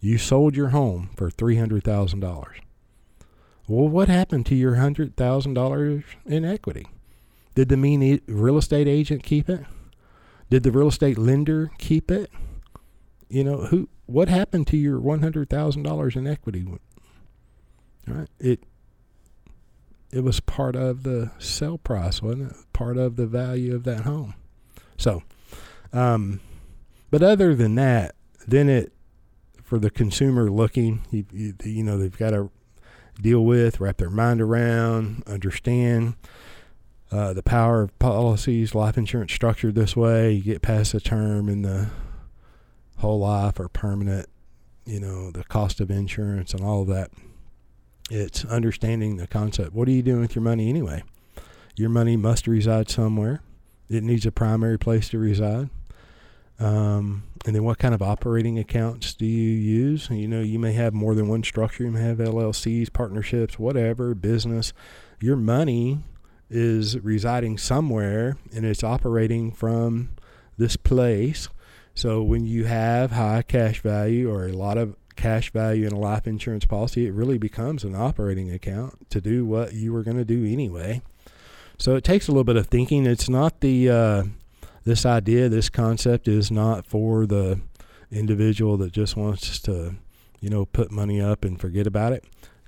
You 0.00 0.18
sold 0.18 0.54
your 0.54 0.68
home 0.68 1.10
for 1.16 1.30
three 1.30 1.56
hundred 1.56 1.82
thousand 1.82 2.20
dollars. 2.20 2.58
Well, 3.66 3.88
what 3.88 4.08
happened 4.08 4.46
to 4.46 4.54
your 4.54 4.76
hundred 4.76 5.16
thousand 5.16 5.54
dollars 5.54 6.04
in 6.26 6.44
equity? 6.44 6.86
Did 7.54 7.68
the 7.68 7.76
mean 7.76 8.20
real 8.26 8.58
estate 8.58 8.86
agent 8.86 9.22
keep 9.22 9.48
it? 9.48 9.64
Did 10.50 10.62
the 10.62 10.72
real 10.72 10.88
estate 10.88 11.18
lender 11.18 11.70
keep 11.78 12.10
it? 12.10 12.30
You 13.28 13.44
know 13.44 13.56
who? 13.66 13.88
What 14.06 14.28
happened 14.28 14.66
to 14.68 14.76
your 14.76 15.00
one 15.00 15.20
hundred 15.20 15.50
thousand 15.50 15.82
dollars 15.82 16.16
in 16.16 16.26
equity? 16.26 16.66
Right? 18.14 18.28
It 18.38 18.60
it 20.10 20.20
was 20.20 20.40
part 20.40 20.74
of 20.74 21.02
the 21.02 21.30
sale 21.38 21.78
price, 21.78 22.22
wasn't 22.22 22.52
it? 22.52 22.56
Part 22.72 22.96
of 22.96 23.16
the 23.16 23.26
value 23.26 23.74
of 23.74 23.84
that 23.84 24.00
home. 24.00 24.34
So, 24.96 25.22
um, 25.92 26.40
but 27.10 27.22
other 27.22 27.54
than 27.54 27.74
that, 27.74 28.14
then 28.46 28.68
it 28.68 28.92
for 29.62 29.78
the 29.78 29.90
consumer 29.90 30.50
looking, 30.50 31.04
you, 31.10 31.26
you, 31.30 31.54
you 31.62 31.82
know, 31.82 31.98
they've 31.98 32.16
got 32.16 32.30
to 32.30 32.50
deal 33.20 33.44
with, 33.44 33.80
wrap 33.80 33.98
their 33.98 34.08
mind 34.08 34.40
around, 34.40 35.22
understand 35.26 36.14
uh, 37.12 37.34
the 37.34 37.42
power 37.42 37.82
of 37.82 37.98
policies, 37.98 38.74
life 38.74 38.96
insurance 38.96 39.32
structured 39.32 39.74
this 39.74 39.94
way. 39.94 40.32
You 40.32 40.42
get 40.42 40.62
past 40.62 40.92
the 40.92 41.00
term 41.00 41.48
and 41.50 41.64
the 41.64 41.90
whole 42.96 43.20
life 43.20 43.60
or 43.60 43.68
permanent, 43.68 44.28
you 44.86 45.00
know, 45.00 45.30
the 45.30 45.44
cost 45.44 45.80
of 45.80 45.90
insurance 45.90 46.54
and 46.54 46.64
all 46.64 46.82
of 46.82 46.88
that. 46.88 47.10
It's 48.10 48.44
understanding 48.44 49.16
the 49.16 49.26
concept. 49.26 49.72
What 49.72 49.88
are 49.88 49.92
you 49.92 50.02
doing 50.02 50.20
with 50.20 50.34
your 50.34 50.42
money 50.42 50.68
anyway? 50.68 51.02
Your 51.76 51.90
money 51.90 52.16
must 52.16 52.46
reside 52.46 52.88
somewhere. 52.90 53.42
It 53.88 54.02
needs 54.02 54.26
a 54.26 54.32
primary 54.32 54.78
place 54.78 55.08
to 55.10 55.18
reside. 55.18 55.70
Um, 56.58 57.24
and 57.46 57.54
then 57.54 57.64
what 57.64 57.78
kind 57.78 57.94
of 57.94 58.02
operating 58.02 58.58
accounts 58.58 59.14
do 59.14 59.24
you 59.24 59.52
use? 59.52 60.08
You 60.10 60.26
know, 60.26 60.40
you 60.40 60.58
may 60.58 60.72
have 60.72 60.92
more 60.92 61.14
than 61.14 61.28
one 61.28 61.44
structure. 61.44 61.84
You 61.84 61.90
may 61.90 62.00
have 62.00 62.18
LLCs, 62.18 62.92
partnerships, 62.92 63.58
whatever, 63.58 64.14
business. 64.14 64.72
Your 65.20 65.36
money 65.36 66.00
is 66.50 66.98
residing 66.98 67.58
somewhere 67.58 68.36
and 68.54 68.64
it's 68.64 68.82
operating 68.82 69.52
from 69.52 70.10
this 70.56 70.76
place. 70.76 71.48
So 71.94 72.22
when 72.22 72.44
you 72.44 72.64
have 72.64 73.12
high 73.12 73.42
cash 73.42 73.80
value 73.80 74.30
or 74.30 74.46
a 74.46 74.52
lot 74.52 74.78
of 74.78 74.96
cash 75.18 75.50
value 75.50 75.84
in 75.84 75.92
a 75.92 75.98
life 75.98 76.26
insurance 76.26 76.64
policy, 76.64 77.06
it 77.06 77.12
really 77.12 77.38
becomes 77.38 77.82
an 77.82 77.94
operating 77.94 78.50
account 78.52 79.10
to 79.10 79.20
do 79.20 79.44
what 79.44 79.74
you 79.74 79.92
were 79.92 80.04
going 80.04 80.16
to 80.16 80.24
do 80.24 80.46
anyway. 80.46 81.02
So 81.76 81.96
it 81.96 82.04
takes 82.04 82.28
a 82.28 82.30
little 82.30 82.44
bit 82.44 82.56
of 82.56 82.68
thinking. 82.68 83.04
It's 83.04 83.28
not 83.28 83.60
the 83.60 83.90
uh, 83.90 84.24
this 84.84 85.04
idea, 85.04 85.48
this 85.48 85.68
concept 85.68 86.28
is 86.28 86.50
not 86.50 86.86
for 86.86 87.26
the 87.26 87.60
individual 88.10 88.76
that 88.78 88.92
just 88.92 89.16
wants 89.16 89.58
to, 89.60 89.96
you 90.40 90.48
know, 90.48 90.64
put 90.64 90.90
money 90.90 91.20
up 91.20 91.44
and 91.44 91.60
forget 91.60 91.86
about 91.86 92.12
it. 92.12 92.24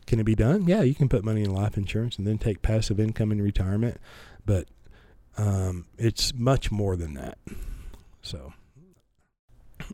Can 0.07 0.19
it 0.19 0.25
be 0.25 0.35
done? 0.35 0.67
Yeah, 0.67 0.83
you 0.83 0.95
can 0.95 1.09
put 1.09 1.25
money 1.25 1.45
in 1.45 1.55
life 1.55 1.77
insurance 1.77 2.19
and 2.19 2.27
then 2.27 2.37
take 2.37 2.63
passive 2.63 2.99
income 2.99 3.31
in 3.31 3.41
retirement, 3.41 4.01
but 4.45 4.67
um, 5.39 5.87
it's 5.99 6.35
much 6.35 6.73
more 6.73 6.97
than 6.97 7.15
that. 7.15 7.39
So. 8.23 8.53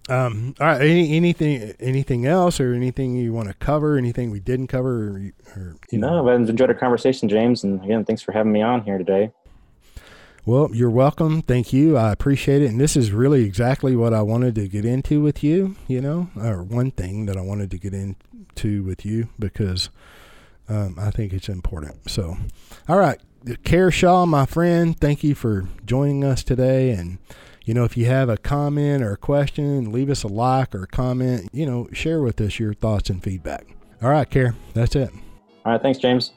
Um, 0.09 0.55
all 0.61 0.67
right. 0.67 0.81
Any, 0.81 1.17
anything, 1.17 1.75
anything 1.81 2.27
else, 2.27 2.61
or 2.61 2.75
anything 2.75 3.17
you 3.17 3.33
want 3.33 3.49
to 3.49 3.55
cover? 3.55 3.97
Anything 3.97 4.31
we 4.31 4.41
didn't 4.41 4.69
cover? 4.69 5.09
Or, 5.09 5.33
or 5.57 5.77
no, 5.93 6.23
know? 6.23 6.29
I've 6.29 6.49
enjoyed 6.49 6.71
our 6.71 6.77
conversation, 6.77 7.29
James, 7.29 7.65
and 7.65 7.83
again, 7.85 8.05
thanks 8.05 8.23
for 8.23 8.33
having 8.33 8.53
me 8.53 8.63
on 8.63 8.83
here 8.83 8.99
today. 8.99 9.33
Well, 10.45 10.71
you're 10.73 10.91
welcome. 10.91 11.43
Thank 11.43 11.73
you. 11.73 11.97
I 11.97 12.13
appreciate 12.13 12.63
it. 12.63 12.71
And 12.71 12.81
this 12.81 12.97
is 12.97 13.11
really 13.11 13.45
exactly 13.45 13.97
what 13.97 14.15
I 14.15 14.23
wanted 14.23 14.55
to 14.55 14.69
get 14.69 14.85
into 14.85 15.21
with 15.21 15.43
you. 15.43 15.77
You 15.89 16.01
know, 16.01 16.31
or 16.37 16.63
one 16.63 16.93
thing 16.93 17.27
that 17.27 17.37
I 17.37 17.41
wanted 17.41 17.71
to 17.73 17.79
get 17.79 17.93
into 17.93 18.85
with 18.85 19.05
you 19.05 19.29
because 19.39 19.91
um, 20.69 20.97
I 20.99 21.11
think 21.11 21.33
it's 21.33 21.49
important. 21.49 22.11
So, 22.11 22.37
all 22.89 22.99
right, 22.99 23.21
Care 23.63 23.91
Shaw, 23.91 24.27
my 24.27 24.45
friend, 24.45 24.99
thank 24.99 25.23
you 25.23 25.35
for 25.35 25.69
joining 25.85 26.25
us 26.25 26.43
today 26.43 26.91
and 26.91 27.19
you 27.67 27.75
know, 27.75 27.85
if 27.85 27.97
you 27.97 28.07
have 28.07 28.29
a 28.29 28.37
comment 28.37 29.03
or 29.03 29.13
a 29.13 29.17
question, 29.17 29.91
leave 29.91 30.09
us 30.09 30.23
a 30.23 30.29
like 30.29 30.73
or 30.75 30.85
a 30.85 30.87
comment. 30.87 31.51
You 31.53 31.67
know, 31.67 31.89
share 31.93 32.23
with 32.23 32.41
us 32.41 32.59
your 32.61 32.73
thoughts 32.73 33.11
and 33.11 33.23
feedback. 33.23 33.67
All 34.01 34.09
right, 34.09 34.31
Care. 34.31 34.55
That's 34.73 34.95
it. 34.95 35.11
All 35.65 35.73
right. 35.73 35.83
Thanks, 35.83 35.99
James. 35.99 36.31